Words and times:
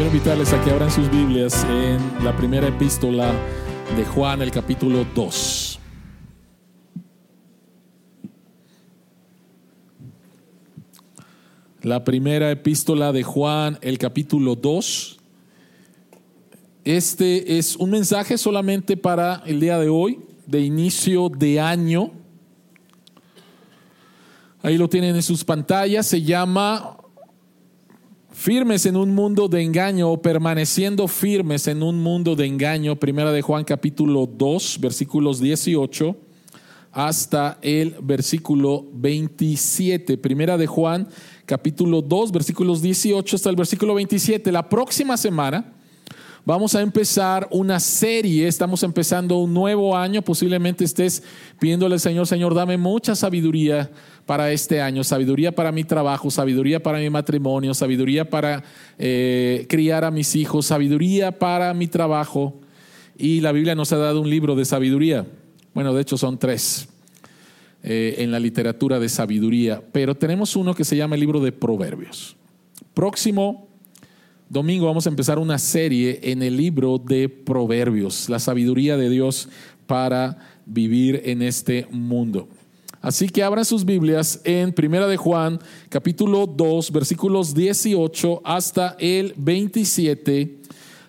Quiero 0.00 0.14
invitarles 0.14 0.50
a 0.54 0.64
que 0.64 0.70
abran 0.70 0.90
sus 0.90 1.10
Biblias 1.10 1.62
en 1.64 2.24
la 2.24 2.34
primera 2.34 2.66
epístola 2.66 3.34
de 3.94 4.02
Juan, 4.06 4.40
el 4.40 4.50
capítulo 4.50 5.04
2. 5.14 5.78
La 11.82 12.02
primera 12.02 12.50
epístola 12.50 13.12
de 13.12 13.22
Juan, 13.22 13.78
el 13.82 13.98
capítulo 13.98 14.54
2. 14.54 15.18
Este 16.84 17.58
es 17.58 17.76
un 17.76 17.90
mensaje 17.90 18.38
solamente 18.38 18.96
para 18.96 19.42
el 19.44 19.60
día 19.60 19.78
de 19.78 19.90
hoy, 19.90 20.20
de 20.46 20.60
inicio 20.60 21.28
de 21.28 21.60
año. 21.60 22.10
Ahí 24.62 24.78
lo 24.78 24.88
tienen 24.88 25.14
en 25.14 25.22
sus 25.22 25.44
pantallas. 25.44 26.06
Se 26.06 26.22
llama 26.22 26.96
Firmes 28.32 28.86
en 28.86 28.96
un 28.96 29.12
mundo 29.12 29.48
de 29.48 29.62
engaño 29.62 30.10
o 30.10 30.22
permaneciendo 30.22 31.08
firmes 31.08 31.66
en 31.66 31.82
un 31.82 32.00
mundo 32.00 32.36
de 32.36 32.46
engaño. 32.46 32.94
Primera 32.96 33.32
de 33.32 33.42
Juan 33.42 33.64
capítulo 33.64 34.26
2, 34.26 34.78
versículos 34.80 35.40
18 35.40 36.16
hasta 36.92 37.58
el 37.60 37.96
versículo 38.00 38.86
27. 38.94 40.16
Primera 40.16 40.56
de 40.56 40.68
Juan 40.68 41.08
capítulo 41.44 42.02
2, 42.02 42.30
versículos 42.30 42.80
18 42.80 43.36
hasta 43.36 43.50
el 43.50 43.56
versículo 43.56 43.94
27. 43.94 44.52
La 44.52 44.68
próxima 44.68 45.16
semana 45.16 45.79
Vamos 46.46 46.74
a 46.74 46.80
empezar 46.80 47.46
una 47.50 47.78
serie, 47.78 48.48
estamos 48.48 48.82
empezando 48.82 49.36
un 49.36 49.52
nuevo 49.52 49.94
año, 49.94 50.22
posiblemente 50.22 50.84
estés 50.84 51.22
pidiéndole 51.58 51.94
al 51.94 52.00
Señor, 52.00 52.26
Señor, 52.26 52.54
dame 52.54 52.78
mucha 52.78 53.14
sabiduría 53.14 53.90
para 54.24 54.50
este 54.50 54.80
año, 54.80 55.04
sabiduría 55.04 55.54
para 55.54 55.70
mi 55.70 55.84
trabajo, 55.84 56.30
sabiduría 56.30 56.82
para 56.82 56.98
mi 56.98 57.10
matrimonio, 57.10 57.74
sabiduría 57.74 58.28
para 58.28 58.64
eh, 58.98 59.66
criar 59.68 60.04
a 60.04 60.10
mis 60.10 60.34
hijos, 60.34 60.66
sabiduría 60.66 61.38
para 61.38 61.74
mi 61.74 61.88
trabajo. 61.88 62.58
Y 63.18 63.40
la 63.40 63.52
Biblia 63.52 63.74
nos 63.74 63.92
ha 63.92 63.98
dado 63.98 64.22
un 64.22 64.30
libro 64.30 64.56
de 64.56 64.64
sabiduría. 64.64 65.26
Bueno, 65.74 65.92
de 65.92 66.00
hecho 66.00 66.16
son 66.16 66.38
tres 66.38 66.88
eh, 67.82 68.16
en 68.18 68.30
la 68.30 68.40
literatura 68.40 68.98
de 68.98 69.10
sabiduría, 69.10 69.82
pero 69.92 70.16
tenemos 70.16 70.56
uno 70.56 70.74
que 70.74 70.84
se 70.84 70.96
llama 70.96 71.16
el 71.16 71.20
libro 71.20 71.40
de 71.40 71.52
Proverbios. 71.52 72.36
Próximo 72.94 73.69
domingo 74.50 74.86
vamos 74.86 75.06
a 75.06 75.10
empezar 75.10 75.38
una 75.38 75.58
serie 75.58 76.18
en 76.24 76.42
el 76.42 76.56
libro 76.56 76.98
de 76.98 77.28
Proverbios, 77.28 78.28
la 78.28 78.40
sabiduría 78.40 78.96
de 78.96 79.08
Dios 79.08 79.48
para 79.86 80.38
vivir 80.66 81.22
en 81.24 81.40
este 81.40 81.86
mundo. 81.90 82.48
Así 83.00 83.28
que 83.28 83.44
abran 83.44 83.64
sus 83.64 83.84
Biblias 83.84 84.40
en 84.42 84.72
Primera 84.72 85.06
de 85.06 85.16
Juan, 85.16 85.60
capítulo 85.88 86.48
2, 86.48 86.90
versículos 86.90 87.54
18 87.54 88.42
hasta 88.44 88.96
el 88.98 89.34
27. 89.36 90.58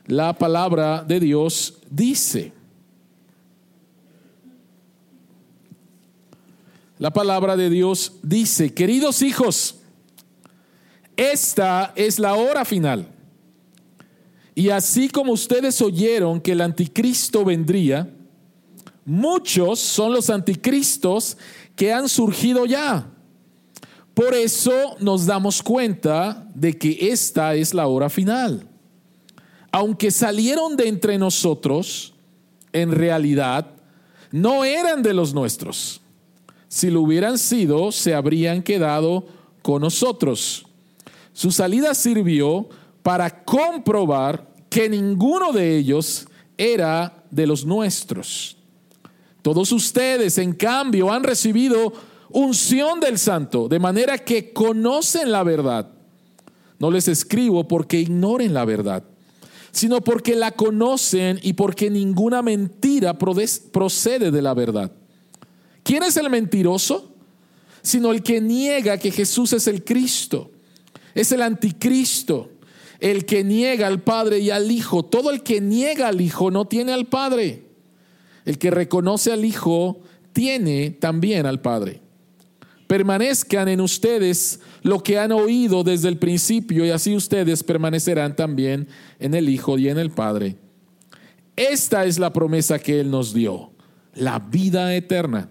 La 0.06 0.34
palabra 0.38 1.04
de 1.04 1.20
Dios 1.20 1.80
dice, 1.90 2.54
La 7.00 7.10
palabra 7.10 7.58
de 7.58 7.72
Dios 7.72 8.14
dice, 8.22 8.76
queridos 8.76 9.24
hijos, 9.24 9.80
esta 11.18 11.94
es 11.96 12.20
la 12.20 12.36
hora 12.36 12.64
final. 12.64 13.11
Y 14.54 14.70
así 14.70 15.10
como 15.10 15.34
ustedes 15.34 15.82
oyeron 15.82 16.42
que 16.42 16.52
el 16.52 16.62
anticristo 16.62 17.46
vendría, 17.46 18.10
muchos 19.06 19.80
son 19.80 20.14
los 20.14 20.30
anticristos 20.30 21.38
que 21.76 21.94
han 21.94 22.10
surgido 22.10 22.66
ya. 22.66 23.08
Por 24.14 24.34
eso 24.34 24.98
nos 25.00 25.26
damos 25.26 25.64
cuenta 25.64 26.48
de 26.54 26.78
que 26.78 26.98
esta 27.12 27.56
es 27.56 27.74
la 27.74 27.88
hora 27.88 28.10
final. 28.10 28.68
Aunque 29.72 30.12
salieron 30.12 30.76
de 30.76 30.90
entre 30.90 31.18
nosotros, 31.18 32.14
en 32.74 32.92
realidad 32.92 33.68
no 34.32 34.66
eran 34.66 35.02
de 35.02 35.14
los 35.14 35.34
nuestros. 35.34 36.02
Si 36.68 36.90
lo 36.90 37.02
hubieran 37.02 37.38
sido, 37.38 37.92
se 37.92 38.14
habrían 38.14 38.64
quedado 38.64 39.26
con 39.62 39.82
nosotros. 39.82 40.66
Su 41.34 41.52
salida 41.52 41.94
sirvió 41.94 42.68
para 43.04 43.44
comprobar 43.44 44.48
que 44.70 44.90
ninguno 44.90 45.52
de 45.52 45.78
ellos 45.78 46.28
era 46.58 47.24
de 47.30 47.48
los 47.48 47.66
nuestros. 47.66 48.58
Todos 49.42 49.72
ustedes, 49.72 50.38
en 50.38 50.54
cambio, 50.54 51.12
han 51.12 51.24
recibido 51.24 51.94
unción 52.30 53.00
del 53.00 53.18
santo, 53.18 53.68
de 53.68 53.80
manera 53.80 54.18
que 54.20 54.54
conocen 54.54 55.32
la 55.32 55.44
verdad. 55.44 55.90
No 56.80 56.92
les 56.92 57.08
escribo 57.08 57.68
porque 57.68 58.00
ignoren 58.00 58.54
la 58.54 58.66
verdad, 58.66 59.04
sino 59.72 60.02
porque 60.02 60.36
la 60.36 60.52
conocen 60.52 61.40
y 61.42 61.54
porque 61.54 61.90
ninguna 61.90 62.42
mentira 62.42 63.18
procede 63.18 64.32
de 64.32 64.42
la 64.42 64.54
verdad. 64.54 64.92
¿Quién 65.84 66.04
es 66.04 66.18
el 66.18 66.30
mentiroso? 66.30 67.12
Sino 67.82 68.12
el 68.12 68.22
que 68.22 68.40
niega 68.40 68.98
que 68.98 69.12
Jesús 69.12 69.54
es 69.54 69.68
el 69.68 69.84
Cristo 69.84 70.52
es 71.14 71.32
el 71.32 71.42
anticristo, 71.42 72.51
el 73.02 73.26
que 73.26 73.44
niega 73.44 73.88
al 73.88 74.02
Padre 74.02 74.40
y 74.40 74.52
al 74.52 74.72
Hijo. 74.72 75.04
Todo 75.04 75.32
el 75.32 75.44
que 75.44 75.60
niega 75.60 76.08
al 76.08 76.22
Hijo 76.22 76.52
no 76.52 76.66
tiene 76.66 76.94
al 76.94 77.08
Padre. 77.08 77.66
El 78.46 78.58
que 78.58 78.72
reconoce 78.72 79.34
al 79.34 79.44
Hijo 79.44 80.00
tiene 80.32 80.92
también 80.92 81.46
al 81.48 81.62
Padre. 81.62 82.00
Permanezcan 82.88 83.68
en 83.70 83.82
ustedes 83.82 84.60
lo 84.84 85.02
que 85.02 85.18
han 85.18 85.32
oído 85.32 85.84
desde 85.84 86.10
el 86.10 86.18
principio 86.18 86.86
y 86.86 86.92
así 86.92 87.16
ustedes 87.16 87.64
permanecerán 87.64 88.36
también 88.36 88.88
en 89.20 89.34
el 89.34 89.50
Hijo 89.50 89.78
y 89.78 89.90
en 89.90 89.98
el 89.98 90.12
Padre. 90.12 90.58
Esta 91.56 92.06
es 92.06 92.20
la 92.20 92.32
promesa 92.32 92.80
que 92.80 93.00
Él 93.00 93.10
nos 93.10 93.34
dio, 93.34 93.72
la 94.14 94.40
vida 94.40 94.96
eterna. 94.96 95.50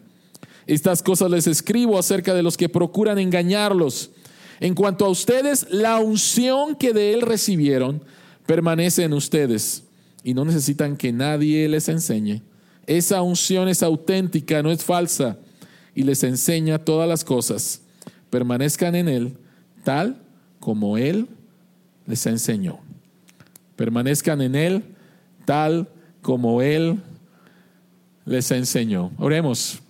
Estas 0.66 1.02
cosas 1.02 1.30
les 1.30 1.48
escribo 1.48 1.98
acerca 1.98 2.32
de 2.32 2.44
los 2.44 2.56
que 2.56 2.68
procuran 2.68 3.18
engañarlos 3.18 4.12
en 4.60 4.74
cuanto 4.74 5.06
a 5.06 5.08
ustedes, 5.08 5.66
la 5.70 5.98
unción 5.98 6.76
que 6.76 6.92
de 6.92 7.14
Él 7.14 7.22
recibieron 7.22 8.04
permanece 8.46 9.04
en 9.04 9.14
ustedes 9.14 9.84
y 10.22 10.34
no 10.34 10.44
necesitan 10.44 10.96
que 10.96 11.12
nadie 11.12 11.66
les 11.68 11.88
enseñe. 11.88 12.42
Esa 12.86 13.22
unción 13.22 13.68
es 13.68 13.82
auténtica, 13.82 14.62
no 14.62 14.70
es 14.70 14.84
falsa 14.84 15.38
y 15.94 16.02
les 16.02 16.22
enseña 16.24 16.78
todas 16.78 17.08
las 17.08 17.24
cosas. 17.24 17.80
Permanezcan 18.28 18.94
en 18.94 19.08
Él 19.08 19.36
tal 19.82 20.20
como 20.60 20.98
Él 20.98 21.26
les 22.06 22.26
enseñó. 22.26 22.80
Permanezcan 23.76 24.42
en 24.42 24.54
Él 24.54 24.84
tal 25.46 25.88
como 26.20 26.60
Él 26.60 27.00
les 28.26 28.50
enseñó. 28.50 29.10
Oremos. 29.16 29.80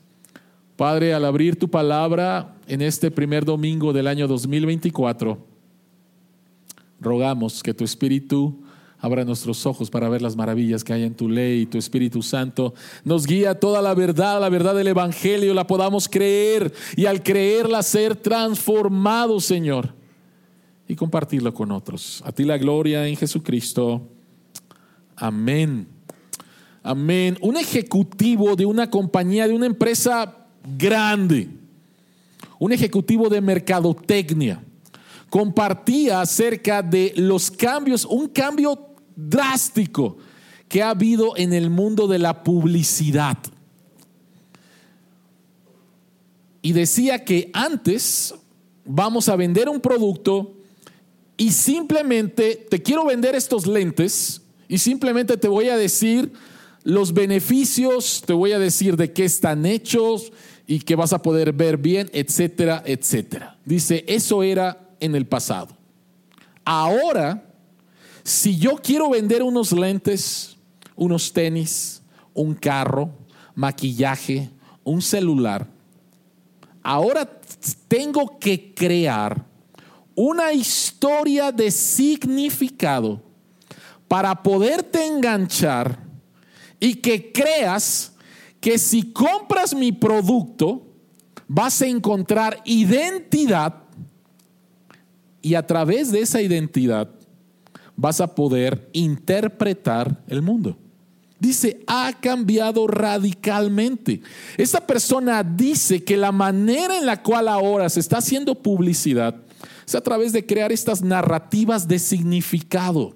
Padre, 0.76 1.12
al 1.12 1.24
abrir 1.24 1.58
tu 1.58 1.68
palabra 1.68 2.54
en 2.70 2.82
este 2.82 3.10
primer 3.10 3.44
domingo 3.44 3.92
del 3.92 4.06
año 4.06 4.28
2024, 4.28 5.44
rogamos 7.00 7.64
que 7.64 7.74
tu 7.74 7.82
Espíritu 7.82 8.62
abra 9.00 9.24
nuestros 9.24 9.66
ojos 9.66 9.90
para 9.90 10.08
ver 10.08 10.22
las 10.22 10.36
maravillas 10.36 10.84
que 10.84 10.92
hay 10.92 11.02
en 11.02 11.16
tu 11.16 11.28
ley 11.28 11.62
y 11.62 11.66
tu 11.66 11.78
Espíritu 11.78 12.22
Santo 12.22 12.72
nos 13.02 13.26
guía 13.26 13.58
toda 13.58 13.82
la 13.82 13.92
verdad, 13.94 14.40
la 14.40 14.48
verdad 14.48 14.76
del 14.76 14.86
Evangelio, 14.86 15.52
la 15.52 15.66
podamos 15.66 16.08
creer 16.08 16.72
y 16.94 17.06
al 17.06 17.24
creerla 17.24 17.82
ser 17.82 18.14
transformados, 18.14 19.44
Señor, 19.44 19.92
y 20.86 20.94
compartirlo 20.94 21.52
con 21.52 21.72
otros. 21.72 22.22
A 22.24 22.30
ti 22.30 22.44
la 22.44 22.56
gloria 22.56 23.08
en 23.08 23.16
Jesucristo. 23.16 24.06
Amén. 25.16 25.88
Amén. 26.84 27.36
Un 27.40 27.56
ejecutivo 27.56 28.54
de 28.54 28.64
una 28.64 28.88
compañía, 28.88 29.48
de 29.48 29.54
una 29.54 29.66
empresa 29.66 30.46
grande, 30.78 31.48
un 32.60 32.72
ejecutivo 32.72 33.30
de 33.30 33.40
mercadotecnia, 33.40 34.62
compartía 35.30 36.20
acerca 36.20 36.82
de 36.82 37.14
los 37.16 37.50
cambios, 37.50 38.04
un 38.04 38.28
cambio 38.28 38.90
drástico 39.16 40.18
que 40.68 40.82
ha 40.82 40.90
habido 40.90 41.36
en 41.38 41.54
el 41.54 41.70
mundo 41.70 42.06
de 42.06 42.18
la 42.18 42.44
publicidad. 42.44 43.38
Y 46.60 46.72
decía 46.72 47.24
que 47.24 47.50
antes 47.54 48.34
vamos 48.84 49.30
a 49.30 49.36
vender 49.36 49.70
un 49.70 49.80
producto 49.80 50.54
y 51.38 51.52
simplemente 51.52 52.66
te 52.68 52.82
quiero 52.82 53.06
vender 53.06 53.34
estos 53.34 53.66
lentes 53.66 54.42
y 54.68 54.76
simplemente 54.76 55.38
te 55.38 55.48
voy 55.48 55.70
a 55.70 55.78
decir 55.78 56.30
los 56.84 57.14
beneficios, 57.14 58.22
te 58.26 58.34
voy 58.34 58.52
a 58.52 58.58
decir 58.58 58.98
de 58.98 59.14
qué 59.14 59.24
están 59.24 59.64
hechos, 59.64 60.30
y 60.70 60.78
que 60.78 60.94
vas 60.94 61.12
a 61.12 61.20
poder 61.20 61.52
ver 61.52 61.78
bien, 61.78 62.08
etcétera, 62.12 62.80
etcétera. 62.86 63.58
Dice, 63.64 64.04
eso 64.06 64.44
era 64.44 64.94
en 65.00 65.16
el 65.16 65.26
pasado. 65.26 65.76
Ahora, 66.64 67.42
si 68.22 68.56
yo 68.56 68.76
quiero 68.76 69.10
vender 69.10 69.42
unos 69.42 69.72
lentes, 69.72 70.56
unos 70.94 71.32
tenis, 71.32 72.02
un 72.34 72.54
carro, 72.54 73.10
maquillaje, 73.56 74.48
un 74.84 75.02
celular, 75.02 75.66
ahora 76.84 77.28
tengo 77.88 78.38
que 78.38 78.72
crear 78.72 79.44
una 80.14 80.52
historia 80.52 81.50
de 81.50 81.72
significado 81.72 83.20
para 84.06 84.40
poderte 84.40 85.04
enganchar 85.04 85.98
y 86.78 86.94
que 86.94 87.32
creas 87.32 88.12
que 88.60 88.78
si 88.78 89.10
compras 89.12 89.74
mi 89.74 89.92
producto 89.92 90.86
vas 91.48 91.80
a 91.82 91.86
encontrar 91.86 92.60
identidad 92.64 93.74
y 95.42 95.54
a 95.54 95.66
través 95.66 96.12
de 96.12 96.20
esa 96.20 96.40
identidad 96.42 97.08
vas 97.96 98.20
a 98.20 98.34
poder 98.34 98.88
interpretar 98.92 100.22
el 100.28 100.42
mundo. 100.42 100.76
Dice, 101.38 101.82
ha 101.86 102.12
cambiado 102.20 102.86
radicalmente. 102.86 104.20
Esta 104.58 104.86
persona 104.86 105.42
dice 105.42 106.04
que 106.04 106.18
la 106.18 106.32
manera 106.32 106.98
en 106.98 107.06
la 107.06 107.22
cual 107.22 107.48
ahora 107.48 107.88
se 107.88 108.00
está 108.00 108.18
haciendo 108.18 108.54
publicidad 108.54 109.36
es 109.86 109.94
a 109.94 110.02
través 110.02 110.32
de 110.32 110.44
crear 110.44 110.70
estas 110.70 111.02
narrativas 111.02 111.88
de 111.88 111.98
significado. 111.98 113.14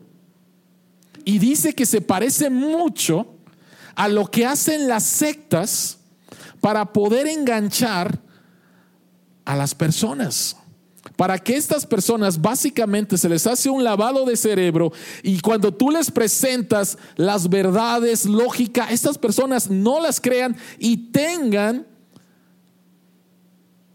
Y 1.25 1.38
dice 1.38 1.75
que 1.75 1.87
se 1.87 2.00
parece 2.00 2.50
mucho 2.50 3.33
a 3.96 4.08
lo 4.08 4.31
que 4.31 4.46
hacen 4.46 4.88
las 4.88 5.05
sectas 5.05 5.99
para 6.61 6.93
poder 6.93 7.26
enganchar 7.26 8.19
a 9.44 9.56
las 9.56 9.75
personas 9.75 10.56
para 11.17 11.38
que 11.38 11.56
estas 11.56 11.87
personas 11.87 12.41
básicamente 12.41 13.17
se 13.17 13.29
les 13.29 13.46
hace 13.46 13.70
un 13.70 13.85
lavado 13.85 14.25
de 14.25 14.37
cerebro 14.37 14.93
y 15.23 15.41
cuando 15.41 15.73
tú 15.73 15.91
les 15.91 16.11
presentas 16.11 16.99
las 17.17 17.49
verdades, 17.49 18.25
lógica, 18.25 18.91
estas 18.91 19.19
personas 19.19 19.70
no 19.70 20.00
las 20.00 20.20
crean 20.20 20.56
y 20.79 21.12
tengan 21.12 21.87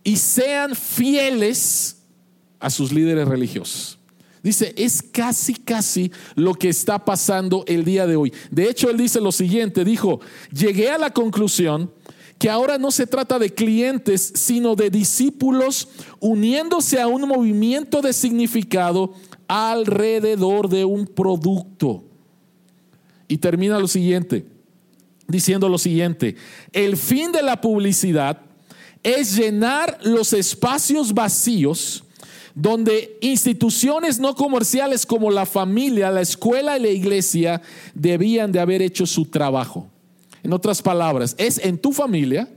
y 0.03 0.15
sean 0.17 0.75
fieles 0.75 1.97
a 2.59 2.69
sus 2.69 2.91
líderes 2.91 3.27
religiosos. 3.27 3.98
Dice, 4.41 4.73
es 4.77 5.01
casi, 5.01 5.53
casi 5.53 6.11
lo 6.35 6.53
que 6.53 6.69
está 6.69 7.03
pasando 7.03 7.63
el 7.67 7.83
día 7.83 8.07
de 8.07 8.15
hoy. 8.15 8.33
De 8.49 8.69
hecho, 8.69 8.89
él 8.89 8.97
dice 8.97 9.19
lo 9.19 9.31
siguiente, 9.31 9.83
dijo, 9.83 10.21
llegué 10.51 10.89
a 10.89 10.97
la 10.97 11.11
conclusión 11.11 11.91
que 12.37 12.49
ahora 12.49 12.77
no 12.77 12.89
se 12.89 13.05
trata 13.05 13.37
de 13.37 13.53
clientes, 13.53 14.31
sino 14.33 14.75
de 14.75 14.89
discípulos 14.89 15.89
uniéndose 16.21 17.01
a 17.01 17.07
un 17.07 17.27
movimiento 17.27 18.01
de 18.01 18.13
significado 18.13 19.13
alrededor 19.49 20.69
de 20.69 20.85
un 20.85 21.05
producto. 21.05 22.05
Y 23.27 23.37
termina 23.37 23.77
lo 23.77 23.89
siguiente, 23.89 24.45
diciendo 25.27 25.67
lo 25.67 25.77
siguiente, 25.77 26.37
el 26.71 26.95
fin 26.95 27.33
de 27.33 27.43
la 27.43 27.59
publicidad 27.59 28.41
es 29.03 29.35
llenar 29.35 29.99
los 30.03 30.31
espacios 30.31 31.13
vacíos 31.13 32.05
donde 32.55 33.17
instituciones 33.21 34.19
no 34.19 34.35
comerciales 34.35 35.05
como 35.05 35.31
la 35.31 35.45
familia, 35.45 36.11
la 36.11 36.21
escuela 36.21 36.77
y 36.77 36.81
la 36.81 36.89
iglesia 36.89 37.61
debían 37.93 38.51
de 38.51 38.59
haber 38.59 38.81
hecho 38.81 39.05
su 39.05 39.25
trabajo. 39.25 39.89
En 40.43 40.53
otras 40.53 40.81
palabras, 40.81 41.35
es 41.37 41.57
en 41.59 41.77
tu 41.77 41.91
familia 41.91 42.49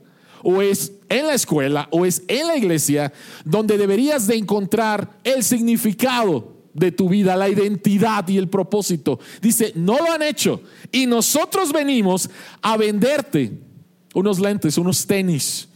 o 0.42 0.62
es 0.62 0.92
en 1.08 1.26
la 1.26 1.34
escuela 1.34 1.88
o 1.90 2.06
es 2.06 2.22
en 2.28 2.46
la 2.46 2.56
iglesia 2.56 3.12
donde 3.44 3.78
deberías 3.78 4.26
de 4.26 4.36
encontrar 4.36 5.18
el 5.24 5.42
significado 5.44 6.52
de 6.74 6.90
tu 6.90 7.08
vida, 7.08 7.36
la 7.36 7.48
identidad 7.48 8.26
y 8.28 8.38
el 8.38 8.48
propósito. 8.48 9.18
Dice, 9.40 9.72
no 9.74 9.98
lo 9.98 10.10
han 10.10 10.22
hecho 10.22 10.62
y 10.90 11.06
nosotros 11.06 11.72
venimos 11.72 12.30
a 12.60 12.76
venderte 12.76 13.52
unos 14.14 14.38
lentes, 14.38 14.78
unos 14.78 15.06
tenis, 15.06 15.68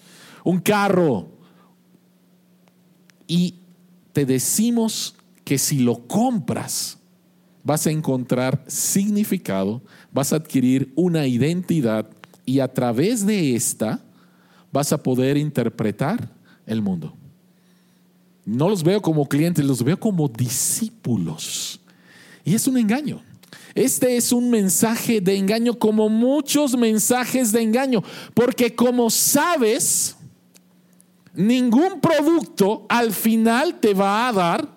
un 0.45 0.61
carro 0.61 1.29
y 3.27 3.55
te 4.17 4.25
decimos 4.25 5.15
que 5.45 5.59
si 5.59 5.79
lo 5.79 6.09
compras, 6.09 6.97
vas 7.63 7.87
a 7.87 7.91
encontrar 7.91 8.65
significado, 8.67 9.83
vas 10.11 10.33
a 10.33 10.37
adquirir 10.37 10.91
una 10.97 11.27
identidad 11.27 12.09
y 12.47 12.61
a 12.61 12.73
través 12.73 13.27
de 13.27 13.55
esta 13.55 14.03
vas 14.73 14.91
a 14.91 15.03
poder 15.03 15.37
interpretar 15.37 16.31
el 16.65 16.81
mundo. 16.81 17.15
No 18.47 18.71
los 18.71 18.83
veo 18.83 19.03
como 19.03 19.29
clientes, 19.29 19.63
los 19.63 19.83
veo 19.85 20.01
como 20.01 20.29
discípulos. 20.29 21.79
Y 22.43 22.55
es 22.55 22.67
un 22.67 22.79
engaño. 22.79 23.21
Este 23.75 24.17
es 24.17 24.33
un 24.33 24.49
mensaje 24.49 25.21
de 25.21 25.37
engaño 25.37 25.79
como 25.79 26.09
muchos 26.09 26.75
mensajes 26.75 27.53
de 27.53 27.61
engaño, 27.61 28.03
porque 28.33 28.75
como 28.75 29.11
sabes, 29.11 30.16
ningún 31.37 32.01
producto 32.01 32.87
al 32.89 33.13
final 33.13 33.79
te 33.79 33.95
va 33.95 34.29
a 34.29 34.33
dar 34.33 34.69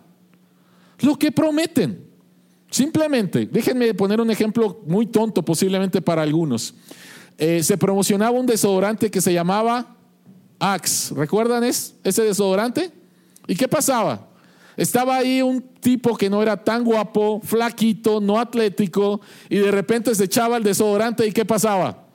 lo 0.99 1.17
que 1.17 1.31
prometen. 1.31 2.05
Simplemente, 2.69 3.47
déjenme 3.47 3.93
poner 3.93 4.21
un 4.21 4.29
ejemplo 4.29 4.81
muy 4.85 5.07
tonto 5.07 5.43
posiblemente 5.43 6.01
para 6.01 6.21
algunos. 6.21 6.75
Eh, 7.37 7.63
se 7.63 7.77
promocionaba 7.77 8.37
un 8.37 8.45
desodorante 8.45 9.09
que 9.09 9.21
se 9.21 9.33
llamaba 9.33 9.95
Axe. 10.59 11.15
¿Recuerdan 11.15 11.63
ese 11.63 12.23
desodorante? 12.23 12.91
¿Y 13.47 13.55
qué 13.55 13.67
pasaba? 13.67 14.27
Estaba 14.77 15.17
ahí 15.17 15.41
un 15.41 15.61
tipo 15.61 16.15
que 16.15 16.29
no 16.29 16.41
era 16.41 16.63
tan 16.63 16.83
guapo, 16.83 17.41
flaquito, 17.43 18.21
no 18.21 18.39
atlético, 18.39 19.19
y 19.49 19.57
de 19.57 19.71
repente 19.71 20.13
se 20.13 20.25
echaba 20.25 20.57
el 20.57 20.63
desodorante 20.63 21.25
y 21.25 21.31
¿qué 21.31 21.43
pasaba? 21.43 22.05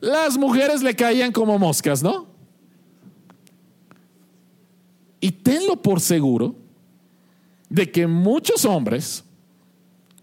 Las 0.00 0.38
mujeres 0.38 0.82
le 0.82 0.96
caían 0.96 1.30
como 1.30 1.58
moscas, 1.58 2.02
¿no? 2.02 2.29
Y 5.20 5.32
tenlo 5.32 5.80
por 5.80 6.00
seguro 6.00 6.54
de 7.68 7.90
que 7.90 8.06
muchos 8.06 8.64
hombres 8.64 9.22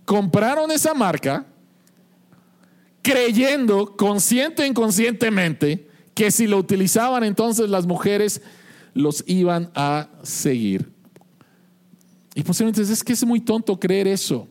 compraron 0.06 0.72
esa 0.72 0.94
marca 0.94 1.46
creyendo 3.02 3.96
consciente 3.96 4.64
e 4.64 4.68
inconscientemente 4.68 5.88
que 6.14 6.32
si 6.32 6.48
lo 6.48 6.58
utilizaban 6.58 7.24
entonces 7.24 7.70
las 7.70 7.86
mujeres 7.86 8.42
los 8.94 9.24
iban 9.28 9.72
a 9.76 10.10
seguir. 10.24 10.92
Y 12.34 12.44
posiblemente 12.44 12.82
es 12.82 13.04
que 13.04 13.14
es 13.14 13.26
muy 13.26 13.40
tonto 13.40 13.80
creer 13.80 14.08
eso. 14.08 14.48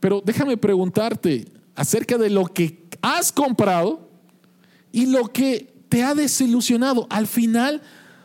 Pero 0.00 0.22
déjame 0.24 0.56
preguntarte 0.56 1.46
acerca 1.74 2.18
de 2.18 2.30
lo 2.30 2.44
que 2.46 2.88
has 3.02 3.32
comprado 3.32 4.08
y 4.92 5.06
lo 5.06 5.32
que 5.32 5.72
te 5.88 6.02
ha 6.02 6.14
desilusionado. 6.14 7.06
Al 7.10 7.26
final, 7.26 7.82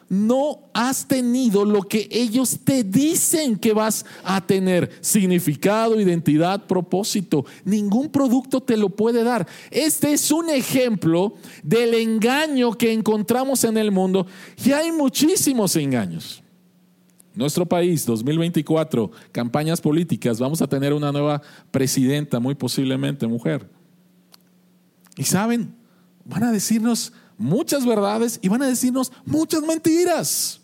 no 0.10 0.70
has 0.74 1.08
tenido 1.08 1.66
lo 1.66 1.84
que 1.84 2.08
ellos 2.12 2.60
te 2.64 2.84
dicen 2.84 3.58
que 3.58 3.74
vas 3.74 4.06
a 4.24 4.46
tener. 4.46 4.92
Significado, 5.02 6.00
identidad, 6.00 6.66
propósito. 6.66 7.46
Ningún 7.66 8.10
producto 8.10 8.62
te 8.62 8.78
lo 8.78 8.90
puede 8.90 9.24
dar. 9.24 9.48
Este 9.72 10.14
es 10.14 10.32
un 10.32 10.50
ejemplo 10.50 11.36
del 11.64 11.94
engaño 11.94 12.74
que 12.74 12.94
encontramos 12.94 13.64
en 13.64 13.78
el 13.78 13.92
mundo 13.92 14.28
y 14.64 14.72
hay 14.72 14.92
muchísimos 14.92 15.76
engaños. 15.76 16.44
Nuestro 17.36 17.68
país, 17.68 18.04
2024, 18.08 19.12
campañas 19.32 19.80
políticas, 19.80 20.40
vamos 20.40 20.62
a 20.64 20.68
tener 20.68 20.92
una 20.92 21.12
nueva 21.12 21.44
presidenta, 21.70 22.40
muy 22.40 22.56
posiblemente 22.56 23.28
mujer. 23.28 23.70
Y 25.18 25.24
saben, 25.24 25.76
van 26.26 26.44
a 26.44 26.52
decirnos 26.52 27.14
muchas 27.38 27.86
verdades 27.86 28.40
y 28.42 28.50
van 28.50 28.64
a 28.64 28.68
decirnos 28.68 29.12
muchas 29.26 29.62
mentiras. 29.62 30.62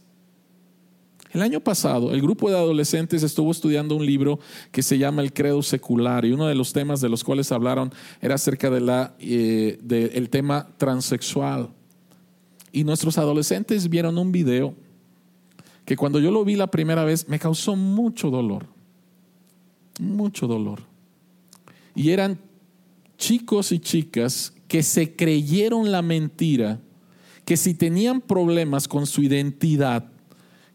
El 1.32 1.42
año 1.42 1.60
pasado, 1.62 2.12
el 2.14 2.22
grupo 2.22 2.50
de 2.50 2.56
adolescentes 2.56 3.24
estuvo 3.24 3.52
estudiando 3.52 3.96
un 3.96 4.06
libro 4.06 4.40
que 4.72 4.84
se 4.84 5.00
llama 5.00 5.24
El 5.24 5.34
Credo 5.34 5.64
Secular 5.64 6.26
y 6.26 6.32
uno 6.32 6.46
de 6.46 6.54
los 6.54 6.74
temas 6.74 7.02
de 7.02 7.10
los 7.10 7.24
cuales 7.24 7.52
hablaron 7.52 7.92
era 8.22 8.36
acerca 8.36 8.70
de 8.70 8.80
la, 8.80 9.16
eh, 9.20 9.80
del 9.82 10.30
tema 10.30 10.68
transexual. 10.78 11.70
Y 12.72 12.84
nuestros 12.84 13.18
adolescentes 13.18 13.90
vieron 13.90 14.20
un 14.20 14.32
video 14.32 14.76
que 15.86 15.98
cuando 15.98 16.20
yo 16.20 16.30
lo 16.30 16.46
vi 16.46 16.56
la 16.56 16.68
primera 16.68 17.04
vez 17.04 17.28
me 17.28 17.40
causó 17.40 17.76
mucho 17.76 18.30
dolor, 18.30 18.68
mucho 20.00 20.46
dolor. 20.46 20.82
Y 21.96 22.12
eran 22.12 22.40
chicos 23.18 23.72
y 23.72 23.80
chicas 23.80 24.54
que 24.68 24.84
se 24.84 25.16
creyeron 25.16 25.92
la 25.92 26.02
mentira, 26.02 26.80
que 27.46 27.58
si 27.58 27.74
tenían 27.74 28.22
problemas 28.22 28.88
con 28.88 29.06
su 29.06 29.22
identidad, 29.22 30.10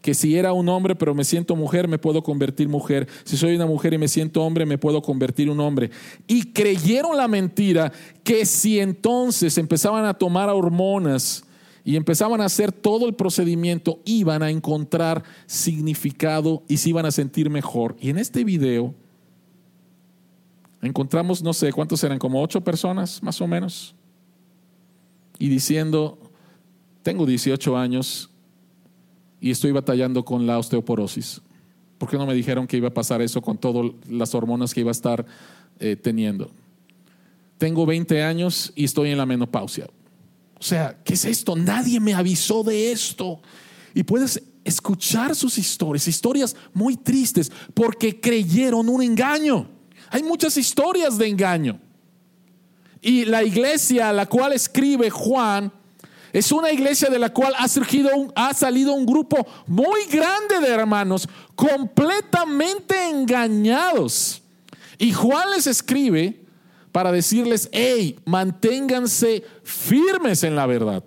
que 0.01 0.13
si 0.13 0.37
era 0.37 0.53
un 0.53 0.69
hombre 0.69 0.95
pero 0.95 1.13
me 1.13 1.23
siento 1.23 1.55
mujer, 1.55 1.87
me 1.87 1.97
puedo 1.97 2.23
convertir 2.23 2.69
mujer. 2.69 3.07
Si 3.23 3.35
soy 3.35 3.55
una 3.55 3.65
mujer 3.65 3.93
y 3.93 3.97
me 3.97 4.07
siento 4.07 4.43
hombre, 4.43 4.65
me 4.65 4.77
puedo 4.77 5.01
convertir 5.01 5.49
un 5.49 5.59
hombre. 5.59 5.91
Y 6.27 6.51
creyeron 6.53 7.17
la 7.17 7.27
mentira 7.27 7.91
que 8.23 8.45
si 8.45 8.79
entonces 8.79 9.57
empezaban 9.57 10.05
a 10.05 10.13
tomar 10.13 10.49
hormonas 10.49 11.43
y 11.83 11.95
empezaban 11.95 12.39
a 12.41 12.45
hacer 12.45 12.71
todo 12.71 13.07
el 13.07 13.15
procedimiento, 13.15 13.99
iban 14.05 14.43
a 14.43 14.49
encontrar 14.49 15.23
significado 15.45 16.63
y 16.67 16.77
se 16.77 16.89
iban 16.89 17.05
a 17.05 17.11
sentir 17.11 17.49
mejor. 17.49 17.97
Y 17.99 18.09
en 18.09 18.17
este 18.17 18.43
video 18.43 18.93
encontramos, 20.81 21.41
no 21.43 21.53
sé 21.53 21.71
cuántos 21.71 22.03
eran, 22.03 22.19
como 22.19 22.41
ocho 22.41 22.61
personas 22.61 23.21
más 23.23 23.41
o 23.41 23.47
menos, 23.47 23.95
y 25.37 25.49
diciendo, 25.49 26.17
tengo 27.01 27.25
18 27.25 27.77
años 27.77 28.29
y 29.39 29.51
estoy 29.51 29.71
batallando 29.71 30.25
con 30.25 30.45
la 30.45 30.57
osteoporosis. 30.57 31.41
¿Por 31.97 32.09
qué 32.09 32.17
no 32.17 32.25
me 32.25 32.33
dijeron 32.33 32.67
que 32.67 32.77
iba 32.77 32.89
a 32.89 32.93
pasar 32.93 33.21
eso 33.21 33.41
con 33.41 33.57
todas 33.57 33.91
las 34.09 34.33
hormonas 34.35 34.73
que 34.73 34.81
iba 34.81 34.89
a 34.89 34.91
estar 34.91 35.25
eh, 35.79 35.95
teniendo? 35.95 36.51
Tengo 37.57 37.85
20 37.85 38.23
años 38.23 38.71
y 38.75 38.85
estoy 38.85 39.11
en 39.11 39.17
la 39.17 39.25
menopausia. 39.25 39.87
O 40.59 40.63
sea, 40.63 40.97
¿qué 41.03 41.13
es 41.13 41.25
esto? 41.25 41.55
Nadie 41.55 41.99
me 41.99 42.13
avisó 42.13 42.63
de 42.63 42.91
esto. 42.91 43.41
Y 43.93 44.03
puedes 44.03 44.41
escuchar 44.63 45.35
sus 45.35 45.57
historias, 45.57 46.07
historias 46.07 46.55
muy 46.73 46.95
tristes, 46.95 47.51
porque 47.73 48.19
creyeron 48.19 48.87
un 48.87 49.01
engaño. 49.01 49.78
Hay 50.09 50.23
muchas 50.23 50.57
historias 50.57 51.17
de 51.17 51.27
engaño. 51.27 51.79
Y 53.01 53.25
la 53.25 53.43
iglesia 53.43 54.09
a 54.09 54.13
la 54.13 54.25
cual 54.25 54.53
escribe 54.53 55.09
Juan 55.09 55.71
es 56.33 56.51
una 56.51 56.71
iglesia 56.71 57.09
de 57.09 57.17
la 57.17 57.33
cual 57.33 57.53
ha 57.57 57.67
surgido 57.67 58.09
ha 58.35 58.53
salido 58.53 58.93
un 58.93 59.05
grupo 59.05 59.47
muy 59.65 60.05
grande 60.11 60.59
de 60.61 60.67
hermanos 60.67 61.27
completamente 61.55 63.09
engañados. 63.09 64.41
Y 64.97 65.11
Juan 65.13 65.51
les 65.51 65.65
escribe 65.65 66.39
para 66.91 67.11
decirles, 67.11 67.69
hey, 67.71 68.19
manténganse 68.25 69.43
firmes 69.63 70.43
en 70.43 70.55
la 70.55 70.65
verdad. 70.65 71.03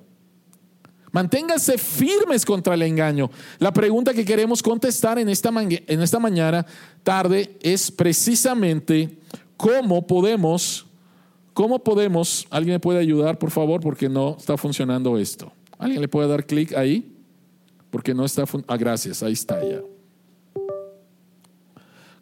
Manténganse 1.12 1.76
firmes 1.76 2.45
contra 2.45 2.75
el 2.75 2.83
engaño. 2.83 3.31
La 3.59 3.73
pregunta 3.73 4.14
que 4.14 4.25
queremos 4.25 4.62
contestar 4.62 5.19
en 5.19 5.28
esta, 5.28 5.50
en 5.50 6.00
esta 6.00 6.19
mañana, 6.19 6.66
tarde, 7.02 7.57
es 7.61 7.90
precisamente 7.90 9.19
cómo 9.59 10.07
podemos, 10.07 10.87
cómo 11.52 11.78
podemos, 11.78 12.47
alguien 12.50 12.76
me 12.76 12.81
puede 12.81 12.99
ayudar, 12.99 13.38
por 13.38 13.50
favor, 13.50 13.81
porque 13.81 14.09
no 14.09 14.37
está 14.38 14.57
funcionando 14.57 15.19
esto. 15.19 15.52
¿Alguien 15.78 16.00
le 16.00 16.09
puede 16.09 16.28
dar 16.28 16.47
clic 16.47 16.73
ahí? 16.75 17.14
Porque 17.90 18.14
no 18.14 18.25
está, 18.25 18.45
ah, 18.66 18.76
gracias, 18.78 19.23
ahí 19.23 19.35
está 19.35 19.62
ya. 19.62 19.81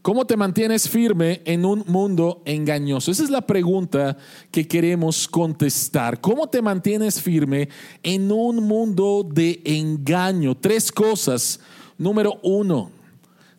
¿Cómo 0.02 0.26
te 0.26 0.34
mantienes 0.34 0.88
firme 0.88 1.42
en 1.44 1.66
un 1.66 1.84
mundo 1.86 2.40
engañoso? 2.46 3.10
Esa 3.10 3.22
es 3.22 3.28
la 3.28 3.42
pregunta 3.42 4.16
que 4.50 4.66
queremos 4.66 5.28
contestar. 5.28 6.22
¿Cómo 6.22 6.48
te 6.48 6.62
mantienes 6.62 7.20
firme 7.20 7.68
en 8.02 8.32
un 8.32 8.66
mundo 8.66 9.28
de 9.30 9.60
engaño? 9.62 10.56
Tres 10.56 10.90
cosas. 10.90 11.60
Número 11.98 12.40
uno, 12.42 12.90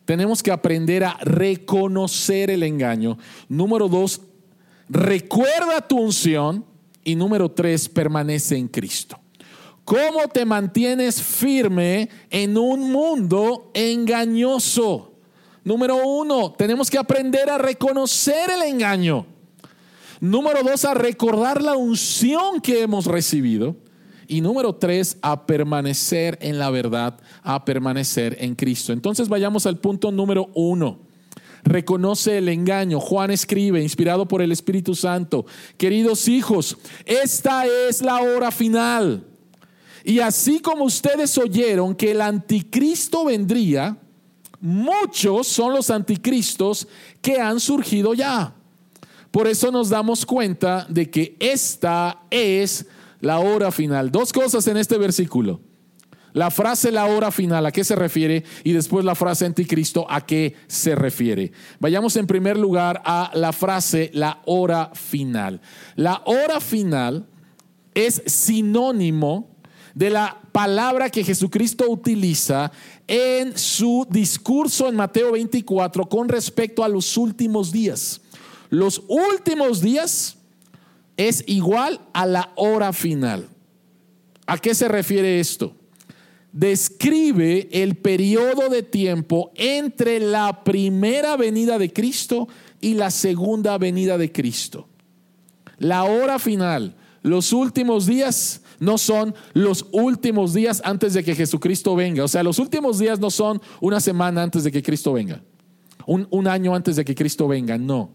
tenemos 0.04 0.42
que 0.42 0.50
aprender 0.50 1.04
a 1.04 1.16
reconocer 1.22 2.50
el 2.50 2.64
engaño. 2.64 3.18
Número 3.48 3.88
dos, 3.88 4.20
recuerda 4.88 5.86
tu 5.86 6.00
unción. 6.00 6.64
Y 7.04 7.14
número 7.14 7.50
tres, 7.52 7.88
permanece 7.88 8.56
en 8.56 8.66
Cristo. 8.66 9.18
¿Cómo 9.84 10.26
te 10.32 10.44
mantienes 10.44 11.22
firme 11.22 12.08
en 12.30 12.58
un 12.58 12.90
mundo 12.90 13.70
engañoso? 13.74 15.11
Número 15.64 15.96
uno, 16.06 16.52
tenemos 16.52 16.90
que 16.90 16.98
aprender 16.98 17.48
a 17.48 17.58
reconocer 17.58 18.50
el 18.50 18.62
engaño. 18.62 19.26
Número 20.20 20.62
dos, 20.62 20.84
a 20.84 20.94
recordar 20.94 21.62
la 21.62 21.76
unción 21.76 22.60
que 22.60 22.82
hemos 22.82 23.06
recibido. 23.06 23.76
Y 24.26 24.40
número 24.40 24.74
tres, 24.74 25.18
a 25.20 25.46
permanecer 25.46 26.38
en 26.40 26.58
la 26.58 26.70
verdad, 26.70 27.18
a 27.42 27.64
permanecer 27.64 28.36
en 28.40 28.54
Cristo. 28.54 28.92
Entonces 28.92 29.28
vayamos 29.28 29.66
al 29.66 29.78
punto 29.78 30.10
número 30.10 30.48
uno. 30.54 31.00
Reconoce 31.64 32.38
el 32.38 32.48
engaño. 32.48 32.98
Juan 32.98 33.30
escribe, 33.30 33.82
inspirado 33.82 34.26
por 34.26 34.42
el 34.42 34.50
Espíritu 34.50 34.94
Santo, 34.94 35.46
queridos 35.76 36.26
hijos, 36.28 36.76
esta 37.04 37.66
es 37.66 38.02
la 38.02 38.20
hora 38.20 38.50
final. 38.50 39.26
Y 40.04 40.18
así 40.18 40.60
como 40.60 40.84
ustedes 40.84 41.38
oyeron 41.38 41.94
que 41.94 42.10
el 42.10 42.20
anticristo 42.20 43.24
vendría, 43.24 43.96
muchos 44.62 45.48
son 45.48 45.74
los 45.74 45.90
anticristos 45.90 46.88
que 47.20 47.38
han 47.38 47.60
surgido 47.60 48.14
ya. 48.14 48.54
Por 49.30 49.48
eso 49.48 49.70
nos 49.70 49.90
damos 49.90 50.24
cuenta 50.24 50.86
de 50.88 51.10
que 51.10 51.36
esta 51.40 52.22
es 52.30 52.86
la 53.20 53.40
hora 53.40 53.72
final. 53.72 54.10
Dos 54.10 54.32
cosas 54.32 54.66
en 54.68 54.76
este 54.76 54.96
versículo. 54.96 55.60
La 56.32 56.50
frase 56.50 56.90
la 56.90 57.06
hora 57.06 57.30
final, 57.30 57.66
¿a 57.66 57.72
qué 57.72 57.84
se 57.84 57.96
refiere? 57.96 58.44
Y 58.64 58.72
después 58.72 59.04
la 59.04 59.14
frase 59.14 59.44
anticristo, 59.44 60.06
¿a 60.08 60.24
qué 60.24 60.54
se 60.66 60.94
refiere? 60.94 61.52
Vayamos 61.78 62.16
en 62.16 62.26
primer 62.26 62.56
lugar 62.56 63.02
a 63.04 63.30
la 63.34 63.52
frase 63.52 64.10
la 64.14 64.40
hora 64.46 64.90
final. 64.94 65.60
La 65.94 66.22
hora 66.24 66.60
final 66.60 67.26
es 67.94 68.22
sinónimo 68.26 69.50
de 69.94 70.10
la 70.10 70.40
palabra 70.52 71.10
que 71.10 71.24
Jesucristo 71.24 71.90
utiliza 71.90 72.72
en 73.14 73.58
su 73.58 74.06
discurso 74.08 74.88
en 74.88 74.96
Mateo 74.96 75.32
24 75.32 76.08
con 76.08 76.30
respecto 76.30 76.82
a 76.82 76.88
los 76.88 77.18
últimos 77.18 77.70
días. 77.70 78.22
Los 78.70 79.02
últimos 79.06 79.82
días 79.82 80.38
es 81.18 81.44
igual 81.46 82.00
a 82.14 82.24
la 82.24 82.52
hora 82.56 82.94
final. 82.94 83.50
¿A 84.46 84.56
qué 84.56 84.74
se 84.74 84.88
refiere 84.88 85.40
esto? 85.40 85.76
Describe 86.52 87.68
el 87.70 87.96
periodo 87.96 88.70
de 88.70 88.82
tiempo 88.82 89.52
entre 89.56 90.18
la 90.18 90.64
primera 90.64 91.36
venida 91.36 91.78
de 91.78 91.92
Cristo 91.92 92.48
y 92.80 92.94
la 92.94 93.10
segunda 93.10 93.76
venida 93.76 94.16
de 94.16 94.32
Cristo. 94.32 94.88
La 95.76 96.04
hora 96.04 96.38
final, 96.38 96.96
los 97.20 97.52
últimos 97.52 98.06
días, 98.06 98.62
no 98.82 98.98
son 98.98 99.32
los 99.52 99.86
últimos 99.92 100.54
días 100.54 100.82
antes 100.84 101.14
de 101.14 101.22
que 101.22 101.36
Jesucristo 101.36 101.94
venga. 101.94 102.24
O 102.24 102.28
sea, 102.28 102.42
los 102.42 102.58
últimos 102.58 102.98
días 102.98 103.20
no 103.20 103.30
son 103.30 103.62
una 103.80 104.00
semana 104.00 104.42
antes 104.42 104.64
de 104.64 104.72
que 104.72 104.82
Cristo 104.82 105.12
venga, 105.12 105.40
un, 106.04 106.48
año 106.48 106.74
antes 106.74 106.96
de 106.96 107.04
que 107.04 107.14
Cristo 107.14 107.46
venga, 107.46 107.78
no. 107.78 108.10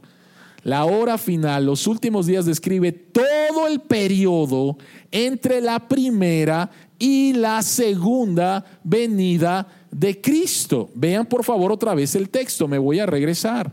La 0.64 0.84
hora 0.84 1.18
final, 1.18 1.66
los 1.66 1.88
últimos 1.88 2.26
días, 2.26 2.46
describe 2.46 2.92
todo 2.92 3.66
el 3.70 3.80
periodo 3.80 4.78
entre 5.10 5.62
la 5.62 5.88
primera 5.88 6.70
y 7.00 7.32
la 7.32 7.62
segunda 7.62 8.66
venida 8.84 9.70
de 9.90 10.20
Cristo. 10.20 10.90
Vean 10.96 11.28
por 11.28 11.46
favor 11.46 11.72
otra 11.72 11.96
vez 11.96 12.14
el 12.16 12.28
texto, 12.28 12.68
me 12.68 12.78
voy 12.78 13.00
a 13.00 13.06
regresar. 13.06 13.72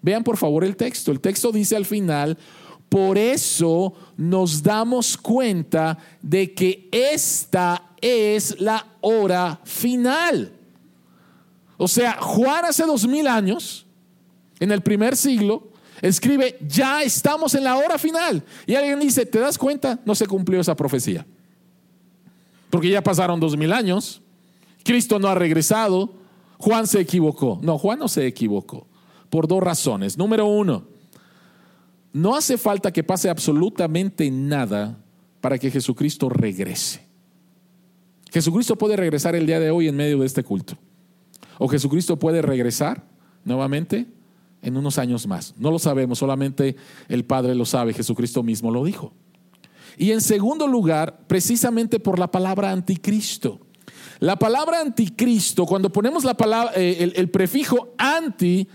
Vean 0.00 0.24
por 0.24 0.38
favor 0.38 0.64
el 0.64 0.76
texto. 0.76 1.12
El 1.12 1.20
texto 1.20 1.52
dice 1.52 1.76
al 1.76 1.84
final, 1.84 2.38
por 2.92 3.16
eso 3.16 3.94
nos 4.18 4.62
damos 4.62 5.16
cuenta 5.16 5.96
de 6.20 6.52
que 6.52 6.90
esta 6.92 7.94
es 7.98 8.60
la 8.60 8.86
hora 9.00 9.58
final. 9.64 10.52
O 11.78 11.88
sea, 11.88 12.18
Juan 12.20 12.66
hace 12.66 12.84
dos 12.84 13.06
mil 13.08 13.26
años, 13.26 13.86
en 14.60 14.72
el 14.72 14.82
primer 14.82 15.16
siglo, 15.16 15.70
escribe, 16.02 16.58
ya 16.68 17.02
estamos 17.02 17.54
en 17.54 17.64
la 17.64 17.78
hora 17.78 17.96
final. 17.96 18.44
Y 18.66 18.74
alguien 18.74 19.00
dice, 19.00 19.24
¿te 19.24 19.38
das 19.38 19.56
cuenta? 19.56 19.98
No 20.04 20.14
se 20.14 20.26
cumplió 20.26 20.60
esa 20.60 20.76
profecía. 20.76 21.24
Porque 22.68 22.90
ya 22.90 23.02
pasaron 23.02 23.40
dos 23.40 23.56
mil 23.56 23.72
años, 23.72 24.20
Cristo 24.84 25.18
no 25.18 25.28
ha 25.28 25.34
regresado, 25.34 26.12
Juan 26.58 26.86
se 26.86 27.00
equivocó. 27.00 27.58
No, 27.62 27.78
Juan 27.78 28.00
no 28.00 28.08
se 28.08 28.26
equivocó, 28.26 28.86
por 29.30 29.48
dos 29.48 29.62
razones. 29.62 30.18
Número 30.18 30.44
uno, 30.44 30.91
no 32.12 32.34
hace 32.34 32.58
falta 32.58 32.92
que 32.92 33.02
pase 33.02 33.30
absolutamente 33.30 34.30
nada 34.30 34.98
para 35.40 35.58
que 35.58 35.70
Jesucristo 35.70 36.28
regrese. 36.28 37.06
Jesucristo 38.30 38.76
puede 38.76 38.96
regresar 38.96 39.34
el 39.34 39.46
día 39.46 39.60
de 39.60 39.70
hoy 39.70 39.88
en 39.88 39.96
medio 39.96 40.18
de 40.18 40.26
este 40.26 40.42
culto. 40.42 40.78
O 41.58 41.68
Jesucristo 41.68 42.18
puede 42.18 42.40
regresar 42.42 43.04
nuevamente 43.44 44.06
en 44.62 44.76
unos 44.76 44.98
años 44.98 45.26
más. 45.26 45.54
No 45.58 45.70
lo 45.70 45.78
sabemos, 45.78 46.18
solamente 46.18 46.76
el 47.08 47.24
Padre 47.24 47.54
lo 47.54 47.64
sabe, 47.64 47.92
Jesucristo 47.92 48.42
mismo 48.42 48.70
lo 48.70 48.84
dijo. 48.84 49.12
Y 49.98 50.12
en 50.12 50.20
segundo 50.20 50.66
lugar, 50.66 51.26
precisamente 51.26 52.00
por 52.00 52.18
la 52.18 52.30
palabra 52.30 52.70
anticristo. 52.70 53.60
La 54.20 54.36
palabra 54.36 54.80
anticristo, 54.80 55.66
cuando 55.66 55.92
ponemos 55.92 56.24
la 56.24 56.34
palabra, 56.34 56.72
eh, 56.76 56.98
el, 57.00 57.12
el 57.16 57.28
prefijo 57.28 57.92
anti 57.98 58.68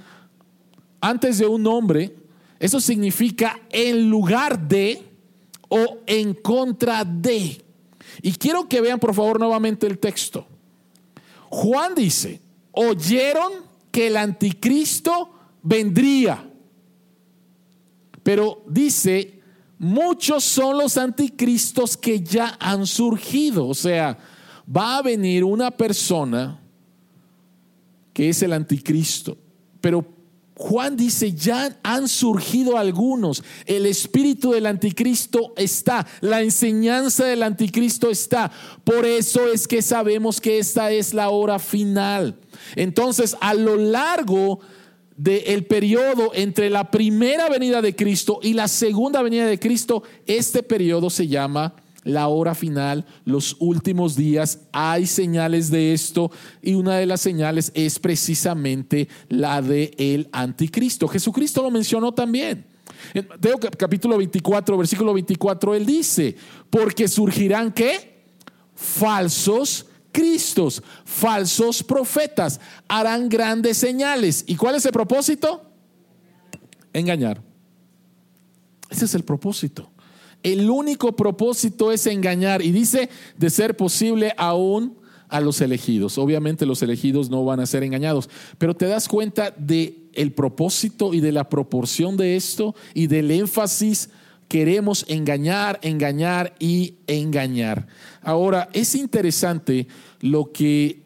antes 1.00 1.38
de 1.38 1.48
un 1.48 1.64
nombre, 1.64 2.16
eso 2.60 2.80
significa 2.80 3.60
en 3.70 4.10
lugar 4.10 4.68
de 4.68 5.04
o 5.70 6.00
en 6.06 6.34
contra 6.34 7.04
de. 7.06 7.64
Y 8.22 8.32
quiero 8.34 8.68
que 8.68 8.82
vean 8.82 9.00
por 9.00 9.14
favor 9.14 9.40
nuevamente 9.40 9.86
el 9.86 10.00
texto. 10.00 10.48
Juan 11.50 11.94
dice, 11.96 12.42
oyeron 12.72 13.54
que 13.92 14.08
el 14.08 14.18
anticristo 14.18 15.32
vendría. 15.62 16.50
Pero 18.24 18.64
dice, 18.68 19.40
muchos 19.78 20.44
son 20.44 20.78
los 20.78 20.98
anticristos 20.98 21.96
que 21.96 22.22
ya 22.22 22.58
han 22.60 22.86
surgido. 22.86 23.68
O 23.68 23.74
sea, 23.74 24.18
va 24.76 24.98
a 24.98 25.02
venir 25.02 25.44
una 25.44 25.72
persona 25.72 26.60
que 28.14 28.30
es 28.30 28.42
el 28.42 28.54
anticristo. 28.54 29.38
Pero 29.80 30.17
Juan 30.58 30.98
dice, 30.98 31.34
ya 31.34 31.78
han 31.84 32.08
surgido 32.08 32.78
algunos, 32.78 33.44
el 33.68 33.86
espíritu 33.86 34.52
del 34.52 34.66
anticristo 34.66 35.54
está, 35.56 36.08
la 36.20 36.42
enseñanza 36.42 37.26
del 37.26 37.44
anticristo 37.44 38.10
está. 38.10 38.52
Por 38.84 39.06
eso 39.06 39.48
es 39.48 39.68
que 39.68 39.84
sabemos 39.84 40.42
que 40.42 40.58
esta 40.58 40.92
es 40.92 41.14
la 41.14 41.30
hora 41.30 41.60
final. 41.60 42.40
Entonces, 42.76 43.38
a 43.40 43.54
lo 43.54 43.76
largo 43.76 44.60
del 45.16 45.66
periodo 45.66 46.32
entre 46.34 46.72
la 46.72 46.90
primera 46.90 47.50
venida 47.50 47.84
de 47.84 47.96
Cristo 47.96 48.40
y 48.42 48.54
la 48.54 48.68
segunda 48.68 49.22
venida 49.22 49.46
de 49.46 49.60
Cristo, 49.60 50.02
este 50.26 50.64
periodo 50.64 51.12
se 51.12 51.28
llama 51.28 51.76
la 52.08 52.28
hora 52.28 52.56
final, 52.56 53.06
los 53.26 53.56
últimos 53.60 54.16
días. 54.16 54.62
Hay 54.72 55.06
señales 55.06 55.70
de 55.70 55.94
esto 55.94 56.32
y 56.62 56.74
una 56.74 56.96
de 56.96 57.06
las 57.06 57.22
señales 57.22 57.72
es 57.76 58.00
precisamente 58.00 59.08
la 59.30 59.62
de 59.62 59.94
el 59.98 60.30
anticristo. 60.32 61.08
Jesucristo 61.08 61.62
lo 61.62 61.70
mencionó 61.70 62.14
también. 62.14 62.66
En 63.14 63.28
Mateo 63.28 63.60
capítulo 63.78 64.18
24, 64.18 64.78
versículo 64.78 65.14
24, 65.14 65.76
él 65.76 65.86
dice, 65.86 66.36
porque 66.70 67.08
surgirán 67.08 67.72
qué? 67.72 68.24
Falsos 68.74 69.86
cristos, 70.12 70.82
falsos 71.06 71.84
profetas, 71.84 72.60
harán 72.88 73.30
grandes 73.30 73.78
señales. 73.78 74.44
¿Y 74.48 74.56
cuál 74.56 74.76
es 74.76 74.86
el 74.86 74.92
propósito? 74.92 75.62
Engañar. 76.92 77.42
Ese 78.90 79.06
es 79.06 79.14
el 79.14 79.24
propósito. 79.24 79.92
El 80.44 80.70
único 80.70 81.16
propósito 81.16 81.92
es 81.92 82.08
engañar 82.08 82.62
y 82.62 82.72
dice 82.72 83.10
de 83.38 83.50
ser 83.50 83.76
posible 83.76 84.34
aún 84.38 84.98
a 85.30 85.42
los 85.42 85.62
elegidos. 85.62 86.18
Obviamente 86.18 86.66
los 86.66 86.82
elegidos 86.82 87.30
no 87.30 87.44
van 87.44 87.60
a 87.60 87.66
ser 87.66 87.84
engañados, 87.84 88.30
pero 88.58 88.76
te 88.76 88.86
das 88.86 89.08
cuenta 89.08 89.52
de 89.58 90.08
el 90.14 90.32
propósito 90.32 91.14
y 91.14 91.20
de 91.20 91.32
la 91.32 91.50
proporción 91.50 92.18
de 92.18 92.36
esto 92.36 92.76
y 92.94 93.08
del 93.08 93.30
énfasis 93.32 94.10
queremos 94.48 95.06
engañar, 95.08 95.80
engañar 95.82 96.56
y 96.60 96.96
engañar. 97.08 97.88
Ahora, 98.22 98.70
es 98.74 98.96
interesante 98.96 99.88
lo 100.22 100.52
que 100.52 101.04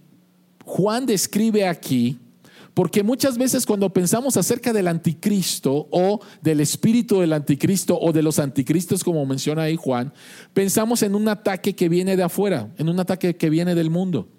Juan 0.63 1.05
describe 1.05 1.67
aquí 1.67 2.19
porque 2.73 3.03
muchas 3.03 3.37
veces 3.37 3.65
cuando 3.65 3.91
pensamos 3.91 4.37
acerca 4.37 4.71
del 4.71 4.87
anticristo 4.87 5.87
o 5.91 6.21
del 6.41 6.61
espíritu 6.61 7.19
del 7.19 7.33
anticristo 7.33 7.99
o 7.99 8.13
de 8.13 8.21
los 8.21 8.39
anticristos, 8.39 9.03
como 9.03 9.25
menciona 9.25 9.63
ahí 9.63 9.75
Juan, 9.75 10.13
pensamos 10.53 11.03
en 11.03 11.15
un 11.15 11.27
ataque 11.27 11.75
que 11.75 11.89
viene 11.89 12.15
de 12.15 12.23
afuera, 12.23 12.69
en 12.77 12.89
un 12.89 12.99
ataque 12.99 13.35
que 13.35 13.49
viene 13.49 13.75
del 13.75 13.89
mundo. 13.89 14.29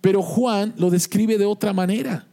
Pero 0.00 0.22
Juan 0.22 0.74
lo 0.76 0.90
describe 0.90 1.38
de 1.38 1.46
otra 1.46 1.72
manera. 1.72 2.28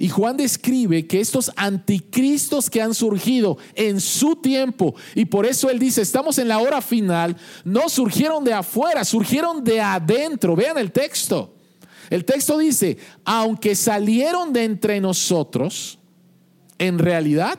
Y 0.00 0.08
Juan 0.08 0.36
describe 0.36 1.08
que 1.08 1.20
estos 1.20 1.50
anticristos 1.56 2.70
que 2.70 2.80
han 2.80 2.94
surgido 2.94 3.58
en 3.74 4.00
su 4.00 4.36
tiempo, 4.36 4.94
y 5.16 5.24
por 5.24 5.44
eso 5.44 5.70
él 5.70 5.80
dice, 5.80 6.02
estamos 6.02 6.38
en 6.38 6.46
la 6.46 6.60
hora 6.60 6.80
final, 6.80 7.36
no 7.64 7.88
surgieron 7.88 8.44
de 8.44 8.52
afuera, 8.52 9.04
surgieron 9.04 9.64
de 9.64 9.80
adentro. 9.80 10.54
Vean 10.54 10.78
el 10.78 10.92
texto. 10.92 11.57
El 12.10 12.24
texto 12.24 12.58
dice, 12.58 12.98
aunque 13.24 13.74
salieron 13.74 14.52
de 14.52 14.64
entre 14.64 15.00
nosotros, 15.00 15.98
en 16.78 16.98
realidad 16.98 17.58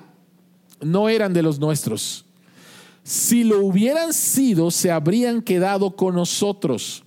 no 0.81 1.09
eran 1.09 1.33
de 1.33 1.43
los 1.43 1.59
nuestros. 1.59 2.25
Si 3.03 3.43
lo 3.43 3.65
hubieran 3.65 4.13
sido, 4.13 4.71
se 4.71 4.91
habrían 4.91 5.41
quedado 5.41 5.95
con 5.95 6.15
nosotros. 6.15 7.03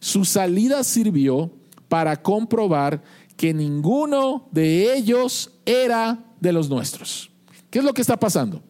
Su 0.00 0.24
salida 0.24 0.84
sirvió 0.84 1.50
para 1.88 2.20
comprobar 2.22 3.02
que 3.36 3.52
ninguno 3.52 4.48
de 4.50 4.94
ellos 4.94 5.52
era 5.64 6.18
de 6.40 6.52
los 6.52 6.68
nuestros. 6.68 7.30
¿Qué 7.70 7.78
es 7.78 7.84
lo 7.84 7.92
que 7.92 8.02
está 8.02 8.18
pasando? 8.18 8.62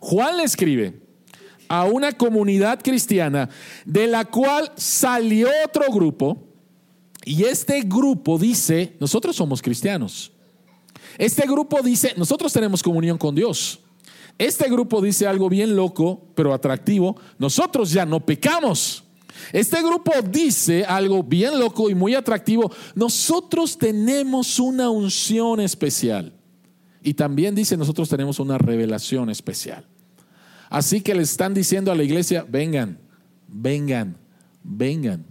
Juan 0.00 0.36
le 0.36 0.44
escribe 0.44 1.00
a 1.68 1.84
una 1.84 2.12
comunidad 2.12 2.80
cristiana 2.82 3.48
de 3.84 4.06
la 4.06 4.24
cual 4.24 4.72
salió 4.76 5.48
otro 5.64 5.84
grupo 5.92 6.49
y 7.24 7.44
este 7.44 7.82
grupo 7.82 8.38
dice, 8.38 8.96
nosotros 8.98 9.36
somos 9.36 9.60
cristianos. 9.60 10.32
Este 11.18 11.46
grupo 11.46 11.82
dice, 11.82 12.14
nosotros 12.16 12.52
tenemos 12.52 12.82
comunión 12.82 13.18
con 13.18 13.34
Dios. 13.34 13.80
Este 14.38 14.70
grupo 14.70 15.02
dice 15.02 15.26
algo 15.26 15.48
bien 15.48 15.76
loco, 15.76 16.28
pero 16.34 16.54
atractivo, 16.54 17.16
nosotros 17.38 17.90
ya 17.90 18.06
no 18.06 18.24
pecamos. 18.24 19.04
Este 19.52 19.82
grupo 19.82 20.12
dice 20.30 20.84
algo 20.84 21.22
bien 21.22 21.58
loco 21.58 21.90
y 21.90 21.94
muy 21.94 22.14
atractivo, 22.14 22.72
nosotros 22.94 23.76
tenemos 23.76 24.58
una 24.58 24.88
unción 24.90 25.60
especial. 25.60 26.32
Y 27.02 27.14
también 27.14 27.54
dice, 27.54 27.76
nosotros 27.76 28.08
tenemos 28.08 28.38
una 28.40 28.58
revelación 28.58 29.30
especial. 29.30 29.86
Así 30.68 31.00
que 31.00 31.14
le 31.14 31.22
están 31.22 31.52
diciendo 31.52 31.90
a 31.90 31.94
la 31.94 32.02
iglesia, 32.02 32.46
vengan, 32.48 32.98
vengan, 33.48 34.16
vengan. 34.62 35.29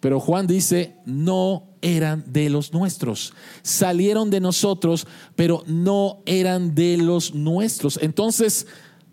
Pero 0.00 0.20
Juan 0.20 0.46
dice, 0.46 0.94
no 1.04 1.64
eran 1.82 2.24
de 2.26 2.50
los 2.50 2.72
nuestros. 2.72 3.34
Salieron 3.62 4.30
de 4.30 4.40
nosotros, 4.40 5.06
pero 5.34 5.64
no 5.66 6.22
eran 6.26 6.74
de 6.74 6.96
los 6.98 7.34
nuestros. 7.34 7.98
Entonces, 8.02 8.66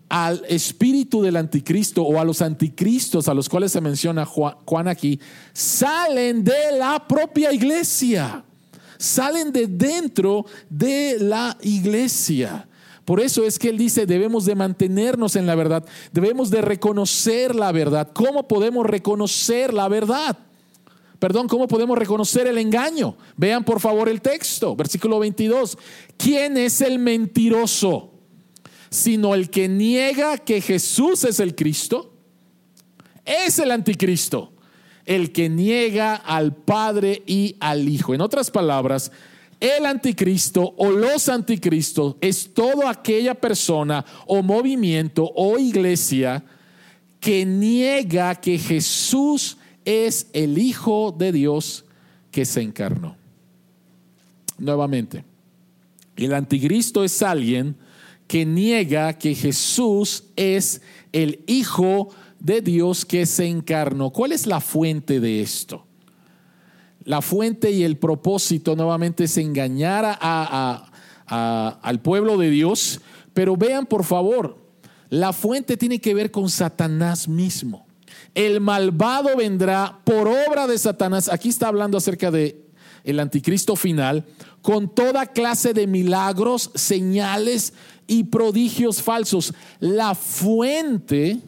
al 0.08 0.44
espíritu 0.48 1.22
del 1.22 1.36
anticristo 1.36 2.02
o 2.02 2.20
a 2.20 2.24
los 2.24 2.40
anticristos 2.40 3.28
a 3.28 3.34
los 3.34 3.48
cuales 3.48 3.72
se 3.72 3.80
menciona 3.80 4.24
Juan 4.24 4.88
aquí, 4.88 5.18
salen 5.52 6.44
de 6.44 6.78
la 6.78 7.06
propia 7.06 7.52
iglesia. 7.52 8.44
Salen 8.98 9.52
de 9.52 9.66
dentro 9.66 10.46
de 10.70 11.18
la 11.20 11.56
iglesia. 11.62 12.66
Por 13.04 13.20
eso 13.20 13.44
es 13.44 13.58
que 13.58 13.68
él 13.68 13.78
dice, 13.78 14.06
debemos 14.06 14.46
de 14.46 14.54
mantenernos 14.54 15.36
en 15.36 15.46
la 15.46 15.54
verdad, 15.54 15.84
debemos 16.12 16.50
de 16.50 16.60
reconocer 16.60 17.54
la 17.54 17.70
verdad. 17.70 18.10
¿Cómo 18.12 18.48
podemos 18.48 18.86
reconocer 18.86 19.74
la 19.74 19.88
verdad? 19.88 20.36
Perdón, 21.18 21.48
¿cómo 21.48 21.66
podemos 21.66 21.96
reconocer 21.96 22.46
el 22.46 22.58
engaño? 22.58 23.16
Vean 23.36 23.64
por 23.64 23.80
favor 23.80 24.08
el 24.08 24.20
texto, 24.20 24.76
versículo 24.76 25.18
22. 25.18 25.78
¿Quién 26.16 26.56
es 26.56 26.80
el 26.80 26.98
mentiroso? 26.98 28.12
Sino 28.90 29.34
el 29.34 29.50
que 29.50 29.68
niega 29.68 30.38
que 30.38 30.60
Jesús 30.60 31.24
es 31.24 31.40
el 31.40 31.54
Cristo. 31.54 32.12
Es 33.24 33.58
el 33.58 33.70
anticristo. 33.70 34.52
El 35.04 35.32
que 35.32 35.48
niega 35.48 36.16
al 36.16 36.54
Padre 36.54 37.22
y 37.26 37.56
al 37.60 37.88
Hijo. 37.88 38.14
En 38.14 38.20
otras 38.20 38.50
palabras, 38.50 39.10
el 39.58 39.86
anticristo 39.86 40.74
o 40.76 40.90
los 40.90 41.28
anticristos 41.28 42.16
es 42.20 42.52
toda 42.52 42.90
aquella 42.90 43.34
persona 43.34 44.04
o 44.26 44.42
movimiento 44.42 45.30
o 45.34 45.58
iglesia 45.58 46.44
que 47.20 47.46
niega 47.46 48.34
que 48.34 48.58
Jesús 48.58 49.56
es 49.86 50.26
el 50.34 50.58
Hijo 50.58 51.14
de 51.16 51.32
Dios 51.32 51.86
que 52.30 52.44
se 52.44 52.60
encarnó. 52.60 53.16
Nuevamente, 54.58 55.24
el 56.16 56.34
anticristo 56.34 57.04
es 57.04 57.22
alguien 57.22 57.76
que 58.26 58.44
niega 58.44 59.14
que 59.14 59.34
Jesús 59.34 60.24
es 60.34 60.82
el 61.12 61.40
Hijo 61.46 62.10
de 62.40 62.60
Dios 62.60 63.06
que 63.06 63.24
se 63.24 63.46
encarnó. 63.46 64.10
¿Cuál 64.10 64.32
es 64.32 64.46
la 64.46 64.60
fuente 64.60 65.20
de 65.20 65.40
esto? 65.40 65.86
La 67.04 67.22
fuente 67.22 67.70
y 67.70 67.84
el 67.84 67.96
propósito 67.96 68.74
nuevamente 68.74 69.24
es 69.24 69.38
engañar 69.38 70.18
al 71.28 72.00
pueblo 72.02 72.36
de 72.36 72.50
Dios, 72.50 73.00
pero 73.32 73.56
vean 73.56 73.86
por 73.86 74.02
favor, 74.02 74.58
la 75.08 75.32
fuente 75.32 75.76
tiene 75.76 76.00
que 76.00 76.14
ver 76.14 76.32
con 76.32 76.50
Satanás 76.50 77.28
mismo 77.28 77.85
el 78.36 78.60
malvado 78.60 79.34
vendrá 79.34 79.98
por 80.04 80.28
obra 80.28 80.66
de 80.66 80.76
Satanás. 80.76 81.30
Aquí 81.32 81.48
está 81.48 81.68
hablando 81.68 81.96
acerca 81.96 82.30
de 82.30 82.66
el 83.02 83.18
anticristo 83.18 83.76
final, 83.76 84.26
con 84.60 84.94
toda 84.94 85.26
clase 85.26 85.72
de 85.72 85.86
milagros, 85.86 86.70
señales 86.74 87.72
y 88.06 88.24
prodigios 88.24 89.00
falsos. 89.00 89.54
La 89.80 90.14
fuente 90.14 91.38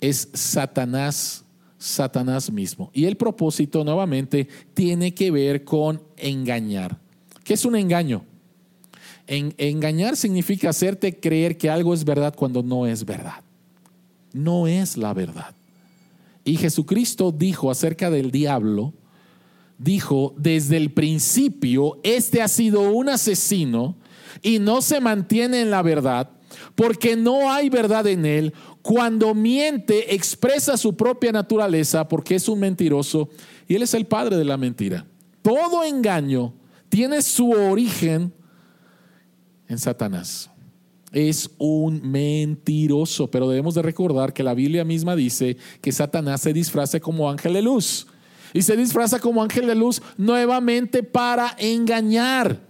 es 0.00 0.28
Satanás, 0.32 1.44
Satanás 1.76 2.52
mismo. 2.52 2.90
Y 2.94 3.06
el 3.06 3.16
propósito 3.16 3.82
nuevamente 3.82 4.46
tiene 4.74 5.12
que 5.12 5.32
ver 5.32 5.64
con 5.64 6.00
engañar. 6.16 6.96
¿Qué 7.42 7.54
es 7.54 7.64
un 7.64 7.74
engaño? 7.74 8.24
engañar 9.28 10.16
significa 10.16 10.68
hacerte 10.68 11.18
creer 11.18 11.58
que 11.58 11.68
algo 11.68 11.92
es 11.92 12.04
verdad 12.04 12.32
cuando 12.36 12.62
no 12.62 12.86
es 12.86 13.04
verdad 13.04 13.45
no 14.36 14.66
es 14.66 14.96
la 14.96 15.14
verdad. 15.14 15.54
Y 16.44 16.56
Jesucristo 16.56 17.32
dijo 17.32 17.70
acerca 17.70 18.10
del 18.10 18.30
diablo, 18.30 18.92
dijo, 19.78 20.34
desde 20.36 20.76
el 20.76 20.92
principio, 20.92 21.98
este 22.04 22.42
ha 22.42 22.48
sido 22.48 22.92
un 22.92 23.08
asesino 23.08 23.96
y 24.42 24.58
no 24.58 24.82
se 24.82 25.00
mantiene 25.00 25.60
en 25.60 25.70
la 25.70 25.82
verdad, 25.82 26.30
porque 26.74 27.16
no 27.16 27.50
hay 27.50 27.68
verdad 27.68 28.06
en 28.06 28.24
él. 28.24 28.54
Cuando 28.82 29.34
miente, 29.34 30.14
expresa 30.14 30.76
su 30.76 30.96
propia 30.96 31.32
naturaleza, 31.32 32.06
porque 32.06 32.36
es 32.36 32.48
un 32.48 32.60
mentiroso 32.60 33.28
y 33.66 33.74
él 33.74 33.82
es 33.82 33.94
el 33.94 34.06
padre 34.06 34.36
de 34.36 34.44
la 34.44 34.56
mentira. 34.56 35.04
Todo 35.42 35.82
engaño 35.82 36.54
tiene 36.88 37.22
su 37.22 37.50
origen 37.50 38.32
en 39.68 39.78
Satanás. 39.78 40.50
Es 41.12 41.50
un 41.58 42.10
mentiroso, 42.10 43.30
pero 43.30 43.48
debemos 43.48 43.74
de 43.74 43.82
recordar 43.82 44.32
que 44.32 44.42
la 44.42 44.54
Biblia 44.54 44.84
misma 44.84 45.16
dice 45.16 45.56
que 45.80 45.92
Satanás 45.92 46.40
se 46.40 46.52
disfraza 46.52 47.00
como 47.00 47.30
ángel 47.30 47.54
de 47.54 47.62
luz. 47.62 48.06
Y 48.52 48.62
se 48.62 48.76
disfraza 48.76 49.18
como 49.18 49.42
ángel 49.42 49.66
de 49.66 49.74
luz 49.74 50.02
nuevamente 50.16 51.02
para 51.02 51.54
engañar. 51.58 52.60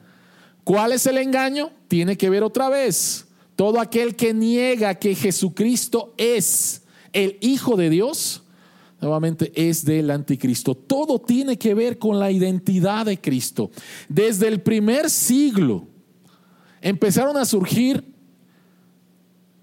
¿Cuál 0.64 0.92
es 0.92 1.06
el 1.06 1.18
engaño? 1.18 1.70
Tiene 1.88 2.16
que 2.16 2.28
ver 2.28 2.42
otra 2.42 2.68
vez. 2.68 3.26
Todo 3.54 3.80
aquel 3.80 4.16
que 4.16 4.34
niega 4.34 4.96
que 4.96 5.14
Jesucristo 5.14 6.12
es 6.18 6.82
el 7.12 7.38
Hijo 7.40 7.76
de 7.76 7.88
Dios, 7.88 8.42
nuevamente 9.00 9.52
es 9.54 9.84
del 9.84 10.10
anticristo. 10.10 10.74
Todo 10.74 11.20
tiene 11.20 11.56
que 11.56 11.72
ver 11.72 11.98
con 11.98 12.18
la 12.18 12.30
identidad 12.30 13.06
de 13.06 13.20
Cristo. 13.20 13.70
Desde 14.08 14.48
el 14.48 14.60
primer 14.60 15.08
siglo 15.08 15.86
empezaron 16.82 17.36
a 17.36 17.44
surgir 17.44 18.15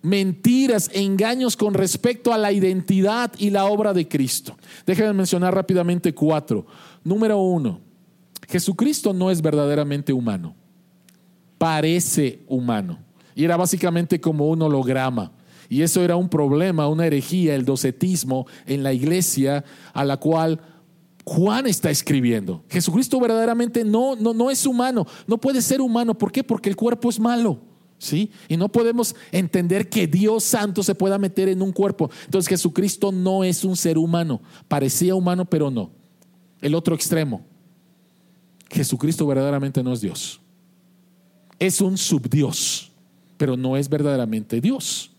mentiras, 0.03 0.91
engaños 0.93 1.57
con 1.57 1.73
respecto 1.73 2.33
a 2.33 2.37
la 2.37 2.51
identidad 2.51 3.31
y 3.39 3.49
la 3.49 3.65
obra 3.65 3.93
de 3.93 4.07
Cristo. 4.07 4.55
Déjenme 4.85 5.13
mencionar 5.13 5.55
rápidamente 5.55 6.13
cuatro. 6.13 6.67
Número 7.03 7.39
uno, 7.39 7.79
Jesucristo 8.47 9.13
no 9.13 9.31
es 9.31 9.41
verdaderamente 9.41 10.13
humano, 10.13 10.55
parece 11.57 12.43
humano. 12.47 12.99
Y 13.33 13.45
era 13.45 13.57
básicamente 13.57 14.21
como 14.21 14.49
un 14.49 14.61
holograma. 14.61 15.31
Y 15.69 15.81
eso 15.81 16.03
era 16.03 16.17
un 16.17 16.29
problema, 16.29 16.87
una 16.87 17.07
herejía, 17.07 17.55
el 17.55 17.65
docetismo 17.65 18.45
en 18.67 18.83
la 18.83 18.93
iglesia 18.93 19.63
a 19.93 20.05
la 20.05 20.17
cual 20.17 20.59
Juan 21.23 21.65
está 21.65 21.89
escribiendo. 21.89 22.63
Jesucristo 22.69 23.19
verdaderamente 23.19 23.85
no, 23.85 24.15
no, 24.17 24.33
no 24.33 24.51
es 24.51 24.65
humano, 24.65 25.07
no 25.25 25.39
puede 25.39 25.61
ser 25.61 25.81
humano. 25.81 26.15
¿Por 26.15 26.31
qué? 26.31 26.43
Porque 26.43 26.69
el 26.69 26.75
cuerpo 26.75 27.09
es 27.09 27.19
malo. 27.19 27.72
¿Sí? 28.03 28.31
Y 28.49 28.57
no 28.57 28.69
podemos 28.69 29.15
entender 29.31 29.87
que 29.87 30.07
Dios 30.07 30.43
Santo 30.43 30.83
se 30.83 30.93
pueda 30.93 31.17
meter 31.17 31.47
en 31.47 31.61
un 31.61 31.71
cuerpo. 31.71 32.11
Entonces 32.25 32.49
Jesucristo 32.49 33.13
no 33.13 33.45
es 33.45 33.63
un 33.63 33.77
ser 33.77 33.97
humano. 33.97 34.41
Parecía 34.67 35.15
humano, 35.15 35.45
pero 35.45 35.71
no. 35.71 35.89
El 36.59 36.75
otro 36.75 36.95
extremo. 36.95 37.45
Jesucristo 38.69 39.25
verdaderamente 39.25 39.81
no 39.81 39.93
es 39.93 40.01
Dios. 40.01 40.41
Es 41.57 41.79
un 41.79 41.97
subdios, 41.97 42.91
pero 43.37 43.55
no 43.55 43.77
es 43.77 43.87
verdaderamente 43.87 44.59
Dios. 44.59 45.11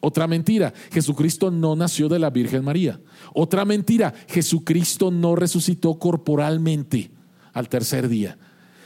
Otra 0.00 0.26
mentira, 0.26 0.72
Jesucristo 0.92 1.50
no 1.50 1.76
nació 1.76 2.08
de 2.08 2.18
la 2.18 2.30
Virgen 2.30 2.64
María. 2.64 3.02
Otra 3.34 3.66
mentira, 3.66 4.14
Jesucristo 4.28 5.10
no 5.10 5.36
resucitó 5.36 5.98
corporalmente 5.98 7.10
al 7.52 7.68
tercer 7.68 8.08
día. 8.08 8.38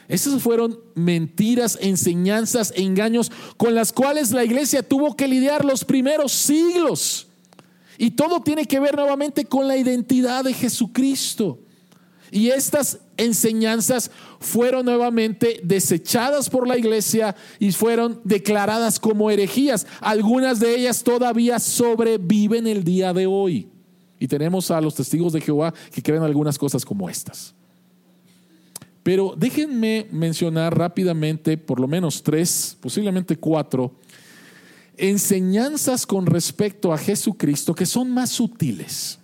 Esas 0.08 0.42
fueron 0.42 0.80
mentiras, 0.94 1.78
enseñanzas, 1.82 2.72
engaños 2.74 3.30
con 3.58 3.74
las 3.74 3.92
cuales 3.92 4.30
la 4.32 4.42
iglesia 4.42 4.82
tuvo 4.82 5.14
que 5.14 5.28
lidiar 5.28 5.64
los 5.66 5.84
primeros 5.84 6.32
siglos. 6.32 7.26
Y 7.98 8.12
todo 8.12 8.40
tiene 8.40 8.64
que 8.64 8.80
ver 8.80 8.96
nuevamente 8.96 9.44
con 9.44 9.68
la 9.68 9.76
identidad 9.76 10.44
de 10.44 10.54
Jesucristo. 10.54 11.58
Y 12.30 12.48
estas 12.48 13.00
enseñanzas 13.16 14.10
fueron 14.38 14.86
nuevamente 14.86 15.60
desechadas 15.62 16.48
por 16.48 16.66
la 16.66 16.78
iglesia 16.78 17.34
y 17.58 17.72
fueron 17.72 18.20
declaradas 18.24 18.98
como 18.98 19.30
herejías. 19.30 19.86
Algunas 20.00 20.60
de 20.60 20.74
ellas 20.76 21.02
todavía 21.02 21.58
sobreviven 21.58 22.66
el 22.66 22.84
día 22.84 23.12
de 23.12 23.26
hoy. 23.26 23.68
Y 24.18 24.28
tenemos 24.28 24.70
a 24.70 24.80
los 24.80 24.94
testigos 24.94 25.32
de 25.32 25.40
Jehová 25.40 25.74
que 25.92 26.02
creen 26.02 26.22
algunas 26.22 26.58
cosas 26.58 26.84
como 26.84 27.08
estas. 27.08 27.54
Pero 29.08 29.32
déjenme 29.34 30.06
mencionar 30.12 30.76
rápidamente 30.76 31.56
por 31.56 31.80
lo 31.80 31.88
menos 31.88 32.22
tres, 32.22 32.76
posiblemente 32.78 33.38
cuatro, 33.38 33.94
enseñanzas 34.98 36.04
con 36.04 36.26
respecto 36.26 36.92
a 36.92 36.98
Jesucristo 36.98 37.74
que 37.74 37.86
son 37.86 38.10
más 38.10 38.28
sutiles 38.28 39.18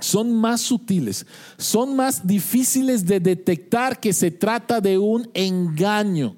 son 0.00 0.32
más 0.32 0.62
sutiles, 0.62 1.26
son 1.56 1.94
más 1.94 2.26
difíciles 2.26 3.06
de 3.06 3.20
detectar 3.20 4.00
que 4.00 4.12
se 4.12 4.32
trata 4.32 4.80
de 4.80 4.98
un 4.98 5.30
engaño. 5.32 6.34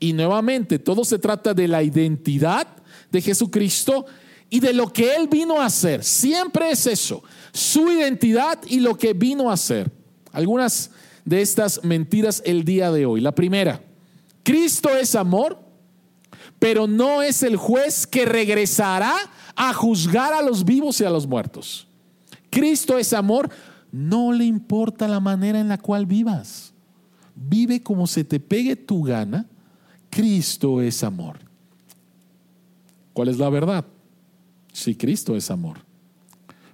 Y 0.00 0.12
nuevamente, 0.12 0.80
todo 0.80 1.04
se 1.04 1.20
trata 1.20 1.54
de 1.54 1.68
la 1.68 1.84
identidad 1.84 2.66
de 3.12 3.20
Jesucristo 3.22 4.06
y 4.50 4.58
de 4.58 4.72
lo 4.72 4.92
que 4.92 5.14
Él 5.14 5.28
vino 5.28 5.60
a 5.60 5.66
hacer. 5.66 6.02
Siempre 6.02 6.72
es 6.72 6.88
eso, 6.88 7.22
su 7.52 7.92
identidad 7.92 8.58
y 8.66 8.80
lo 8.80 8.98
que 8.98 9.12
vino 9.12 9.50
a 9.50 9.54
hacer. 9.54 9.88
Algunas 10.32 10.90
de 11.30 11.42
estas 11.42 11.84
mentiras 11.84 12.42
el 12.44 12.64
día 12.64 12.90
de 12.90 13.06
hoy. 13.06 13.20
La 13.20 13.32
primera, 13.32 13.80
Cristo 14.42 14.88
es 14.96 15.14
amor, 15.14 15.60
pero 16.58 16.88
no 16.88 17.22
es 17.22 17.44
el 17.44 17.56
juez 17.56 18.04
que 18.04 18.24
regresará 18.24 19.14
a 19.54 19.72
juzgar 19.72 20.32
a 20.32 20.42
los 20.42 20.64
vivos 20.64 21.00
y 21.00 21.04
a 21.04 21.10
los 21.10 21.28
muertos. 21.28 21.86
Cristo 22.50 22.98
es 22.98 23.12
amor, 23.12 23.48
no 23.92 24.32
le 24.32 24.44
importa 24.44 25.06
la 25.06 25.20
manera 25.20 25.60
en 25.60 25.68
la 25.68 25.78
cual 25.78 26.04
vivas. 26.04 26.74
Vive 27.36 27.80
como 27.80 28.08
se 28.08 28.24
te 28.24 28.40
pegue 28.40 28.74
tu 28.74 29.04
gana. 29.04 29.46
Cristo 30.10 30.82
es 30.82 31.04
amor. 31.04 31.38
¿Cuál 33.12 33.28
es 33.28 33.38
la 33.38 33.48
verdad? 33.50 33.86
Sí, 34.72 34.96
Cristo 34.96 35.36
es 35.36 35.48
amor. 35.48 35.78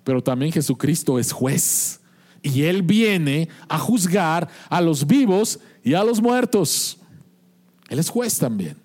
Pero 0.02 0.22
también 0.22 0.50
Jesucristo 0.50 1.18
es 1.18 1.30
juez. 1.30 2.00
Y 2.46 2.62
Él 2.62 2.82
viene 2.82 3.48
a 3.68 3.76
juzgar 3.76 4.48
a 4.68 4.80
los 4.80 5.04
vivos 5.04 5.58
y 5.82 5.94
a 5.94 6.04
los 6.04 6.22
muertos. 6.22 6.96
Él 7.88 7.98
es 7.98 8.08
juez 8.08 8.38
también. 8.38 8.76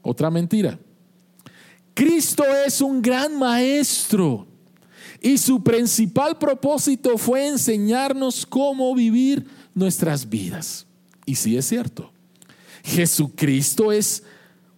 Otra 0.00 0.30
mentira. 0.30 0.78
Cristo 1.92 2.42
es 2.66 2.80
un 2.80 3.02
gran 3.02 3.38
maestro. 3.38 4.46
Y 5.20 5.36
su 5.36 5.62
principal 5.62 6.38
propósito 6.38 7.18
fue 7.18 7.48
enseñarnos 7.48 8.46
cómo 8.46 8.94
vivir 8.94 9.46
nuestras 9.74 10.26
vidas. 10.26 10.86
Y 11.26 11.34
sí 11.34 11.58
es 11.58 11.66
cierto, 11.66 12.10
Jesucristo 12.82 13.92
es 13.92 14.22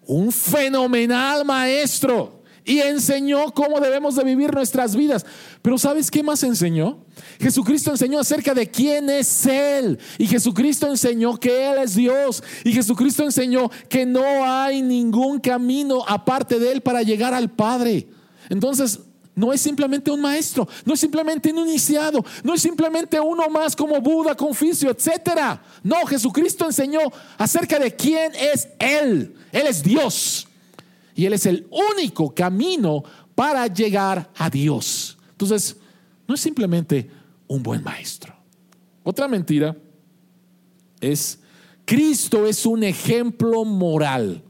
un 0.04 0.32
fenomenal 0.32 1.44
maestro 1.44 2.41
y 2.64 2.80
enseñó 2.80 3.52
cómo 3.52 3.80
debemos 3.80 4.16
de 4.16 4.24
vivir 4.24 4.54
nuestras 4.54 4.94
vidas. 4.94 5.26
Pero 5.62 5.78
¿sabes 5.78 6.10
qué 6.10 6.22
más 6.22 6.42
enseñó? 6.42 7.04
Jesucristo 7.40 7.90
enseñó 7.90 8.20
acerca 8.20 8.54
de 8.54 8.70
quién 8.70 9.10
es 9.10 9.46
Él. 9.46 9.98
Y 10.18 10.26
Jesucristo 10.26 10.86
enseñó 10.88 11.38
que 11.38 11.70
Él 11.70 11.78
es 11.78 11.94
Dios. 11.94 12.42
Y 12.64 12.72
Jesucristo 12.72 13.24
enseñó 13.24 13.70
que 13.88 14.06
no 14.06 14.44
hay 14.44 14.82
ningún 14.82 15.40
camino 15.40 16.04
aparte 16.06 16.58
de 16.58 16.72
Él 16.72 16.80
para 16.80 17.02
llegar 17.02 17.34
al 17.34 17.50
Padre. 17.50 18.06
Entonces, 18.48 19.00
no 19.34 19.52
es 19.52 19.60
simplemente 19.60 20.10
un 20.10 20.20
maestro, 20.20 20.68
no 20.84 20.92
es 20.92 21.00
simplemente 21.00 21.50
un 21.50 21.58
iniciado, 21.66 22.22
no 22.44 22.52
es 22.52 22.60
simplemente 22.60 23.18
uno 23.18 23.48
más 23.48 23.74
como 23.74 23.98
Buda, 24.00 24.34
Confucio, 24.34 24.90
etc. 24.90 25.58
No, 25.82 26.04
Jesucristo 26.06 26.66
enseñó 26.66 27.00
acerca 27.38 27.78
de 27.78 27.94
quién 27.96 28.32
es 28.34 28.68
Él. 28.78 29.34
Él 29.50 29.66
es 29.66 29.82
Dios. 29.82 30.48
Y 31.14 31.26
Él 31.26 31.34
es 31.34 31.46
el 31.46 31.66
único 31.70 32.34
camino 32.34 33.02
para 33.34 33.66
llegar 33.66 34.30
a 34.36 34.48
Dios. 34.50 35.18
Entonces, 35.30 35.76
no 36.26 36.34
es 36.34 36.40
simplemente 36.40 37.10
un 37.48 37.62
buen 37.62 37.82
maestro. 37.82 38.34
Otra 39.02 39.28
mentira 39.28 39.76
es, 41.00 41.40
Cristo 41.84 42.46
es 42.46 42.64
un 42.64 42.84
ejemplo 42.84 43.64
moral. 43.64 44.42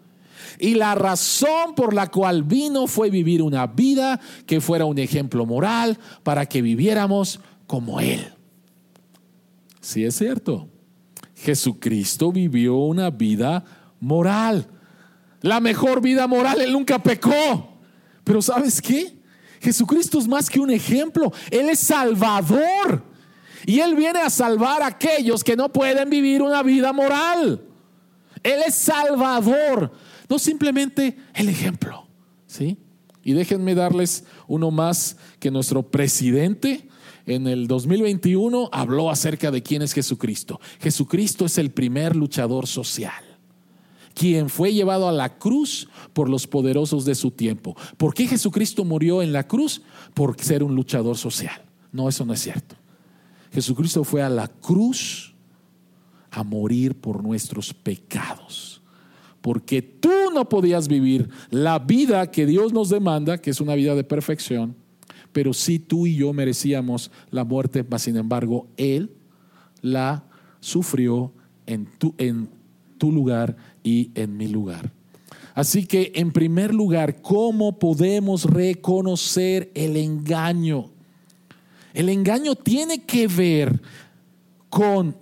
Y 0.59 0.75
la 0.75 0.95
razón 0.95 1.75
por 1.75 1.95
la 1.95 2.11
cual 2.11 2.43
vino 2.43 2.87
fue 2.87 3.11
vivir 3.11 3.43
una 3.43 3.67
vida 3.67 4.21
que 4.47 4.61
fuera 4.61 4.85
un 4.85 4.99
ejemplo 4.99 5.47
moral 5.47 5.99
para 6.23 6.47
que 6.47 6.63
viviéramos 6.63 7.41
como 7.67 8.01
Él. 8.01 8.33
Sí 9.81 10.05
es 10.05 10.15
cierto. 10.15 10.69
Jesucristo 11.35 12.31
vivió 12.31 12.77
una 12.77 13.11
vida 13.11 13.65
moral. 13.99 14.69
La 15.43 15.61
mejor 15.61 16.01
vida 16.01 16.27
moral, 16.27 16.61
Él 16.61 16.73
nunca 16.73 17.03
pecó. 17.03 17.79
Pero 18.25 18.41
¿sabes 18.41 18.81
qué? 18.81 19.19
Jesucristo 19.61 20.19
es 20.19 20.27
más 20.27 20.49
que 20.49 20.61
un 20.61 20.71
ejemplo. 20.71 21.33
Él 21.51 21.69
es 21.69 21.79
salvador. 21.79 23.05
Y 23.67 23.81
Él 23.81 23.95
viene 23.95 24.21
a 24.21 24.31
salvar 24.31 24.83
a 24.83 24.87
aquellos 24.87 25.45
que 25.45 25.57
no 25.57 25.73
pueden 25.73 26.09
vivir 26.11 26.43
una 26.43 26.63
vida 26.63 26.93
moral. 26.93 27.63
Él 28.43 28.61
es 28.67 28.75
salvador 28.75 29.93
no 30.33 30.39
simplemente 30.39 31.15
el 31.35 31.51
ejemplo, 31.51 32.09
¿sí? 32.47 32.79
Y 33.23 33.35
déjenme 33.35 33.75
darles 33.75 34.25
uno 34.49 34.71
más 34.71 35.19
que 35.39 35.51
nuestro 35.51 35.91
presidente 35.91 36.89
en 37.27 37.47
el 37.47 37.67
2021 37.67 38.71
habló 38.73 39.11
acerca 39.11 39.51
de 39.51 39.63
quién 39.63 39.83
es 39.83 39.93
Jesucristo. 39.93 40.59
Jesucristo 40.81 41.45
es 41.45 41.59
el 41.59 41.71
primer 41.71 42.17
luchador 42.17 42.67
social, 42.67 43.23
quien 44.15 44.49
fue 44.49 44.73
llevado 44.73 45.09
a 45.09 45.13
la 45.13 45.39
cruz 45.39 45.89
por 46.13 46.29
los 46.29 46.47
poderosos 46.47 47.05
de 47.05 47.15
su 47.15 47.31
tiempo. 47.31 47.77
¿Por 47.97 48.15
qué 48.15 48.27
Jesucristo 48.27 48.85
murió 48.85 49.23
en 49.23 49.33
la 49.33 49.47
cruz? 49.47 49.83
Por 50.15 50.39
ser 50.41 50.63
un 50.63 50.75
luchador 50.75 51.17
social. 51.17 51.63
No, 51.93 52.09
eso 52.09 52.25
no 52.25 52.33
es 52.33 52.41
cierto. 52.41 52.77
Jesucristo 53.53 54.05
fue 54.05 54.23
a 54.23 54.29
la 54.29 54.49
cruz 54.49 55.35
a 56.31 56.43
morir 56.43 56.95
por 56.95 57.23
nuestros 57.23 57.75
pecados. 57.75 58.81
Porque 59.41 59.83
tú 59.83 60.31
no 60.33 60.49
podías 60.49 60.89
vivir 60.89 61.29
la 61.51 61.79
vida 61.79 62.31
que 62.31 62.47
Dios 62.47 62.73
nos 62.73 62.89
demanda, 62.89 63.39
que 63.39 63.51
es 63.51 63.61
una 63.61 63.75
vida 63.75 63.95
de 63.95 64.05
perfección, 64.05 64.77
pero 65.33 65.53
sí 65.53 65.79
tú 65.79 66.07
y 66.07 66.17
yo 66.17 66.33
merecíamos 66.33 67.11
la 67.31 67.45
muerte, 67.45 67.85
mas 67.89 68.03
sin 68.03 68.17
embargo 68.17 68.69
Él 68.77 69.11
la 69.81 70.25
sufrió 70.61 71.33
en 71.67 71.87
tu, 71.99 72.15
en 72.19 72.49
tu 72.99 73.11
lugar 73.11 73.57
y 73.83 74.11
en 74.15 74.37
mi 74.37 74.49
lugar. 74.49 74.93
Así 75.55 75.87
que, 75.87 76.13
en 76.15 76.33
primer 76.33 76.75
lugar, 76.75 77.21
¿cómo 77.21 77.79
podemos 77.79 78.45
reconocer 78.45 79.71
el 79.75 79.97
engaño? 79.97 80.91
El 81.93 82.09
engaño 82.09 82.55
tiene 82.55 83.03
que 83.03 83.27
ver 83.27 83.81
con 84.71 85.15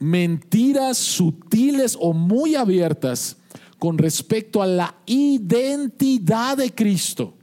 mentiras 0.00 0.98
sutiles 0.98 1.96
o 2.00 2.12
muy 2.12 2.56
abiertas 2.56 3.36
con 3.78 3.98
respecto 3.98 4.60
a 4.62 4.66
la 4.66 4.94
identidad 5.06 6.56
de 6.56 6.74
Cristo 6.74 7.34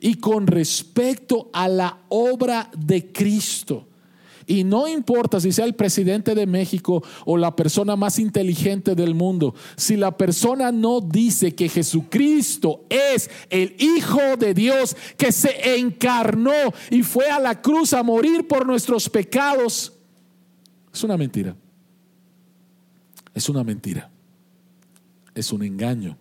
y 0.00 0.14
con 0.14 0.46
respecto 0.46 1.50
a 1.52 1.68
la 1.68 1.98
obra 2.08 2.70
de 2.76 3.10
Cristo. 3.10 3.86
Y 4.48 4.64
no 4.64 4.88
importa 4.88 5.40
si 5.40 5.52
sea 5.52 5.66
el 5.66 5.74
presidente 5.74 6.34
de 6.34 6.46
México 6.46 7.04
o 7.26 7.36
la 7.36 7.54
persona 7.54 7.96
más 7.96 8.18
inteligente 8.18 8.94
del 8.94 9.14
mundo, 9.14 9.54
si 9.76 9.94
la 9.94 10.16
persona 10.16 10.72
no 10.72 11.02
dice 11.02 11.54
que 11.54 11.68
Jesucristo 11.68 12.86
es 12.88 13.30
el 13.50 13.76
Hijo 13.78 14.38
de 14.38 14.54
Dios 14.54 14.96
que 15.18 15.32
se 15.32 15.76
encarnó 15.76 16.72
y 16.90 17.02
fue 17.02 17.28
a 17.30 17.38
la 17.38 17.60
cruz 17.60 17.92
a 17.92 18.02
morir 18.02 18.48
por 18.48 18.66
nuestros 18.66 19.10
pecados, 19.10 19.92
es 20.92 21.04
una 21.04 21.18
mentira. 21.18 21.54
Es 23.34 23.48
una 23.50 23.62
mentira. 23.62 24.10
Es 25.34 25.52
un 25.52 25.62
engaño. 25.62 26.16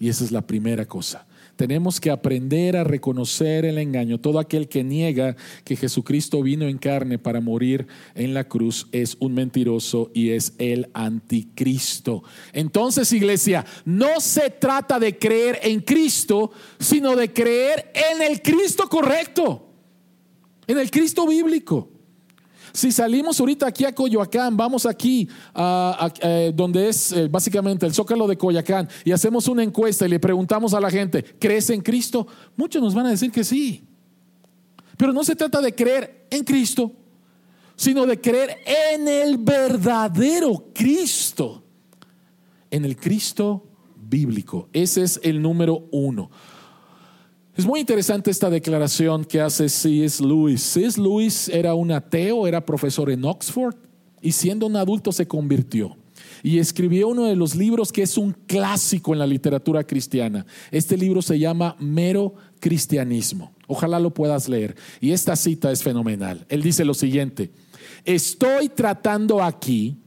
Y 0.00 0.08
esa 0.08 0.24
es 0.24 0.32
la 0.32 0.46
primera 0.46 0.86
cosa. 0.86 1.26
Tenemos 1.58 2.00
que 2.00 2.12
aprender 2.12 2.76
a 2.76 2.84
reconocer 2.84 3.64
el 3.64 3.78
engaño. 3.78 4.20
Todo 4.20 4.38
aquel 4.38 4.68
que 4.68 4.84
niega 4.84 5.34
que 5.64 5.74
Jesucristo 5.74 6.40
vino 6.40 6.68
en 6.68 6.78
carne 6.78 7.18
para 7.18 7.40
morir 7.40 7.88
en 8.14 8.32
la 8.32 8.44
cruz 8.44 8.86
es 8.92 9.16
un 9.18 9.34
mentiroso 9.34 10.12
y 10.14 10.30
es 10.30 10.52
el 10.58 10.88
anticristo. 10.94 12.22
Entonces, 12.52 13.12
iglesia, 13.12 13.66
no 13.84 14.20
se 14.20 14.50
trata 14.50 15.00
de 15.00 15.18
creer 15.18 15.58
en 15.64 15.80
Cristo, 15.80 16.52
sino 16.78 17.16
de 17.16 17.32
creer 17.32 17.90
en 18.12 18.22
el 18.22 18.40
Cristo 18.40 18.88
correcto, 18.88 19.66
en 20.68 20.78
el 20.78 20.92
Cristo 20.92 21.26
bíblico. 21.26 21.97
Si 22.78 22.92
salimos 22.92 23.40
ahorita 23.40 23.66
aquí 23.66 23.84
a 23.84 23.92
Coyoacán, 23.92 24.56
vamos 24.56 24.86
aquí 24.86 25.28
a, 25.52 26.12
eh, 26.20 26.52
donde 26.54 26.88
es 26.88 27.10
eh, 27.10 27.26
básicamente 27.26 27.84
el 27.84 27.92
zócalo 27.92 28.28
de 28.28 28.38
Coyoacán 28.38 28.88
y 29.04 29.10
hacemos 29.10 29.48
una 29.48 29.64
encuesta 29.64 30.06
y 30.06 30.08
le 30.10 30.20
preguntamos 30.20 30.74
a 30.74 30.80
la 30.80 30.88
gente, 30.88 31.24
¿crees 31.40 31.70
en 31.70 31.80
Cristo? 31.80 32.28
Muchos 32.54 32.80
nos 32.80 32.94
van 32.94 33.06
a 33.06 33.10
decir 33.10 33.32
que 33.32 33.42
sí. 33.42 33.84
Pero 34.96 35.12
no 35.12 35.24
se 35.24 35.34
trata 35.34 35.60
de 35.60 35.74
creer 35.74 36.28
en 36.30 36.44
Cristo, 36.44 36.92
sino 37.74 38.06
de 38.06 38.20
creer 38.20 38.58
en 38.64 39.08
el 39.08 39.38
verdadero 39.38 40.66
Cristo, 40.72 41.64
en 42.70 42.84
el 42.84 42.96
Cristo 42.96 43.66
bíblico. 43.96 44.68
Ese 44.72 45.02
es 45.02 45.18
el 45.24 45.42
número 45.42 45.88
uno. 45.90 46.30
Es 47.58 47.66
muy 47.66 47.80
interesante 47.80 48.30
esta 48.30 48.48
declaración 48.50 49.24
que 49.24 49.40
hace 49.40 49.68
C.S. 49.68 50.22
Lewis. 50.22 50.62
C.S. 50.62 51.00
Lewis 51.00 51.48
era 51.48 51.74
un 51.74 51.90
ateo, 51.90 52.46
era 52.46 52.64
profesor 52.64 53.10
en 53.10 53.24
Oxford 53.24 53.74
y 54.22 54.30
siendo 54.30 54.66
un 54.66 54.76
adulto 54.76 55.10
se 55.10 55.26
convirtió 55.26 55.96
y 56.44 56.60
escribió 56.60 57.08
uno 57.08 57.24
de 57.24 57.34
los 57.34 57.56
libros 57.56 57.90
que 57.90 58.02
es 58.02 58.16
un 58.16 58.30
clásico 58.46 59.12
en 59.12 59.18
la 59.18 59.26
literatura 59.26 59.82
cristiana. 59.82 60.46
Este 60.70 60.96
libro 60.96 61.20
se 61.20 61.36
llama 61.36 61.74
Mero 61.80 62.34
Cristianismo. 62.60 63.52
Ojalá 63.66 63.98
lo 63.98 64.14
puedas 64.14 64.48
leer. 64.48 64.76
Y 65.00 65.10
esta 65.10 65.34
cita 65.34 65.72
es 65.72 65.82
fenomenal. 65.82 66.46
Él 66.48 66.62
dice 66.62 66.84
lo 66.84 66.94
siguiente, 66.94 67.50
estoy 68.04 68.68
tratando 68.68 69.42
aquí 69.42 69.98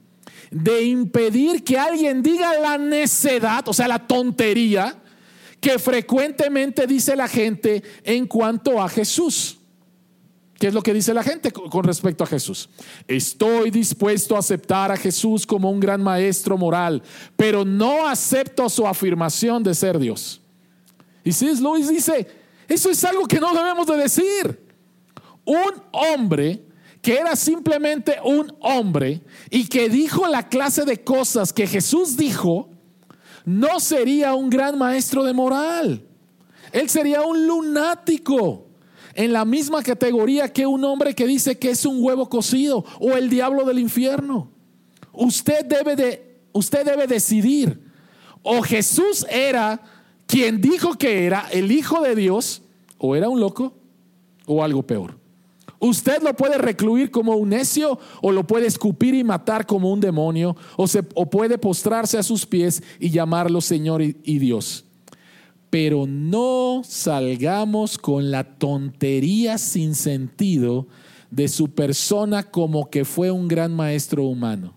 de 0.52 0.86
impedir 0.86 1.66
que 1.66 1.78
alguien 1.78 2.24
diga 2.24 2.58
la 2.62 2.78
necedad, 2.78 3.68
o 3.68 3.74
sea, 3.74 3.90
la 3.90 4.08
tontería, 4.08 5.01
que 5.62 5.78
frecuentemente 5.80 6.88
dice 6.88 7.16
la 7.16 7.28
gente 7.28 7.84
en 8.04 8.26
cuanto 8.26 8.82
a 8.82 8.90
Jesús. 8.90 9.60
¿Qué 10.60 10.68
es 10.68 10.74
lo 10.74 10.84
que 10.84 10.94
dice 10.94 11.14
la 11.14 11.24
gente 11.24 11.52
con 11.52 11.84
respecto 11.84 12.24
a 12.24 12.28
Jesús? 12.28 12.70
Estoy 13.08 13.72
dispuesto 13.72 14.36
a 14.36 14.40
aceptar 14.40 14.92
a 14.92 14.98
Jesús 14.98 15.46
como 15.46 15.72
un 15.72 15.80
gran 15.80 16.04
maestro 16.04 16.58
moral, 16.58 17.02
pero 17.36 17.64
no 17.64 18.08
acepto 18.08 18.70
su 18.70 18.86
afirmación 18.86 19.64
de 19.64 19.74
ser 19.74 19.98
Dios. 19.98 20.42
Y 21.24 21.32
si 21.32 21.56
Luis 21.60 21.90
dice, 21.90 22.28
eso 22.68 22.90
es 22.90 23.04
algo 23.04 23.28
que 23.28 23.40
no 23.40 23.54
debemos 23.54 23.88
de 23.88 23.98
decir. 23.98 24.68
Un 25.46 25.82
hombre 25.92 26.64
que 27.02 27.18
era 27.18 27.36
simplemente 27.36 28.18
un 28.24 28.56
hombre 28.62 29.22
y 29.50 29.68
que 29.68 29.90
dijo 29.90 30.28
la 30.28 30.48
clase 30.48 30.86
de 30.86 31.04
cosas 31.04 31.54
que 31.54 31.68
Jesús 31.68 32.18
dijo, 32.18 32.71
no 33.46 33.80
sería 33.80 34.34
un 34.34 34.50
gran 34.50 34.78
maestro 34.78 35.24
de 35.24 35.34
moral. 35.34 36.04
Él 36.72 36.90
sería 36.90 37.22
un 37.22 37.48
lunático 37.48 38.68
en 39.14 39.34
la 39.34 39.46
misma 39.46 39.84
categoría 39.84 40.52
que 40.52 40.66
un 40.66 40.84
hombre 40.84 41.14
que 41.14 41.28
dice 41.28 41.58
que 41.60 41.72
es 41.72 41.86
un 41.86 42.04
huevo 42.04 42.30
cocido 42.30 42.86
o 43.00 43.12
el 43.14 43.30
diablo 43.30 43.66
del 43.66 43.80
infierno. 43.80 44.52
Usted 45.14 45.66
debe 45.66 45.96
de 45.96 46.32
usted 46.54 46.86
debe 46.86 47.08
decidir 47.08 47.82
o 48.44 48.62
Jesús 48.62 49.26
era 49.30 49.82
quien 50.26 50.62
dijo 50.62 50.94
que 50.98 51.26
era 51.26 51.48
el 51.52 51.72
hijo 51.72 52.02
de 52.02 52.16
Dios 52.16 52.62
o 52.98 53.16
era 53.16 53.30
un 53.30 53.40
loco 53.40 53.74
o 54.46 54.64
algo 54.64 54.84
peor. 54.84 55.21
Usted 55.82 56.22
lo 56.22 56.36
puede 56.36 56.60
recluir 56.60 57.10
como 57.10 57.36
un 57.36 57.50
necio 57.50 57.98
o 58.22 58.32
lo 58.32 58.46
puede 58.46 58.68
escupir 58.68 59.16
y 59.16 59.24
matar 59.24 59.66
como 59.66 59.92
un 59.92 60.00
demonio 60.00 60.56
o, 60.78 60.88
se, 60.88 61.02
puede 61.02 61.58
postrarse 61.58 62.20
a 62.20 62.24
sus 62.24 62.46
pies 62.46 62.84
y 63.00 63.10
llamarlo 63.10 63.62
Señor 63.62 64.04
y, 64.04 64.16
y 64.24 64.38
Dios. 64.38 64.86
Pero 65.72 66.06
no 66.06 66.84
salgamos 66.86 67.98
con 67.98 68.30
la 68.30 68.44
tontería 68.44 69.58
sin 69.58 69.96
sentido 69.96 70.86
de 71.32 71.48
su 71.48 71.72
persona 71.72 72.44
como 72.44 72.92
que 72.92 73.04
fue 73.04 73.32
un 73.32 73.48
gran 73.48 73.74
maestro 73.74 74.26
humano. 74.26 74.76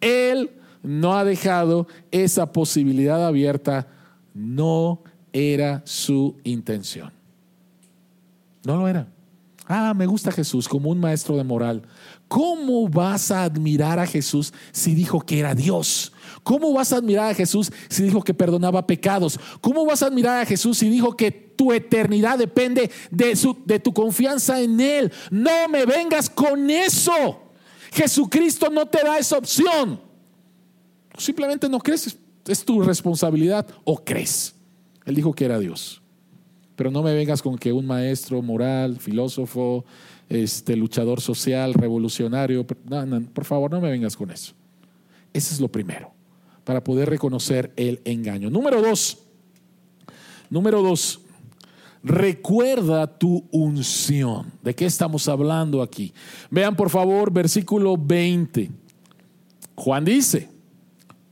Él 0.00 0.50
no 0.84 1.18
ha 1.18 1.24
dejado 1.24 1.88
esa 2.12 2.52
posibilidad 2.52 3.26
abierta, 3.26 3.88
no 4.32 5.02
era 5.32 5.82
su 5.84 6.36
intención. 6.44 7.12
No 8.64 8.76
lo 8.76 8.86
era. 8.86 9.08
Ah, 9.72 9.94
me 9.94 10.04
gusta 10.04 10.32
Jesús 10.32 10.66
como 10.66 10.90
un 10.90 10.98
maestro 10.98 11.36
de 11.36 11.44
moral. 11.44 11.82
¿Cómo 12.26 12.88
vas 12.88 13.30
a 13.30 13.44
admirar 13.44 14.00
a 14.00 14.06
Jesús 14.06 14.52
si 14.72 14.96
dijo 14.96 15.20
que 15.20 15.38
era 15.38 15.54
Dios? 15.54 16.12
¿Cómo 16.42 16.72
vas 16.72 16.92
a 16.92 16.96
admirar 16.96 17.30
a 17.30 17.34
Jesús 17.34 17.70
si 17.88 18.02
dijo 18.02 18.20
que 18.20 18.34
perdonaba 18.34 18.84
pecados? 18.84 19.38
¿Cómo 19.60 19.86
vas 19.86 20.02
a 20.02 20.06
admirar 20.06 20.42
a 20.42 20.44
Jesús 20.44 20.78
si 20.78 20.88
dijo 20.88 21.16
que 21.16 21.30
tu 21.30 21.72
eternidad 21.72 22.36
depende 22.36 22.90
de, 23.12 23.36
su, 23.36 23.56
de 23.64 23.78
tu 23.78 23.94
confianza 23.94 24.60
en 24.60 24.80
Él? 24.80 25.12
No 25.30 25.68
me 25.68 25.86
vengas 25.86 26.28
con 26.28 26.68
eso. 26.68 27.52
Jesucristo 27.92 28.70
no 28.70 28.86
te 28.86 29.04
da 29.04 29.18
esa 29.18 29.38
opción. 29.38 30.00
Simplemente 31.16 31.68
no 31.68 31.78
crees, 31.78 32.18
es 32.44 32.64
tu 32.64 32.82
responsabilidad 32.82 33.68
o 33.84 34.02
crees. 34.04 34.52
Él 35.04 35.14
dijo 35.14 35.32
que 35.32 35.44
era 35.44 35.60
Dios 35.60 35.99
pero 36.80 36.90
no 36.90 37.02
me 37.02 37.12
vengas 37.12 37.42
con 37.42 37.58
que 37.58 37.74
un 37.74 37.84
maestro 37.84 38.40
moral, 38.40 38.96
filósofo, 38.98 39.84
este, 40.30 40.74
luchador 40.76 41.20
social, 41.20 41.74
revolucionario, 41.74 42.66
por 42.66 43.44
favor, 43.44 43.70
no 43.70 43.82
me 43.82 43.90
vengas 43.90 44.16
con 44.16 44.30
eso. 44.30 44.54
Ese 45.34 45.52
es 45.52 45.60
lo 45.60 45.68
primero, 45.68 46.10
para 46.64 46.82
poder 46.82 47.10
reconocer 47.10 47.70
el 47.76 48.00
engaño. 48.06 48.48
Número 48.48 48.80
dos, 48.80 49.18
número 50.48 50.80
dos, 50.80 51.20
recuerda 52.02 53.18
tu 53.18 53.44
unción. 53.50 54.50
¿De 54.62 54.74
qué 54.74 54.86
estamos 54.86 55.28
hablando 55.28 55.82
aquí? 55.82 56.14
Vean 56.50 56.74
por 56.76 56.88
favor 56.88 57.30
versículo 57.30 57.98
20. 57.98 58.70
Juan 59.74 60.06
dice, 60.06 60.48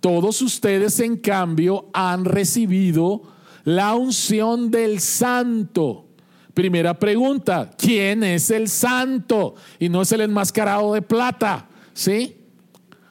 todos 0.01 0.43
ustedes 0.43 1.01
en 1.01 1.17
cambio 1.17 1.89
han 1.95 2.27
recibido 2.27 3.38
la 3.69 3.95
unción 3.95 4.71
del 4.71 4.99
santo. 4.99 6.07
Primera 6.55 6.99
pregunta, 6.99 7.71
¿quién 7.77 8.25
es 8.25 8.51
el 8.51 8.67
santo? 8.71 9.57
Y 9.79 9.91
no 9.91 10.01
es 10.01 10.11
el 10.13 10.23
enmascarado 10.23 10.95
de 10.95 11.03
plata, 11.03 11.69
¿sí? 11.93 12.35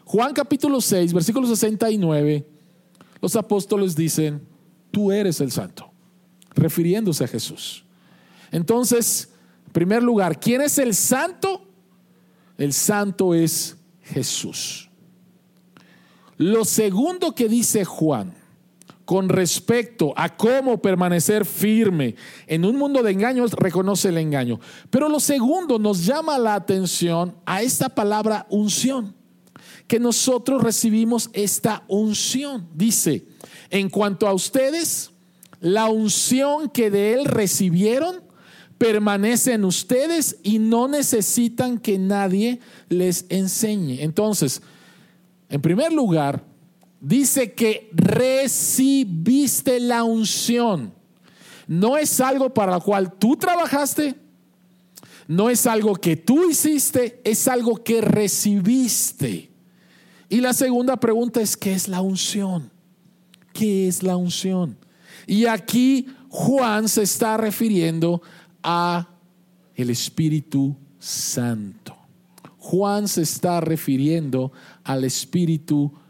Juan 0.04 0.34
capítulo 0.34 0.82
6, 0.82 1.14
versículo 1.14 1.46
69, 1.46 2.44
los 3.22 3.36
apóstoles 3.36 3.96
dicen, 3.96 4.42
tú 4.90 5.12
eres 5.12 5.42
el 5.42 5.52
santo, 5.52 5.92
refiriéndose 6.56 7.26
a 7.26 7.28
Jesús. 7.28 7.86
Entonces, 8.52 9.30
en 9.68 9.74
primer 9.74 10.02
lugar, 10.02 10.40
¿quién 10.40 10.62
es 10.62 10.80
el 10.80 10.96
santo? 10.96 11.68
El 12.58 12.74
santo 12.74 13.36
es 13.36 13.78
Jesús. 14.02 14.90
Lo 16.38 16.66
segundo 16.66 17.36
que 17.36 17.48
dice 17.48 17.86
Juan 17.86 18.37
con 19.08 19.30
respecto 19.30 20.12
a 20.18 20.36
cómo 20.36 20.82
permanecer 20.82 21.46
firme 21.46 22.16
en 22.46 22.66
un 22.66 22.76
mundo 22.76 23.02
de 23.02 23.14
engaños, 23.14 23.54
reconoce 23.54 24.10
el 24.10 24.18
engaño. 24.18 24.60
Pero 24.90 25.08
lo 25.08 25.22
segundo 25.22 25.80
nos 25.80 26.06
llama 26.06 26.38
la 26.38 26.56
atención 26.56 27.34
a 27.46 27.62
esta 27.62 27.88
palabra 27.88 28.46
unción, 28.50 29.16
que 29.88 29.98
nosotros 29.98 30.62
recibimos 30.62 31.30
esta 31.32 31.86
unción. 31.88 32.68
Dice, 32.74 33.26
en 33.70 33.90
cuanto 33.90 34.28
a 34.28 34.34
ustedes, 34.34 35.12
la 35.62 35.86
unción 35.86 36.70
que 36.70 36.92
de 36.92 37.14
él 37.14 37.24
recibieron 37.24 38.22
permanece 38.78 39.54
en 39.54 39.64
ustedes 39.64 40.36
y 40.44 40.60
no 40.60 40.90
necesitan 40.90 41.78
que 41.78 41.98
nadie 41.98 42.60
les 42.90 43.26
enseñe. 43.30 44.02
Entonces, 44.02 44.62
en 45.48 45.62
primer 45.62 45.94
lugar, 45.94 46.44
dice 47.00 47.54
que 47.54 47.90
recibiste 47.94 49.80
la 49.80 50.04
unción. 50.04 50.94
No 51.68 51.98
es 51.98 52.20
algo 52.20 52.54
para 52.54 52.74
lo 52.74 52.82
cual 52.82 53.14
tú 53.14 53.36
trabajaste, 53.36 54.16
no 55.28 55.50
es 55.50 55.68
algo 55.68 55.96
que 55.96 56.16
tú 56.16 56.50
hiciste, 56.50 57.20
es 57.24 57.48
algo 57.48 57.84
que 57.84 58.02
recibiste. 58.02 59.52
Y 60.30 60.42
la 60.42 60.54
segunda 60.54 60.98
pregunta 60.98 61.42
es, 61.42 61.58
¿qué 61.58 61.74
es 61.74 61.88
la 61.88 62.02
unción? 62.02 62.72
¿Qué 63.54 63.88
es 63.88 64.04
la 64.04 64.16
unción? 64.16 64.78
Y 65.26 65.46
aquí 65.46 66.08
Juan 66.30 66.88
se 66.88 67.04
está 67.04 67.38
refiriendo 67.38 68.22
a 68.64 69.10
el 69.76 69.90
Espíritu 69.90 70.76
Santo. 71.00 71.96
Juan 72.58 73.08
se 73.08 73.22
está 73.22 73.62
refiriendo 73.62 74.52
al 74.84 75.04
Espíritu 75.04 75.92
Santo, 75.92 76.07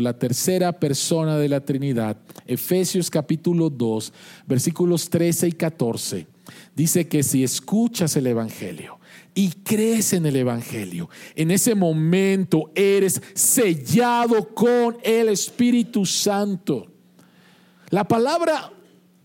la 0.00 0.18
tercera 0.18 0.72
persona 0.72 1.36
de 1.36 1.48
la 1.48 1.60
Trinidad. 1.60 2.16
Efesios 2.46 3.10
capítulo 3.10 3.68
2, 3.68 4.12
versículos 4.46 5.10
13 5.10 5.48
y 5.48 5.52
14. 5.52 6.26
Dice 6.74 7.06
que 7.06 7.22
si 7.22 7.44
escuchas 7.44 8.16
el 8.16 8.26
Evangelio 8.28 8.98
y 9.34 9.50
crees 9.50 10.14
en 10.14 10.26
el 10.26 10.36
Evangelio, 10.36 11.10
en 11.34 11.50
ese 11.50 11.74
momento 11.74 12.70
eres 12.74 13.20
sellado 13.34 14.54
con 14.54 14.96
el 15.02 15.28
Espíritu 15.28 16.06
Santo. 16.06 16.86
La 17.90 18.04
palabra 18.04 18.72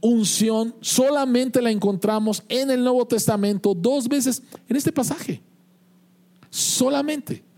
unción 0.02 0.76
solamente 0.82 1.62
la 1.62 1.72
encontramos 1.72 2.44
en 2.50 2.70
el 2.70 2.84
Nuevo 2.84 3.06
Testamento 3.06 3.74
dos 3.74 4.10
veces 4.10 4.42
en 4.68 4.76
este 4.76 4.92
pasaje. 4.92 5.42
Solamente. 6.50 7.51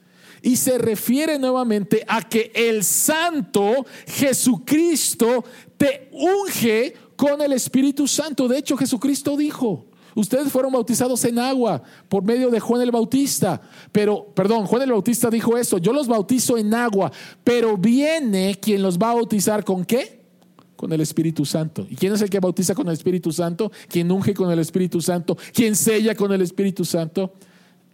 Y 0.44 0.58
se 0.58 0.78
refiere 0.78 1.40
nuevamente 1.40 2.04
a 2.06 2.22
que 2.22 2.52
el 2.54 2.84
Santo 2.84 3.86
Jesucristo 4.06 5.46
te 5.78 6.10
unge 6.12 6.94
con 7.16 7.42
el 7.42 7.54
Espíritu 7.54 8.08
Santo. 8.08 8.50
De 8.50 8.58
hecho, 8.58 8.76
Jesucristo 8.76 9.38
dijo, 9.38 9.86
ustedes 10.16 10.52
fueron 10.52 10.74
bautizados 10.74 11.24
en 11.24 11.40
agua 11.40 11.82
por 12.10 12.24
medio 12.24 12.52
de 12.52 12.60
Juan 12.60 12.82
el 12.82 12.92
Bautista. 12.92 13.62
Pero, 13.94 14.26
perdón, 14.36 14.66
Juan 14.66 14.82
el 14.82 14.92
Bautista 14.92 15.30
dijo 15.30 15.58
esto, 15.58 15.78
yo 15.78 15.94
los 15.94 16.08
bautizo 16.08 16.58
en 16.58 16.74
agua, 16.74 17.10
pero 17.46 17.78
viene 17.78 18.60
quien 18.62 18.82
los 18.82 19.00
va 19.00 19.12
a 19.12 19.16
bautizar 19.16 19.64
con 19.64 19.86
qué? 19.86 20.24
con 20.76 20.92
el 20.92 21.00
Espíritu 21.00 21.46
Santo. 21.46 21.88
¿Y 21.90 21.96
quién 21.96 22.12
es 22.12 22.22
el 22.22 22.30
que 22.30 22.42
bautiza 22.42 22.76
con 22.76 22.86
el 22.88 22.94
Espíritu 22.94 23.32
Santo? 23.32 23.72
¿Quién 23.88 24.12
unge 24.12 24.34
con 24.34 24.52
el 24.52 24.60
Espíritu 24.60 25.00
Santo? 25.00 25.38
¿Quién 25.54 25.78
sella 25.78 26.14
con 26.14 26.34
el 26.34 26.42
Espíritu 26.42 26.84
Santo? 26.84 27.36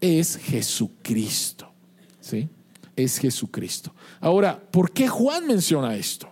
Es 0.02 0.38
Jesucristo. 0.38 1.69
Es 2.96 3.18
Jesucristo. 3.18 3.94
Ahora, 4.20 4.60
¿por 4.60 4.92
qué 4.92 5.08
Juan 5.08 5.48
menciona 5.48 5.96
esto? 5.96 6.28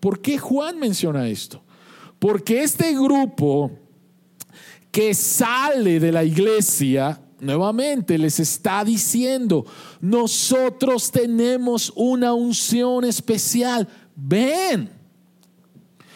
¿Por 0.00 0.20
qué 0.20 0.38
Juan 0.38 0.78
menciona 0.78 1.28
esto? 1.28 1.62
Porque 2.18 2.62
este 2.62 2.92
grupo 2.92 3.70
que 4.90 5.14
sale 5.14 6.00
de 6.00 6.12
la 6.12 6.24
iglesia 6.24 7.20
nuevamente 7.40 8.16
les 8.18 8.40
está 8.40 8.84
diciendo, 8.84 9.66
nosotros 10.00 11.10
tenemos 11.10 11.92
una 11.94 12.32
unción 12.32 13.04
especial. 13.04 13.86
Ven, 14.14 14.90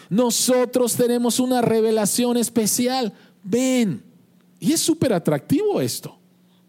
nosotros 0.09 0.97
tenemos 0.97 1.39
una 1.39 1.61
revelación 1.61 2.37
especial. 2.37 3.13
Ven. 3.43 4.03
Y 4.59 4.73
es 4.73 4.81
súper 4.81 5.13
atractivo 5.13 5.81
esto, 5.81 6.19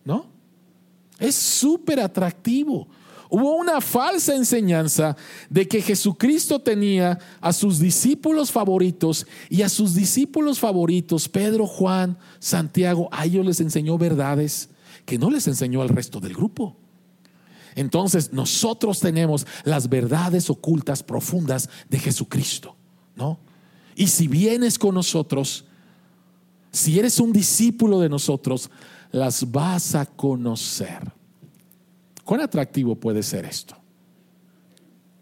¿no? 0.06 0.31
Es 1.22 1.36
súper 1.36 2.00
atractivo. 2.00 2.88
Hubo 3.30 3.56
una 3.56 3.80
falsa 3.80 4.36
enseñanza 4.36 5.16
de 5.50 5.68
que 5.68 5.82
Jesucristo 5.82 6.60
tenía 6.60 7.18
a 7.40 7.54
sus 7.54 7.80
discípulos 7.80 8.52
favoritos 8.52 9.28
y 9.48 9.62
a 9.62 9.70
sus 9.70 9.94
discípulos 9.94 10.60
favoritos, 10.60 11.30
Pedro, 11.30 11.68
Juan, 11.68 12.18
Santiago, 12.40 13.08
a 13.12 13.26
ellos 13.26 13.46
les 13.46 13.62
enseñó 13.62 13.98
verdades 14.00 14.70
que 15.06 15.20
no 15.20 15.30
les 15.30 15.48
enseñó 15.48 15.84
al 15.84 15.90
resto 15.90 16.20
del 16.20 16.34
grupo. 16.34 16.76
Entonces 17.76 18.34
nosotros 18.34 19.00
tenemos 19.00 19.46
las 19.64 19.88
verdades 19.90 20.50
ocultas 20.50 21.04
profundas 21.04 21.70
de 21.88 22.00
Jesucristo. 22.00 22.76
¿no? 23.16 23.40
Y 23.96 24.08
si 24.08 24.28
vienes 24.28 24.80
con 24.80 24.96
nosotros, 24.96 25.66
si 26.72 26.98
eres 26.98 27.20
un 27.20 27.32
discípulo 27.32 28.00
de 28.00 28.10
nosotros, 28.10 28.72
las 29.12 29.50
vas 29.52 29.96
a 29.96 30.06
conocer. 30.06 31.12
¿Cuán 32.24 32.42
atractivo 32.42 32.96
puede 32.96 33.24
ser 33.24 33.46
esto? 33.46 33.76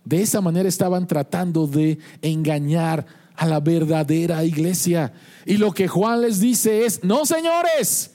De 0.06 0.21
esa 0.21 0.41
manera 0.41 0.69
estaban 0.69 1.08
tratando 1.08 1.67
de 1.67 1.99
engañar 2.21 3.06
a 3.36 3.45
la 3.47 3.60
verdadera 3.60 4.43
iglesia. 4.43 5.13
Y 5.45 5.58
lo 5.58 5.71
que 5.71 5.88
Juan 5.88 6.21
les 6.21 6.39
dice 6.39 6.86
es, 6.86 7.04
no 7.04 7.25
señores, 7.25 8.12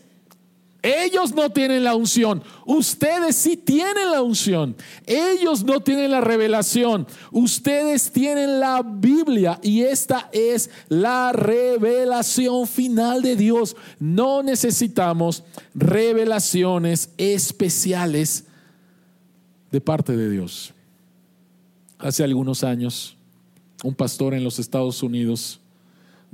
ellos 0.84 1.34
no 1.34 1.48
tienen 1.48 1.82
la 1.82 1.94
unción. 1.94 2.42
Ustedes 2.66 3.36
sí 3.36 3.56
tienen 3.56 4.10
la 4.10 4.20
unción. 4.20 4.76
Ellos 5.06 5.64
no 5.64 5.80
tienen 5.80 6.10
la 6.10 6.20
revelación. 6.20 7.06
Ustedes 7.32 8.12
tienen 8.12 8.60
la 8.60 8.82
Biblia 8.84 9.58
y 9.62 9.80
esta 9.80 10.28
es 10.30 10.68
la 10.88 11.32
revelación 11.32 12.66
final 12.66 13.22
de 13.22 13.34
Dios. 13.34 13.76
No 13.98 14.42
necesitamos 14.42 15.42
revelaciones 15.74 17.08
especiales 17.16 18.44
de 19.72 19.80
parte 19.80 20.14
de 20.14 20.28
Dios. 20.28 20.74
Hace 21.96 22.24
algunos 22.24 22.62
años, 22.62 23.16
un 23.82 23.94
pastor 23.94 24.34
en 24.34 24.44
los 24.44 24.58
Estados 24.58 25.02
Unidos 25.02 25.62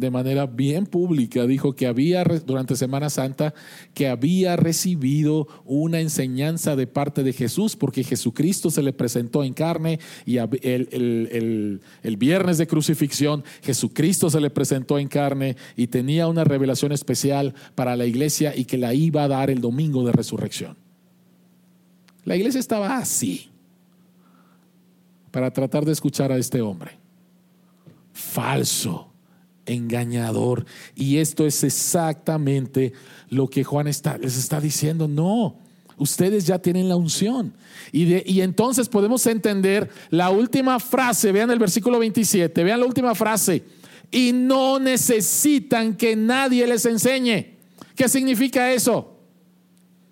de 0.01 0.11
manera 0.11 0.47
bien 0.47 0.87
pública, 0.87 1.47
dijo 1.47 1.75
que 1.75 1.87
había, 1.87 2.25
durante 2.25 2.75
Semana 2.75 3.11
Santa, 3.11 3.55
que 3.95 4.09
había 4.09 4.57
recibido 4.57 5.47
una 5.65 6.01
enseñanza 6.01 6.75
de 6.75 6.87
parte 6.87 7.23
de 7.23 7.33
Jesús, 7.33 7.77
porque 7.77 8.03
Jesucristo 8.03 8.71
se 8.71 8.83
le 8.83 8.93
presentó 8.93 9.45
en 9.45 9.53
carne 9.53 10.01
y 10.25 10.39
el, 10.39 11.81
el 12.03 12.17
viernes 12.17 12.59
de 12.59 12.67
crucifixión, 12.67 13.45
Jesucristo 13.63 14.31
se 14.31 14.41
le 14.41 14.51
presentó 14.51 14.99
en 14.99 15.09
carne 15.09 15.57
y 15.77 15.89
tenía 15.89 16.27
una 16.27 16.45
revelación 16.45 16.93
especial 16.93 17.55
para 17.75 17.95
la 17.97 18.07
iglesia 18.07 18.57
y 18.57 18.65
que 18.65 18.79
la 18.79 18.95
iba 18.95 19.25
a 19.25 19.29
dar 19.29 19.51
el 19.51 19.61
domingo 19.61 20.05
de 20.05 20.13
resurrección. 20.13 20.77
La 22.25 22.37
iglesia 22.37 22.61
estaba 22.61 22.97
así 22.97 23.51
para 25.31 25.53
tratar 25.53 25.85
de 25.85 25.93
escuchar 25.93 26.33
a 26.33 26.39
este 26.39 26.61
hombre. 26.61 26.99
Falso 28.13 29.10
engañador. 29.71 30.67
Y 30.95 31.19
esto 31.19 31.47
es 31.47 31.65
exactamente 31.65 32.93
lo 33.29 33.49
que 33.49 33.65
Juan 33.65 33.89
está, 33.89 34.19
les 34.19 34.37
está 34.37 34.61
diciendo. 34.61 35.09
No, 35.09 35.57
ustedes 35.97 36.47
ya 36.47 36.59
tienen 36.59 36.89
la 36.89 36.97
unción. 36.97 37.53
Y, 37.93 38.31
y 38.31 38.41
entonces 38.41 38.89
podemos 38.89 39.27
entender 39.27 39.89
la 40.11 40.31
última 40.31 40.79
frase, 40.81 41.33
vean 41.33 41.51
el 41.51 41.59
versículo 41.59 41.99
27, 41.99 42.65
vean 42.65 42.81
la 42.81 42.87
última 42.87 43.15
frase. 43.15 43.65
Y 44.11 44.33
no 44.33 44.79
necesitan 44.79 45.97
que 45.97 46.17
nadie 46.17 46.67
les 46.67 46.85
enseñe. 46.87 47.57
¿Qué 47.95 48.09
significa 48.09 48.73
eso? 48.73 49.17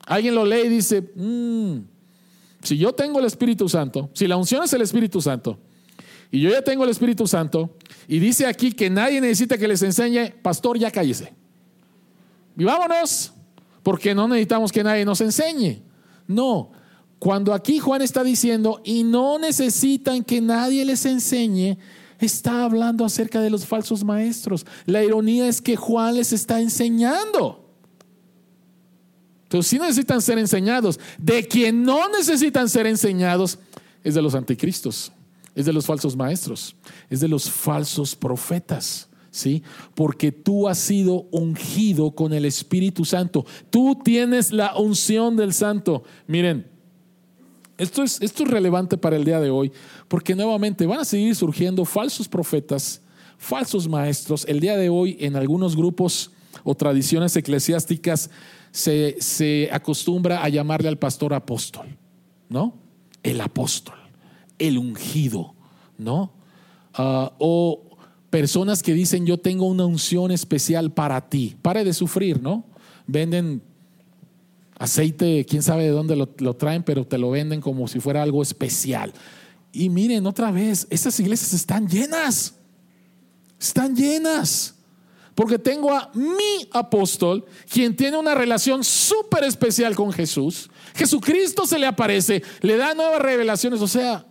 Alguien 0.07 0.35
lo 0.35 0.45
lee 0.45 0.67
y 0.67 0.69
dice, 0.69 1.03
mm, 1.15 1.79
si 2.63 2.79
yo 2.79 2.93
tengo 2.93 3.19
el 3.19 3.27
Espíritu 3.27 3.69
Santo, 3.69 4.11
si 4.15 4.27
la 4.27 4.37
unción 4.37 4.63
es 4.63 4.73
el 4.73 4.83
Espíritu 4.83 5.21
Santo, 5.21 5.59
y 6.31 6.41
yo 6.41 6.51
ya 6.51 6.63
tengo 6.63 6.85
el 6.85 6.91
Espíritu 6.91 7.27
Santo, 7.27 7.77
y 8.07 8.19
dice 8.19 8.47
aquí 8.47 8.73
que 8.73 8.91
nadie 8.91 9.21
necesita 9.21 9.57
que 9.57 9.69
les 9.69 9.83
enseñe, 9.83 10.33
pastor, 10.43 10.79
ya 10.79 10.91
cállese. 10.91 11.33
Y 12.57 12.65
vámonos, 12.65 13.33
porque 13.83 14.15
no 14.15 14.29
necesitamos 14.29 14.73
que 14.73 14.83
nadie 14.83 15.05
nos 15.05 15.21
enseñe. 15.21 15.83
No, 16.27 16.73
cuando 17.19 17.55
aquí 17.55 17.79
Juan 17.79 18.03
está 18.03 18.23
diciendo, 18.23 18.81
y 18.85 19.05
no 19.05 19.39
necesitan 19.39 20.23
que 20.23 20.41
nadie 20.41 20.85
les 20.85 21.05
enseñe, 21.07 21.79
está 22.21 22.65
hablando 22.65 23.05
acerca 23.05 23.41
de 23.41 23.51
los 23.51 23.67
falsos 23.67 24.05
maestros. 24.05 24.67
La 24.87 25.03
ironía 25.03 25.49
es 25.49 25.61
que 25.61 25.77
Juan 25.77 26.17
les 26.17 26.33
está 26.33 26.61
enseñando. 26.61 27.65
Entonces, 29.45 29.71
si 29.71 29.79
necesitan 29.79 30.21
ser 30.21 30.39
enseñados. 30.39 31.01
De 31.17 31.47
quien 31.47 31.83
no 31.83 32.09
necesitan 32.11 32.69
ser 32.69 32.87
enseñados 32.87 33.59
es 34.05 34.15
de 34.15 34.23
los 34.23 34.35
anticristos, 34.35 35.11
es 35.59 35.67
de 35.67 35.73
los 35.73 35.87
falsos 35.87 36.15
maestros, 36.15 36.77
es 37.11 37.19
de 37.19 37.27
los 37.27 37.51
falsos 37.51 38.15
profetas. 38.15 39.09
¿Sí? 39.31 39.63
Porque 39.95 40.33
tú 40.33 40.69
has 40.69 40.79
sido 40.79 41.27
ungido 41.31 42.13
con 42.13 42.33
el 42.33 42.45
Espíritu 42.45 43.05
Santo. 43.05 43.45
Tú 43.69 43.99
tienes 44.03 44.53
la 44.53 44.77
unción 44.77 45.37
del 45.37 45.53
Santo. 45.53 46.03
Miren, 46.27 46.67
esto 47.77 48.03
es, 48.03 48.23
esto 48.23 48.45
es 48.45 48.51
relevante 48.51 48.97
para 48.97 49.17
el 49.17 49.25
día 49.25 49.39
de 49.39 49.51
hoy, 49.51 49.71
porque 50.09 50.35
nuevamente 50.35 50.87
van 50.87 51.01
a 51.01 51.05
seguir 51.05 51.37
surgiendo 51.37 51.85
falsos 51.85 52.27
profetas, 52.27 53.03
falsos 53.37 53.87
maestros. 53.87 54.47
El 54.49 54.61
día 54.61 54.77
de 54.77 54.89
hoy 54.89 55.17
en 55.21 55.37
algunos 55.37 55.77
grupos 55.77 56.31
o 56.65 56.75
tradiciones 56.75 57.37
eclesiásticas 57.37 58.31
se, 58.71 59.17
se 59.21 59.69
acostumbra 59.73 60.43
a 60.43 60.49
llamarle 60.49 60.89
al 60.89 60.99
pastor 60.99 61.35
apóstol, 61.35 61.87
¿no? 62.49 62.75
El 63.23 63.41
apóstol, 63.41 64.08
el 64.59 64.79
ungido, 64.79 65.55
¿no? 65.97 66.33
Ah, 66.95 67.33
o 67.39 67.83
personas 68.31 68.83
que 68.83 68.93
dicen 68.93 69.27
yo 69.27 69.39
tengo 69.39 69.67
una 69.67 69.87
unción 69.87 70.31
especial 70.31 70.93
para 70.93 71.29
ti. 71.29 71.57
Pare 71.63 71.85
de 71.85 71.93
sufrir, 71.93 72.43
¿no? 72.43 72.65
Venden 73.07 73.63
aceite, 74.79 75.45
quién 75.49 75.63
sabe 75.63 75.85
de 75.85 75.91
dónde 75.91 76.17
lo, 76.17 76.29
lo, 76.39 76.55
traen, 76.55 76.83
pero 76.83 77.07
te 77.07 77.19
lo 77.19 77.31
venden 77.31 77.61
como 77.61 77.89
si 77.89 78.01
fuera 78.01 78.23
algo 78.23 78.43
especial. 78.43 79.13
Y 79.73 79.89
miren, 79.89 80.27
otra 80.27 80.51
vez, 80.51 80.87
estas 80.91 81.19
iglesias 81.21 81.53
están 81.53 81.89
llenas, 81.89 82.55
están 83.59 83.95
llenas. 83.95 84.75
Porque 85.39 85.57
tengo 85.57 85.95
a 85.95 86.11
mi 86.15 86.69
apóstol, 86.73 87.45
quien 87.73 87.95
tiene 87.95 88.17
una 88.17 88.35
relación 88.35 88.83
súper 88.83 89.45
especial 89.45 89.95
con 89.95 90.13
Jesús. 90.13 90.69
Jesucristo 90.97 91.65
se 91.65 91.79
le 91.79 91.87
aparece, 91.87 92.43
le 92.61 92.77
da 92.77 92.93
nuevas 92.93 93.23
revelaciones. 93.23 93.81
O 93.81 93.87
sea, 93.87 94.27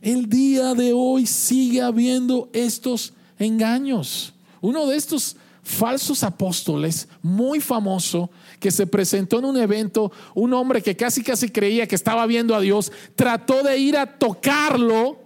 el 0.00 0.28
día 0.28 0.74
de 0.74 0.92
hoy 0.92 1.26
sigue 1.26 1.82
habiendo 1.82 2.48
estos 2.52 3.12
engaños. 3.38 4.32
Uno 4.60 4.86
de 4.86 4.96
estos 4.96 5.36
falsos 5.62 6.22
apóstoles, 6.22 7.08
muy 7.22 7.60
famoso, 7.60 8.30
que 8.58 8.70
se 8.70 8.86
presentó 8.86 9.38
en 9.38 9.44
un 9.44 9.56
evento, 9.56 10.10
un 10.34 10.52
hombre 10.54 10.82
que 10.82 10.96
casi 10.96 11.22
casi 11.22 11.50
creía 11.50 11.86
que 11.86 11.94
estaba 11.94 12.26
viendo 12.26 12.54
a 12.54 12.60
Dios, 12.60 12.90
trató 13.14 13.62
de 13.62 13.78
ir 13.78 13.96
a 13.96 14.18
tocarlo 14.18 15.18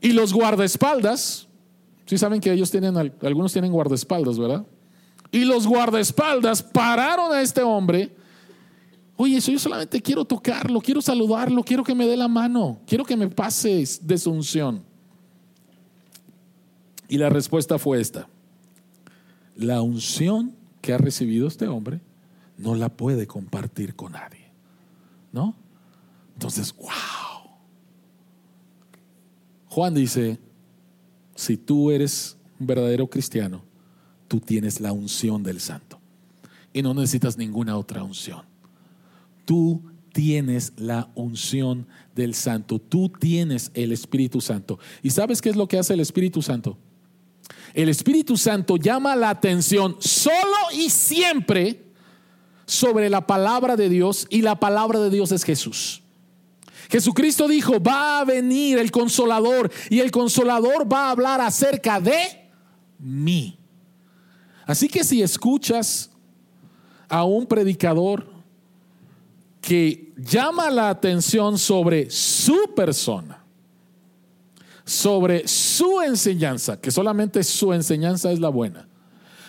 y 0.00 0.12
los 0.12 0.32
guardaespaldas 0.32 1.48
Sí 2.12 2.18
saben 2.18 2.42
que 2.42 2.52
ellos 2.52 2.70
tienen, 2.70 2.94
algunos 3.22 3.54
tienen 3.54 3.72
guardaespaldas, 3.72 4.38
¿verdad? 4.38 4.66
Y 5.30 5.46
los 5.46 5.66
guardaespaldas 5.66 6.62
pararon 6.62 7.32
a 7.32 7.40
este 7.40 7.62
hombre. 7.62 8.14
Oye, 9.16 9.36
eso 9.36 9.52
yo 9.52 9.58
solamente 9.58 10.00
quiero 10.00 10.24
tocarlo, 10.24 10.80
quiero 10.80 11.02
saludarlo, 11.02 11.62
quiero 11.62 11.84
que 11.84 11.94
me 11.94 12.06
dé 12.06 12.16
la 12.16 12.28
mano, 12.28 12.80
quiero 12.86 13.04
que 13.04 13.16
me 13.16 13.28
pases 13.28 14.06
de 14.06 14.18
su 14.18 14.30
unción. 14.30 14.82
Y 17.08 17.18
la 17.18 17.28
respuesta 17.28 17.78
fue 17.78 18.00
esta. 18.00 18.26
La 19.54 19.82
unción 19.82 20.54
que 20.80 20.94
ha 20.94 20.98
recibido 20.98 21.46
este 21.46 21.68
hombre 21.68 22.00
no 22.56 22.74
la 22.74 22.88
puede 22.88 23.26
compartir 23.26 23.94
con 23.94 24.12
nadie. 24.12 24.50
¿No? 25.30 25.54
Entonces, 26.34 26.74
wow. 26.74 26.88
Juan 29.68 29.94
dice, 29.94 30.38
si 31.34 31.56
tú 31.56 31.90
eres 31.90 32.36
un 32.58 32.66
verdadero 32.66 33.08
cristiano, 33.08 33.62
tú 34.28 34.40
tienes 34.40 34.80
la 34.80 34.92
unción 34.92 35.42
del 35.42 35.60
santo. 35.60 35.98
Y 36.72 36.82
no 36.82 36.94
necesitas 36.94 37.36
ninguna 37.36 37.76
otra 37.76 38.02
unción. 38.02 38.51
Tú 39.44 39.82
tienes 40.12 40.72
la 40.76 41.10
unción 41.14 41.86
del 42.14 42.34
santo. 42.34 42.78
Tú 42.78 43.08
tienes 43.08 43.70
el 43.74 43.92
Espíritu 43.92 44.40
Santo. 44.40 44.78
¿Y 45.02 45.10
sabes 45.10 45.40
qué 45.40 45.50
es 45.50 45.56
lo 45.56 45.66
que 45.66 45.78
hace 45.78 45.94
el 45.94 46.00
Espíritu 46.00 46.42
Santo? 46.42 46.78
El 47.74 47.88
Espíritu 47.88 48.36
Santo 48.36 48.76
llama 48.76 49.16
la 49.16 49.30
atención 49.30 49.96
solo 49.98 50.56
y 50.74 50.90
siempre 50.90 51.92
sobre 52.66 53.10
la 53.10 53.26
palabra 53.26 53.76
de 53.76 53.88
Dios 53.88 54.26
y 54.30 54.42
la 54.42 54.60
palabra 54.60 55.00
de 55.00 55.10
Dios 55.10 55.32
es 55.32 55.44
Jesús. 55.44 56.02
Jesucristo 56.90 57.48
dijo, 57.48 57.80
va 57.82 58.20
a 58.20 58.24
venir 58.24 58.78
el 58.78 58.90
consolador 58.90 59.72
y 59.88 60.00
el 60.00 60.10
consolador 60.10 60.90
va 60.92 61.06
a 61.06 61.10
hablar 61.10 61.40
acerca 61.40 62.00
de 62.00 62.50
mí. 62.98 63.58
Así 64.66 64.88
que 64.88 65.02
si 65.02 65.22
escuchas 65.22 66.10
a 67.08 67.24
un 67.24 67.46
predicador 67.46 68.31
que 69.62 70.12
llama 70.16 70.68
la 70.70 70.90
atención 70.90 71.56
sobre 71.56 72.10
su 72.10 72.74
persona, 72.74 73.44
sobre 74.84 75.46
su 75.46 76.02
enseñanza, 76.02 76.80
que 76.80 76.90
solamente 76.90 77.42
su 77.44 77.72
enseñanza 77.72 78.32
es 78.32 78.40
la 78.40 78.48
buena, 78.48 78.88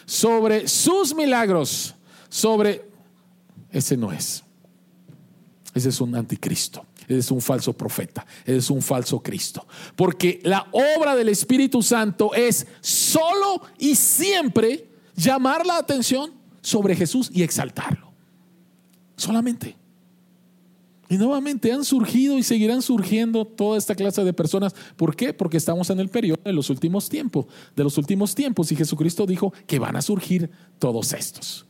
sobre 0.05 0.68
sus 0.68 1.14
milagros, 1.16 1.95
sobre... 2.30 2.88
Ese 3.72 3.97
no 3.97 4.11
es. 4.11 4.43
Ese 5.74 5.89
es 5.89 5.99
un 5.99 6.16
anticristo. 6.16 6.86
Es 7.07 7.32
un 7.32 7.41
falso 7.41 7.74
profeta, 7.74 8.26
es 8.45 8.70
un 8.70 8.82
falso 8.82 9.22
Cristo. 9.22 9.68
Porque 9.95 10.39
la 10.43 10.68
obra 10.72 11.16
del 11.16 11.28
Espíritu 11.28 11.82
Santo 11.82 12.34
es 12.34 12.66
solo 12.80 13.61
y 13.78 13.95
siempre 13.95 14.88
llamar 15.16 15.66
la 15.66 15.78
atención 15.78 16.32
sobre 16.61 16.95
Jesús 16.95 17.30
y 17.34 17.43
exaltarlo. 17.43 18.14
Solamente. 19.18 19.83
Y 21.14 21.18
nuevamente 21.20 21.72
han 21.72 21.86
surgido 21.86 22.39
y 22.39 22.43
seguirán 22.43 22.82
surgiendo 22.82 23.45
toda 23.45 23.78
esta 23.78 23.93
clase 23.93 24.24
de 24.24 24.34
personas. 24.34 24.74
¿Por 24.95 25.16
qué? 25.16 25.32
Porque 25.32 25.57
estamos 25.57 25.91
en 25.91 25.99
el 25.99 26.09
periodo 26.09 26.41
de 26.43 26.53
los 26.53 26.72
últimos 26.72 27.07
tiempos, 27.07 27.45
de 27.76 27.84
los 27.84 27.99
últimos 27.99 28.34
tiempos. 28.34 28.72
Y 28.72 28.76
Jesucristo 28.76 29.28
dijo 29.28 29.53
que 29.68 29.78
van 29.78 29.95
a 29.95 30.01
surgir 30.01 30.49
todos 30.80 31.14
estos. 31.14 31.68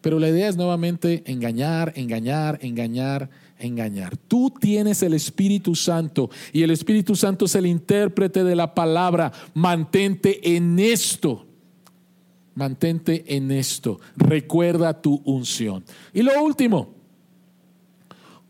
Pero 0.00 0.20
la 0.20 0.28
idea 0.28 0.48
es 0.48 0.56
nuevamente 0.56 1.24
engañar, 1.26 1.92
engañar, 1.96 2.60
engañar, 2.62 3.30
engañar. 3.58 4.16
Tú 4.16 4.54
tienes 4.60 5.02
el 5.02 5.14
Espíritu 5.14 5.74
Santo 5.74 6.30
y 6.52 6.62
el 6.62 6.70
Espíritu 6.70 7.16
Santo 7.16 7.46
es 7.46 7.56
el 7.56 7.66
intérprete 7.66 8.44
de 8.44 8.54
la 8.54 8.76
palabra. 8.76 9.32
Mantente 9.54 10.54
en 10.54 10.78
esto. 10.78 11.46
Mantente 12.54 13.24
en 13.34 13.50
esto. 13.50 13.98
Recuerda 14.16 15.02
tu 15.02 15.20
unción. 15.24 15.82
Y 16.12 16.22
lo 16.22 16.40
último, 16.44 16.94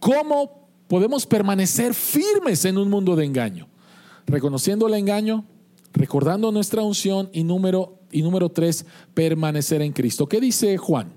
¿cómo 0.04 0.68
podemos 0.86 1.24
permanecer 1.24 1.94
firmes 1.94 2.66
en 2.66 2.76
un 2.76 2.90
mundo 2.90 3.16
de 3.16 3.24
engaño? 3.24 3.68
Reconociendo 4.26 4.86
el 4.86 4.92
engaño, 4.92 5.46
recordando 5.94 6.52
nuestra 6.52 6.82
unción 6.82 7.30
y 7.32 7.42
número, 7.42 8.00
y 8.12 8.20
número 8.20 8.50
tres, 8.50 8.84
permanecer 9.14 9.80
en 9.80 9.94
Cristo. 9.94 10.28
¿Qué 10.28 10.42
dice 10.42 10.76
Juan? 10.76 11.10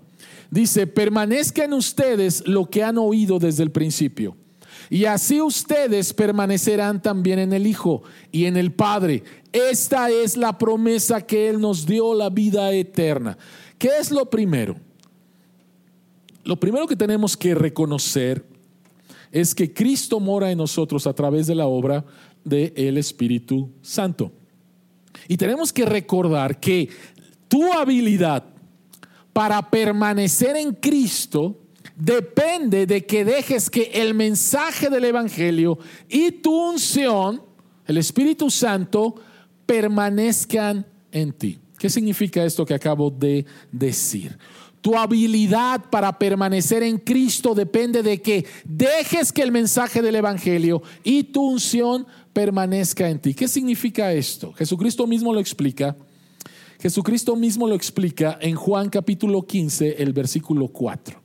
Dice, 0.50 0.88
permanezcan 0.88 1.74
ustedes 1.74 2.48
lo 2.48 2.70
que 2.70 2.82
han 2.82 2.98
oído 2.98 3.40
desde 3.40 3.64
el 3.64 3.72
principio. 3.72 4.38
Y 4.90 5.04
así 5.04 5.42
ustedes 5.42 6.14
permanecerán 6.14 7.02
también 7.02 7.40
en 7.40 7.52
el 7.52 7.68
Hijo 7.68 8.04
y 8.32 8.46
en 8.46 8.56
el 8.56 8.72
Padre. 8.72 9.22
Esta 9.52 10.10
es 10.10 10.38
la 10.38 10.58
promesa 10.58 11.20
que 11.20 11.50
Él 11.50 11.60
nos 11.60 11.86
dio, 11.86 12.14
la 12.14 12.30
vida 12.30 12.72
eterna. 12.72 13.38
¿Qué 13.78 13.90
es 14.00 14.12
lo 14.12 14.30
primero? 14.30 14.78
Lo 16.46 16.58
primero 16.58 16.88
que 16.88 16.96
tenemos 16.96 17.36
que 17.36 17.54
reconocer 17.54 18.57
es 19.32 19.54
que 19.54 19.74
Cristo 19.74 20.20
mora 20.20 20.52
en 20.52 20.58
nosotros 20.58 21.08
a 21.08 21.14
través 21.14 21.48
de 21.48 21.56
la 21.56 21.68
obra 21.68 22.06
del 22.44 22.98
Espíritu 22.98 23.70
Santo. 23.82 24.32
Y 25.28 25.38
tenemos 25.38 25.74
que 25.74 25.86
recordar 25.86 26.60
que 26.60 26.90
tu 27.48 27.72
habilidad 27.74 28.44
para 29.34 29.70
permanecer 29.70 30.56
en 30.56 30.74
Cristo 30.74 31.60
depende 31.96 32.86
de 32.86 33.06
que 33.06 33.26
dejes 33.26 33.70
que 33.70 33.92
el 33.94 34.14
mensaje 34.14 34.90
del 34.90 35.06
Evangelio 35.06 35.78
y 36.10 36.32
tu 36.32 36.72
unción, 36.72 37.42
el 37.86 37.98
Espíritu 37.98 38.50
Santo, 38.50 39.16
permanezcan 39.66 40.86
en 41.12 41.34
ti. 41.34 41.60
¿Qué 41.78 41.90
significa 41.90 42.44
esto 42.44 42.66
que 42.66 42.74
acabo 42.74 43.12
de 43.12 43.46
decir? 43.72 44.38
Tu 44.88 44.96
habilidad 44.96 45.90
para 45.90 46.18
permanecer 46.18 46.82
en 46.82 46.98
Cristo 46.98 47.54
depende 47.54 48.02
de 48.02 48.22
que 48.22 48.46
dejes 48.64 49.34
que 49.34 49.42
el 49.42 49.52
mensaje 49.52 50.02
del 50.02 50.16
Evangelio 50.16 50.82
y 51.04 51.24
tu 51.24 51.46
unción 51.46 52.08
permanezca 52.32 53.10
en 53.10 53.20
ti. 53.20 53.34
¿Qué 53.34 53.50
significa 53.50 54.14
esto? 54.14 54.54
Jesucristo 54.54 55.06
mismo 55.06 55.34
lo 55.34 55.42
explica 55.42 55.98
Jesucristo 56.80 57.36
mismo 57.36 57.68
lo 57.68 57.76
explica 57.76 58.38
en 58.40 58.56
Juan 58.56 58.90
capítulo 58.90 59.46
15, 59.46 60.02
el 60.02 60.14
versículo 60.14 60.70
4. 60.70 61.22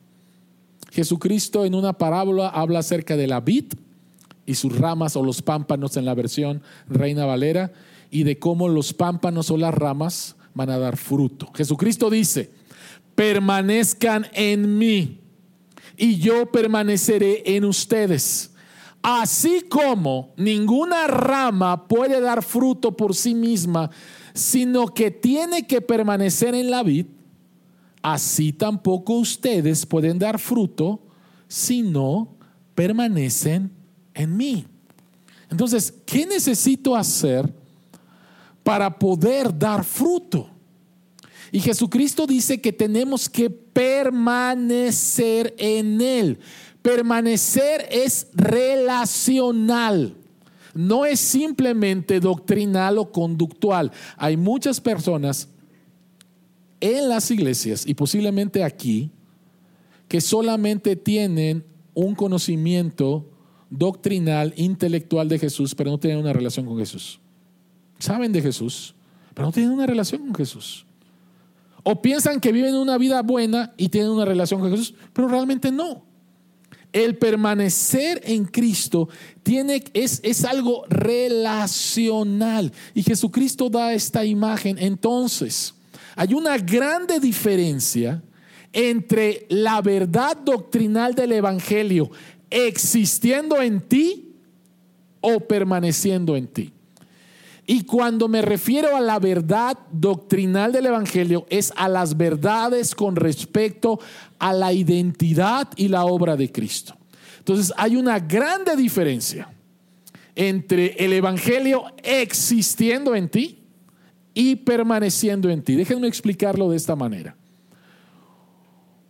Jesucristo 0.90 1.64
en 1.64 1.76
una 1.76 1.92
parábola 1.92 2.48
habla 2.48 2.80
acerca 2.80 3.16
de 3.16 3.28
la 3.28 3.38
vid 3.38 3.74
y 4.44 4.56
sus 4.56 4.76
ramas 4.76 5.14
o 5.14 5.22
los 5.22 5.40
pámpanos 5.40 5.96
en 5.96 6.04
la 6.04 6.14
versión 6.14 6.62
Reina 6.88 7.26
Valera 7.26 7.72
y 8.10 8.24
de 8.24 8.40
cómo 8.40 8.68
los 8.68 8.92
pámpanos 8.92 9.52
o 9.52 9.56
las 9.56 9.72
ramas 9.72 10.34
van 10.52 10.70
a 10.70 10.78
dar 10.78 10.96
fruto. 10.96 11.52
Jesucristo 11.54 12.10
dice, 12.10 12.50
permanezcan 13.14 14.26
en 14.32 14.78
mí 14.78 15.20
y 15.96 16.18
yo 16.18 16.50
permaneceré 16.50 17.42
en 17.56 17.64
ustedes. 17.64 18.50
Así 19.02 19.62
como 19.68 20.32
ninguna 20.36 21.06
rama 21.06 21.88
puede 21.88 22.20
dar 22.20 22.42
fruto 22.42 22.96
por 22.96 23.14
sí 23.14 23.34
misma, 23.34 23.90
sino 24.32 24.86
que 24.86 25.10
tiene 25.10 25.66
que 25.66 25.80
permanecer 25.80 26.54
en 26.54 26.70
la 26.70 26.82
vid, 26.82 27.06
así 28.00 28.52
tampoco 28.52 29.14
ustedes 29.14 29.84
pueden 29.86 30.18
dar 30.18 30.38
fruto 30.38 31.00
si 31.48 31.82
no 31.82 32.36
permanecen 32.74 33.72
en 34.14 34.36
mí. 34.36 34.66
Entonces, 35.50 35.92
¿qué 36.06 36.24
necesito 36.24 36.96
hacer 36.96 37.52
para 38.62 38.98
poder 38.98 39.56
dar 39.56 39.84
fruto? 39.84 40.48
Y 41.52 41.60
Jesucristo 41.60 42.26
dice 42.26 42.62
que 42.62 42.72
tenemos 42.72 43.28
que 43.28 43.50
permanecer 43.50 44.34
en 45.58 46.00
Él. 46.00 46.38
Permanecer 46.80 47.86
es 47.90 48.28
relacional. 48.32 50.16
No 50.74 51.04
es 51.04 51.20
simplemente 51.20 52.20
doctrinal 52.20 52.96
o 52.96 53.12
conductual. 53.12 53.92
Hay 54.16 54.38
muchas 54.38 54.80
personas 54.80 55.48
en 56.80 57.10
las 57.10 57.30
iglesias 57.30 57.86
y 57.86 57.92
posiblemente 57.92 58.64
aquí 58.64 59.10
que 60.08 60.22
solamente 60.22 60.96
tienen 60.96 61.64
un 61.92 62.14
conocimiento 62.14 63.28
doctrinal, 63.68 64.54
intelectual 64.56 65.28
de 65.28 65.38
Jesús, 65.38 65.74
pero 65.74 65.90
no 65.90 65.98
tienen 65.98 66.18
una 66.18 66.32
relación 66.32 66.64
con 66.64 66.78
Jesús. 66.78 67.20
Saben 67.98 68.32
de 68.32 68.40
Jesús, 68.40 68.94
pero 69.34 69.48
no 69.48 69.52
tienen 69.52 69.72
una 69.72 69.86
relación 69.86 70.22
con 70.22 70.34
Jesús. 70.34 70.86
O 71.82 72.00
piensan 72.00 72.40
que 72.40 72.52
viven 72.52 72.74
una 72.74 72.98
vida 72.98 73.22
buena 73.22 73.72
y 73.76 73.88
tienen 73.88 74.10
una 74.10 74.24
relación 74.24 74.60
con 74.60 74.70
Jesús, 74.70 74.94
pero 75.12 75.28
realmente 75.28 75.70
no. 75.70 76.04
El 76.92 77.16
permanecer 77.16 78.20
en 78.24 78.44
Cristo 78.44 79.08
tiene, 79.42 79.82
es, 79.94 80.20
es 80.22 80.44
algo 80.44 80.84
relacional. 80.88 82.70
Y 82.94 83.02
Jesucristo 83.02 83.70
da 83.70 83.94
esta 83.94 84.24
imagen. 84.24 84.76
Entonces, 84.78 85.74
hay 86.14 86.34
una 86.34 86.58
grande 86.58 87.18
diferencia 87.18 88.22
entre 88.72 89.46
la 89.48 89.80
verdad 89.80 90.36
doctrinal 90.36 91.14
del 91.14 91.32
Evangelio 91.32 92.10
existiendo 92.52 93.60
en 93.60 93.80
ti 93.80 94.34
o 95.20 95.40
permaneciendo 95.40 96.36
en 96.36 96.46
ti. 96.46 96.72
Y 97.66 97.84
cuando 97.84 98.26
me 98.28 98.42
refiero 98.42 98.96
a 98.96 99.00
la 99.00 99.18
verdad 99.18 99.78
doctrinal 99.92 100.72
del 100.72 100.86
Evangelio, 100.86 101.46
es 101.48 101.72
a 101.76 101.88
las 101.88 102.16
verdades 102.16 102.94
con 102.94 103.14
respecto 103.14 104.00
a 104.38 104.52
la 104.52 104.72
identidad 104.72 105.68
y 105.76 105.88
la 105.88 106.04
obra 106.04 106.36
de 106.36 106.50
Cristo. 106.50 106.96
Entonces 107.38 107.72
hay 107.76 107.96
una 107.96 108.18
grande 108.18 108.76
diferencia 108.76 109.48
entre 110.34 110.94
el 111.04 111.12
Evangelio 111.12 111.84
existiendo 112.02 113.14
en 113.14 113.28
ti 113.28 113.58
y 114.34 114.56
permaneciendo 114.56 115.48
en 115.50 115.62
ti. 115.62 115.76
Déjenme 115.76 116.08
explicarlo 116.08 116.70
de 116.70 116.76
esta 116.76 116.96
manera. 116.96 117.36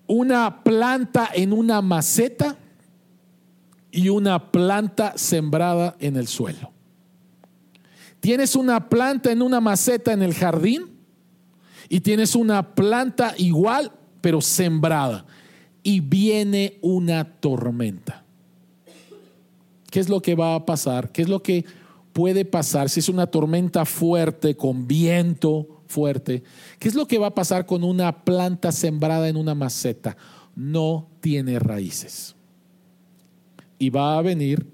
Una 0.06 0.62
planta 0.62 1.30
en 1.32 1.52
una 1.52 1.80
maceta 1.80 2.58
y 3.90 4.08
una 4.08 4.50
planta 4.50 5.14
sembrada 5.16 5.96
en 6.00 6.16
el 6.16 6.26
suelo. 6.26 6.71
Tienes 8.22 8.54
una 8.54 8.88
planta 8.88 9.32
en 9.32 9.42
una 9.42 9.60
maceta 9.60 10.12
en 10.12 10.22
el 10.22 10.32
jardín 10.32 10.96
y 11.88 11.98
tienes 11.98 12.36
una 12.36 12.76
planta 12.76 13.34
igual, 13.36 13.90
pero 14.20 14.40
sembrada. 14.40 15.26
Y 15.82 15.98
viene 15.98 16.78
una 16.82 17.24
tormenta. 17.24 18.24
¿Qué 19.90 19.98
es 19.98 20.08
lo 20.08 20.22
que 20.22 20.36
va 20.36 20.54
a 20.54 20.64
pasar? 20.64 21.10
¿Qué 21.10 21.22
es 21.22 21.28
lo 21.28 21.42
que 21.42 21.64
puede 22.12 22.44
pasar 22.44 22.88
si 22.88 23.00
es 23.00 23.08
una 23.08 23.26
tormenta 23.26 23.84
fuerte, 23.84 24.56
con 24.56 24.86
viento 24.86 25.82
fuerte? 25.88 26.44
¿Qué 26.78 26.86
es 26.86 26.94
lo 26.94 27.08
que 27.08 27.18
va 27.18 27.26
a 27.26 27.34
pasar 27.34 27.66
con 27.66 27.82
una 27.82 28.24
planta 28.24 28.70
sembrada 28.70 29.28
en 29.28 29.36
una 29.36 29.56
maceta? 29.56 30.16
No 30.54 31.08
tiene 31.18 31.58
raíces. 31.58 32.36
Y 33.80 33.90
va 33.90 34.16
a 34.16 34.22
venir 34.22 34.64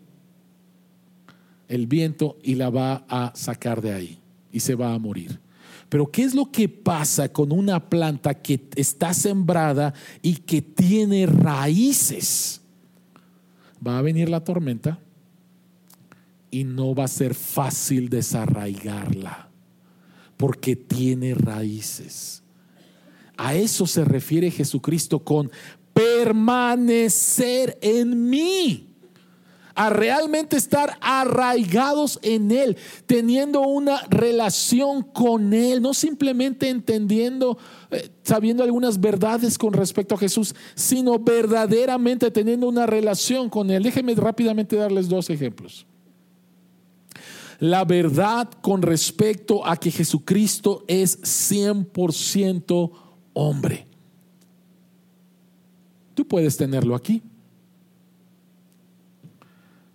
el 1.69 1.87
viento 1.87 2.39
y 2.43 2.55
la 2.55 2.71
va 2.71 3.05
a 3.09 3.33
sacar 3.35 3.81
de 3.81 3.93
ahí 3.93 4.19
y 4.51 4.61
se 4.61 4.75
va 4.75 4.95
a 4.95 4.99
morir. 4.99 5.39
Pero 5.89 6.11
¿qué 6.11 6.23
es 6.23 6.35
lo 6.35 6.51
que 6.51 6.69
pasa 6.69 7.31
con 7.31 7.53
una 7.53 7.89
planta 7.89 8.35
que 8.35 8.69
está 8.77 9.15
sembrada 9.15 9.95
y 10.23 10.37
que 10.37 10.61
tiene 10.61 11.27
raíces? 11.27 12.61
Va 13.87 13.99
a 13.99 14.03
venir 14.03 14.29
la 14.29 14.45
tormenta 14.45 14.99
y 16.51 16.65
no 16.65 16.95
va 16.95 17.05
a 17.05 17.09
ser 17.09 17.35
fácil 17.35 18.09
desarraigarla 18.09 19.49
porque 20.37 20.77
tiene 20.77 21.35
raíces. 21.35 22.43
A 23.37 23.55
eso 23.55 23.87
se 23.87 24.05
refiere 24.05 24.51
Jesucristo 24.51 25.21
con 25.21 25.51
permanecer 25.95 27.79
en 27.81 28.29
mí 28.29 28.88
a 29.79 29.91
realmente 29.91 30.57
estar 30.57 30.99
arraigados 31.01 32.19
en 32.23 32.51
Él, 32.51 32.77
teniendo 33.07 33.61
una 33.61 34.03
relación 34.11 35.03
con 35.05 35.55
Él, 35.55 35.81
no 35.81 35.95
simplemente 35.95 36.69
entendiendo, 36.69 37.57
eh, 37.93 38.11
sabiendo 38.25 38.65
algunas 38.65 39.01
verdades 39.01 39.57
con 39.57 39.73
respecto 39.73 40.17
a 40.17 40.19
Jesús, 40.19 40.53
sino 40.75 41.21
verdaderamente 41.21 42.33
teniendo 42.33 42.67
una 42.67 42.87
relación 42.87 43.49
con 43.49 43.71
Él. 43.71 43.85
Déjenme 43.85 44.17
rápidamente 44.17 44.75
darles 44.75 45.09
dos 45.09 45.31
ejemplos. 45.31 45.87
La 47.61 47.85
verdad 47.85 48.51
con 48.61 48.83
respecto 48.83 49.65
a 49.65 49.77
que 49.77 49.93
Jesucristo 49.93 50.83
es 50.89 51.23
100% 51.23 52.91
hombre. 53.33 53.87
Tú 56.15 56.27
puedes 56.27 56.57
tenerlo 56.57 56.97
aquí 56.97 57.23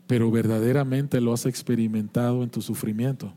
pero 0.08 0.30
verdaderamente 0.32 1.22
lo 1.22 1.34
has 1.34 1.46
experimentado 1.46 2.44
en 2.44 2.50
tu 2.50 2.62
sufrimiento. 2.62 3.34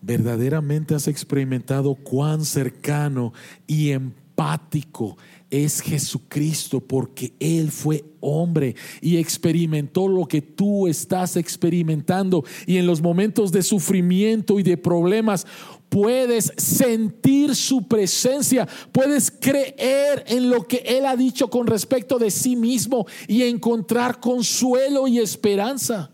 Verdaderamente 0.00 0.94
has 0.94 1.08
experimentado 1.08 1.94
cuán 1.94 2.44
cercano 2.44 3.32
y 3.66 3.90
empático 3.90 5.16
es 5.50 5.80
Jesucristo 5.80 6.80
porque 6.80 7.32
Él 7.40 7.70
fue 7.70 8.04
hombre 8.20 8.76
y 9.00 9.16
experimentó 9.16 10.06
lo 10.06 10.26
que 10.26 10.42
tú 10.42 10.86
estás 10.86 11.36
experimentando. 11.36 12.44
Y 12.66 12.76
en 12.76 12.86
los 12.86 13.00
momentos 13.00 13.50
de 13.50 13.62
sufrimiento 13.62 14.60
y 14.60 14.62
de 14.62 14.76
problemas, 14.76 15.46
puedes 15.88 16.52
sentir 16.56 17.54
su 17.54 17.86
presencia, 17.86 18.68
puedes 18.92 19.30
creer 19.30 20.24
en 20.26 20.50
lo 20.50 20.66
que 20.66 20.78
Él 20.86 21.06
ha 21.06 21.16
dicho 21.16 21.48
con 21.48 21.66
respecto 21.66 22.18
de 22.18 22.30
sí 22.30 22.56
mismo 22.56 23.06
y 23.26 23.42
encontrar 23.42 24.20
consuelo 24.20 25.08
y 25.08 25.18
esperanza. 25.18 26.10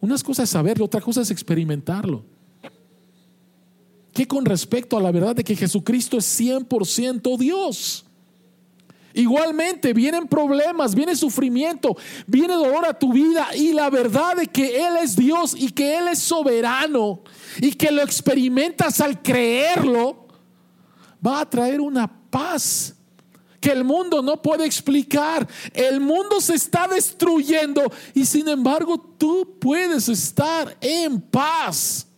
Unas 0.00 0.22
cosas 0.22 0.44
es 0.44 0.50
saberlo, 0.50 0.86
otra 0.86 1.00
cosa 1.00 1.22
es 1.22 1.30
experimentarlo. 1.30 2.24
Que 4.12 4.26
con 4.26 4.44
respecto 4.44 4.96
a 4.96 5.00
la 5.00 5.12
verdad 5.12 5.36
de 5.36 5.44
que 5.44 5.56
Jesucristo 5.56 6.18
es 6.18 6.40
100% 6.40 7.38
Dios. 7.38 8.04
Igualmente 9.14 9.92
vienen 9.92 10.26
problemas, 10.26 10.94
viene 10.94 11.14
sufrimiento, 11.16 11.96
viene 12.26 12.54
dolor 12.54 12.86
a 12.86 12.98
tu 12.98 13.12
vida 13.12 13.48
y 13.54 13.72
la 13.72 13.90
verdad 13.90 14.36
de 14.36 14.46
que 14.46 14.86
Él 14.86 14.96
es 15.02 15.16
Dios 15.16 15.54
y 15.56 15.70
que 15.70 15.98
Él 15.98 16.08
es 16.08 16.18
soberano 16.18 17.20
y 17.58 17.72
que 17.72 17.90
lo 17.90 18.02
experimentas 18.02 19.00
al 19.00 19.22
creerlo, 19.22 20.26
va 21.24 21.40
a 21.40 21.50
traer 21.50 21.80
una 21.80 22.10
paz 22.30 22.94
que 23.62 23.70
el 23.70 23.84
mundo 23.84 24.22
no 24.22 24.42
puede 24.42 24.66
explicar. 24.66 25.48
El 25.72 26.00
mundo 26.00 26.40
se 26.40 26.54
está 26.54 26.88
destruyendo 26.88 27.80
y 28.12 28.26
sin 28.26 28.48
embargo 28.48 28.98
tú 29.16 29.56
puedes 29.60 30.08
estar 30.08 30.76
en 30.80 31.20
paz. 31.20 32.08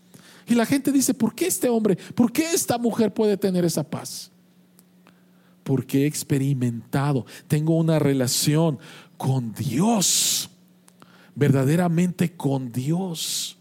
Y 0.47 0.55
la 0.55 0.67
gente 0.67 0.91
dice, 0.91 1.13
¿por 1.15 1.35
qué 1.35 1.47
este 1.47 1.69
hombre, 1.69 1.97
por 2.15 2.33
qué 2.33 2.51
esta 2.53 2.79
mujer 2.79 3.13
puede 3.13 3.37
tener 3.37 3.65
esa 3.65 3.83
paz? 3.83 4.31
Porque 5.65 6.03
he 6.05 6.07
experimentado, 6.07 7.27
tengo 7.49 7.77
una 7.77 7.99
relación 7.99 8.79
con 9.17 9.53
Dios, 9.53 10.51
verdaderamente 11.35 12.33
con 12.33 12.71
Dios. 12.71 13.59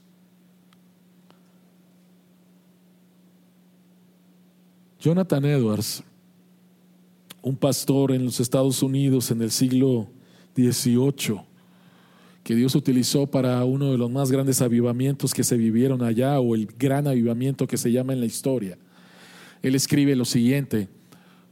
Jonathan 4.99 5.43
Edwards, 5.43 6.03
un 7.41 7.57
pastor 7.57 8.11
en 8.13 8.23
los 8.23 8.39
Estados 8.39 8.81
Unidos 8.83 9.31
en 9.31 9.41
el 9.41 9.51
siglo 9.51 10.07
XVIII, 10.55 11.41
que 12.43 12.55
Dios 12.55 12.75
utilizó 12.75 13.27
para 13.27 13.63
uno 13.65 13.91
de 13.91 13.97
los 13.97 14.09
más 14.11 14.31
grandes 14.31 14.61
avivamientos 14.61 15.33
que 15.33 15.43
se 15.43 15.57
vivieron 15.57 16.03
allá, 16.03 16.39
o 16.39 16.55
el 16.55 16.67
gran 16.67 17.07
avivamiento 17.07 17.67
que 17.67 17.77
se 17.77 17.91
llama 17.91 18.13
en 18.13 18.19
la 18.19 18.25
historia. 18.25 18.77
Él 19.61 19.75
escribe 19.75 20.15
lo 20.15 20.25
siguiente, 20.25 20.89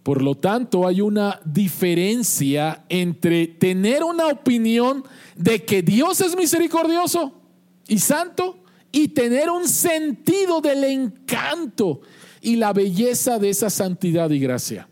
Por 0.03 0.23
lo 0.23 0.35
tanto, 0.35 0.87
hay 0.87 1.01
una 1.01 1.39
diferencia 1.45 2.85
entre 2.89 3.47
tener 3.47 4.03
una 4.03 4.27
opinión 4.27 5.03
de 5.35 5.63
que 5.63 5.83
Dios 5.83 6.21
es 6.21 6.35
misericordioso 6.35 7.33
y 7.87 7.99
santo 7.99 8.57
y 8.91 9.09
tener 9.09 9.49
un 9.49 9.67
sentido 9.67 10.59
del 10.59 10.83
encanto 10.83 12.01
y 12.41 12.55
la 12.55 12.73
belleza 12.73 13.37
de 13.37 13.49
esa 13.49 13.69
santidad 13.69 14.29
y 14.31 14.39
gracia. 14.39 14.87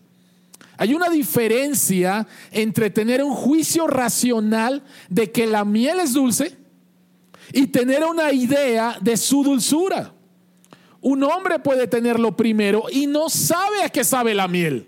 Hay 0.77 0.93
una 0.93 1.09
diferencia 1.09 2.27
entre 2.51 2.89
tener 2.89 3.23
un 3.23 3.33
juicio 3.33 3.87
racional 3.87 4.83
de 5.09 5.31
que 5.31 5.47
la 5.47 5.65
miel 5.65 5.99
es 5.99 6.13
dulce 6.13 6.55
y 7.51 7.67
tener 7.67 8.05
una 8.05 8.31
idea 8.31 8.97
de 9.01 9.17
su 9.17 9.43
dulzura. 9.43 10.13
Un 11.01 11.23
hombre 11.23 11.59
puede 11.59 11.87
tenerlo 11.87 12.37
primero 12.37 12.85
y 12.91 13.07
no 13.07 13.27
sabe 13.27 13.83
a 13.83 13.89
qué 13.89 14.03
sabe 14.03 14.33
la 14.33 14.47
miel. 14.47 14.87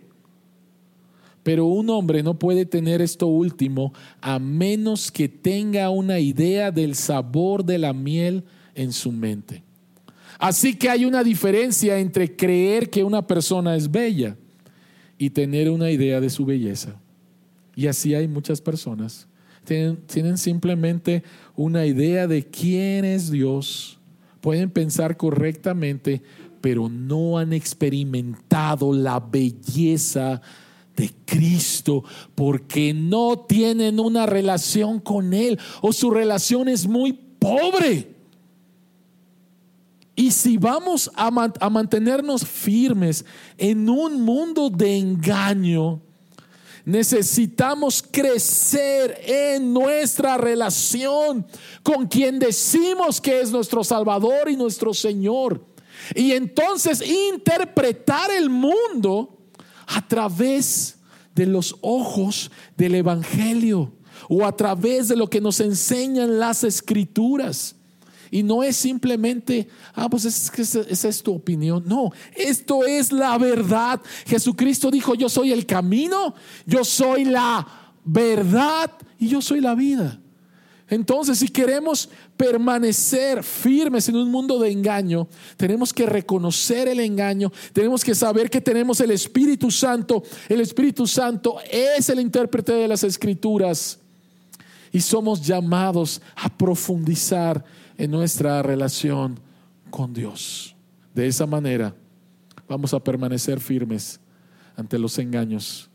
Pero 1.44 1.66
un 1.66 1.90
hombre 1.90 2.22
no 2.22 2.38
puede 2.38 2.66
tener 2.66 3.02
esto 3.02 3.28
último 3.28 3.94
a 4.22 4.38
menos 4.38 5.12
que 5.12 5.28
tenga 5.28 5.90
una 5.90 6.20
idea 6.20 6.72
del 6.72 6.96
sabor 6.96 7.66
de 7.66 7.80
la 7.80 7.94
miel 7.94 8.44
en 8.76 8.94
su 8.94 9.12
mente. 9.12 9.64
Así 10.38 10.76
que 10.76 10.90
hay 10.90 11.06
una 11.06 11.24
diferencia 11.24 12.00
entre 12.00 12.36
creer 12.36 12.90
que 12.90 13.04
una 13.04 13.26
persona 13.26 13.76
es 13.76 13.90
bella 13.90 14.36
y 15.18 15.30
tener 15.30 15.70
una 15.70 15.92
idea 15.92 16.20
de 16.20 16.30
su 16.30 16.46
belleza. 16.46 16.96
Y 17.76 17.88
así 17.88 18.16
hay 18.16 18.28
muchas 18.28 18.60
personas. 18.62 19.28
Tienen, 19.64 19.98
tienen 20.08 20.38
simplemente 20.38 21.24
una 21.56 21.86
idea 21.86 22.28
de 22.28 22.46
quién 22.46 23.06
es 23.06 23.30
Dios. 23.32 24.00
Pueden 24.42 24.72
pensar 24.72 25.18
correctamente, 25.18 26.22
pero 26.60 26.90
no 26.90 27.38
han 27.38 27.54
experimentado 27.54 28.94
la 28.94 29.20
belleza 29.20 30.42
de 30.96 31.12
Cristo 31.26 32.04
porque 32.36 32.94
no 32.94 33.40
tienen 33.40 34.00
una 34.00 34.26
relación 34.26 35.00
con 35.00 35.34
Él 35.34 35.60
o 35.82 35.94
su 35.94 36.12
relación 36.12 36.68
es 36.68 36.88
muy 36.88 37.14
pobre. 37.14 38.16
Y 40.16 40.32
si 40.32 40.58
vamos 40.58 41.10
a, 41.16 41.32
mantenernos 41.32 42.46
firmes 42.46 43.26
en 43.58 43.90
un 43.90 44.22
mundo 44.22 44.70
de 44.70 44.98
engaño, 44.98 46.02
necesitamos 46.86 48.04
crecer 48.04 49.20
en 49.26 49.74
nuestra 49.74 50.38
relación 50.38 51.46
con 51.82 52.08
quien 52.08 52.38
decimos 52.38 53.22
que 53.22 53.42
es 53.42 53.52
nuestro 53.52 53.84
Salvador 53.84 54.50
y 54.50 54.56
nuestro 54.56 54.94
Señor. 54.94 55.66
Y 56.14 56.34
entonces 56.34 57.02
interpretar 57.02 58.32
el 58.32 58.50
mundo 58.50 59.41
a 59.96 60.08
través 60.08 60.98
de 61.36 61.46
los 61.46 61.76
ojos 61.82 62.52
del 62.78 62.96
Evangelio 62.96 63.92
o 64.30 64.46
a 64.46 64.56
través 64.56 65.08
de 65.08 65.16
lo 65.16 65.30
que 65.30 65.42
nos 65.42 65.60
enseñan 65.60 66.40
las 66.40 66.64
escrituras. 66.64 67.76
Y 68.30 68.44
no 68.44 68.64
es 68.64 68.78
simplemente, 68.78 69.68
ah, 69.94 70.10
pues 70.10 70.24
es 70.24 70.50
que 70.50 70.62
esa 70.62 71.08
es 71.10 71.22
tu 71.22 71.34
opinión. 71.34 71.84
No, 71.86 72.12
esto 72.34 72.86
es 72.86 73.12
la 73.12 73.38
verdad. 73.38 74.00
Jesucristo 74.26 74.90
dijo, 74.90 75.16
yo 75.16 75.28
soy 75.28 75.52
el 75.52 75.66
camino, 75.66 76.34
yo 76.66 76.86
soy 76.86 77.26
la 77.26 77.68
verdad 78.06 78.90
y 79.20 79.28
yo 79.28 79.42
soy 79.42 79.60
la 79.60 79.76
vida. 79.76 80.21
Entonces, 80.92 81.40
si 81.40 81.48
queremos 81.48 82.10
permanecer 82.36 83.44
firmes 83.44 84.10
en 84.10 84.18
un 84.18 84.30
mundo 84.30 84.60
de 84.60 84.70
engaño, 84.70 85.26
tenemos 85.56 85.94
que 85.94 86.06
reconocer 86.06 86.90
el 86.90 87.00
engaño, 87.00 87.50
tenemos 87.72 88.04
que 88.04 88.14
saber 88.14 88.50
que 88.50 88.60
tenemos 88.60 89.00
el 89.00 89.12
Espíritu 89.12 89.72
Santo. 89.72 90.22
El 90.50 90.60
Espíritu 90.60 91.08
Santo 91.08 91.60
es 91.72 92.10
el 92.10 92.20
intérprete 92.20 92.74
de 92.74 92.90
las 92.90 93.06
escrituras 93.06 94.00
y 94.92 95.00
somos 95.00 95.42
llamados 95.42 96.22
a 96.36 96.50
profundizar 96.50 97.64
en 97.98 98.12
nuestra 98.12 98.62
relación 98.62 99.40
con 99.92 100.14
Dios. 100.14 100.76
De 101.16 101.26
esa 101.26 101.46
manera 101.46 101.96
vamos 102.68 102.94
a 102.94 103.02
permanecer 103.02 103.62
firmes 103.62 104.20
ante 104.76 105.00
los 105.00 105.18
engaños 105.20 105.90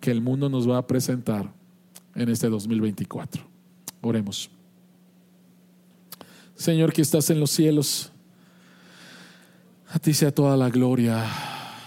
que 0.00 0.10
el 0.10 0.20
mundo 0.20 0.48
nos 0.48 0.68
va 0.68 0.78
a 0.78 0.86
presentar 0.88 1.52
en 2.16 2.28
este 2.30 2.48
2024. 2.48 3.57
Oremos. 4.00 4.50
Señor 6.54 6.92
que 6.92 7.02
estás 7.02 7.30
en 7.30 7.40
los 7.40 7.50
cielos, 7.50 8.10
a 9.88 9.98
ti 9.98 10.12
sea 10.12 10.34
toda 10.34 10.56
la 10.56 10.68
gloria 10.68 11.24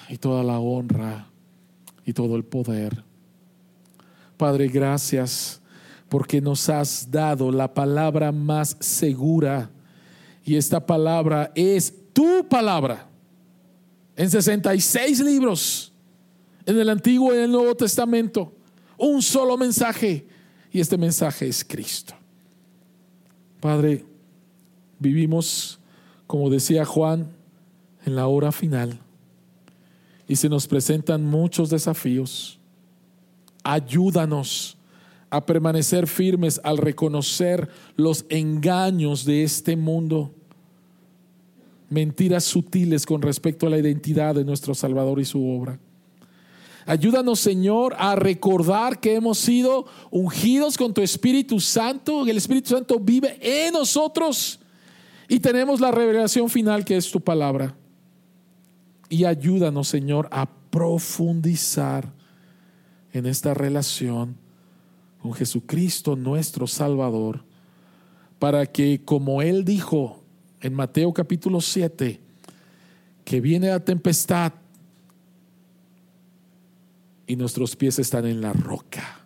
y 0.10 0.18
toda 0.18 0.44
la 0.44 0.60
honra 0.60 1.28
y 2.06 2.14
todo 2.14 2.36
el 2.36 2.44
poder. 2.44 3.04
Padre, 4.38 4.68
gracias 4.68 5.62
porque 6.10 6.42
nos 6.42 6.68
has 6.70 7.10
dado 7.10 7.52
la 7.52 7.74
palabra 7.74 8.32
más 8.32 8.76
segura 8.80 9.70
y 10.44 10.56
esta 10.56 10.86
palabra 10.86 11.52
es 11.56 11.94
tu 12.12 12.48
palabra. 12.50 13.08
En 14.16 14.30
66 14.30 15.20
libros, 15.22 15.94
en 16.66 16.80
el 16.80 16.90
Antiguo 16.90 17.34
y 17.34 17.38
el 17.38 17.52
Nuevo 17.52 17.76
Testamento, 17.76 18.54
un 18.98 19.22
solo 19.22 19.58
mensaje 19.58 20.28
y 20.72 20.80
este 20.80 20.98
mensaje 20.98 21.48
es 21.48 21.64
Cristo. 21.64 22.14
Padre, 23.60 24.06
vivimos, 25.00 25.80
como 26.28 26.50
decía 26.50 26.86
Juan, 26.86 27.30
en 28.06 28.16
la 28.16 28.28
hora 28.28 28.52
final 28.52 29.00
y 30.32 30.38
se 30.38 30.48
nos 30.48 30.66
presentan 30.66 31.26
muchos 31.26 31.70
desafíos. 31.70 32.58
Ayúdanos 33.64 34.78
a 35.30 35.46
permanecer 35.46 36.08
firmes 36.08 36.62
al 36.64 36.78
reconocer 36.78 37.68
los 37.98 38.26
engaños 38.30 39.26
de 39.26 39.44
este 39.44 39.76
mundo, 39.76 40.34
mentiras 41.90 42.46
sutiles 42.46 43.06
con 43.06 43.22
respecto 43.22 43.68
a 43.68 43.70
la 43.70 43.78
identidad 43.78 44.34
de 44.36 44.46
nuestro 44.46 44.74
Salvador 44.74 45.20
y 45.20 45.26
su 45.26 45.46
obra. 45.46 45.78
Ayúdanos, 46.86 47.40
Señor, 47.40 47.96
a 47.98 48.16
recordar 48.16 49.00
que 49.00 49.16
hemos 49.16 49.38
sido 49.38 49.86
ungidos 50.10 50.78
con 50.78 50.94
tu 50.94 51.02
Espíritu 51.02 51.60
Santo, 51.60 52.26
el 52.26 52.38
Espíritu 52.38 52.70
Santo 52.70 53.00
vive 53.00 53.38
en 53.42 53.74
nosotros 53.74 54.60
y 55.28 55.40
tenemos 55.40 55.80
la 55.80 55.92
revelación 55.92 56.50
final 56.50 56.84
que 56.84 56.98
es 56.98 57.10
tu 57.12 57.22
palabra. 57.22 57.76
Y 59.10 59.26
ayúdanos, 59.26 59.88
Señor, 59.88 60.28
a 60.32 60.50
profundizar 60.70 62.12
en 63.14 63.26
esta 63.26 63.54
relación 63.54 64.38
con 65.22 65.34
Jesucristo, 65.34 66.16
nuestro 66.16 66.66
Salvador, 66.66 67.44
para 68.40 68.66
que, 68.66 69.02
como 69.06 69.42
Él 69.42 69.66
dijo 69.66 70.24
en 70.62 70.74
Mateo 70.74 71.14
capítulo 71.14 71.62
7, 71.62 72.20
que 73.24 73.42
viene 73.42 73.68
la 73.68 73.80
tempestad, 73.80 74.54
y 77.32 77.38
nuestros 77.38 77.78
pies 77.78 77.98
están 77.98 78.26
en 78.26 78.42
la 78.42 78.52
roca, 78.52 79.22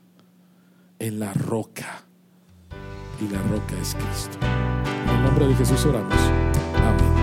en 0.99 1.19
la 1.19 1.33
roca. 1.33 2.05
Y 3.19 3.33
la 3.33 3.41
roca 3.41 3.75
es 3.81 3.95
Cristo. 3.95 4.37
En 4.43 5.09
el 5.09 5.23
nombre 5.23 5.47
de 5.47 5.55
Jesús 5.55 5.83
oramos. 5.87 6.13
Amén. 6.75 7.14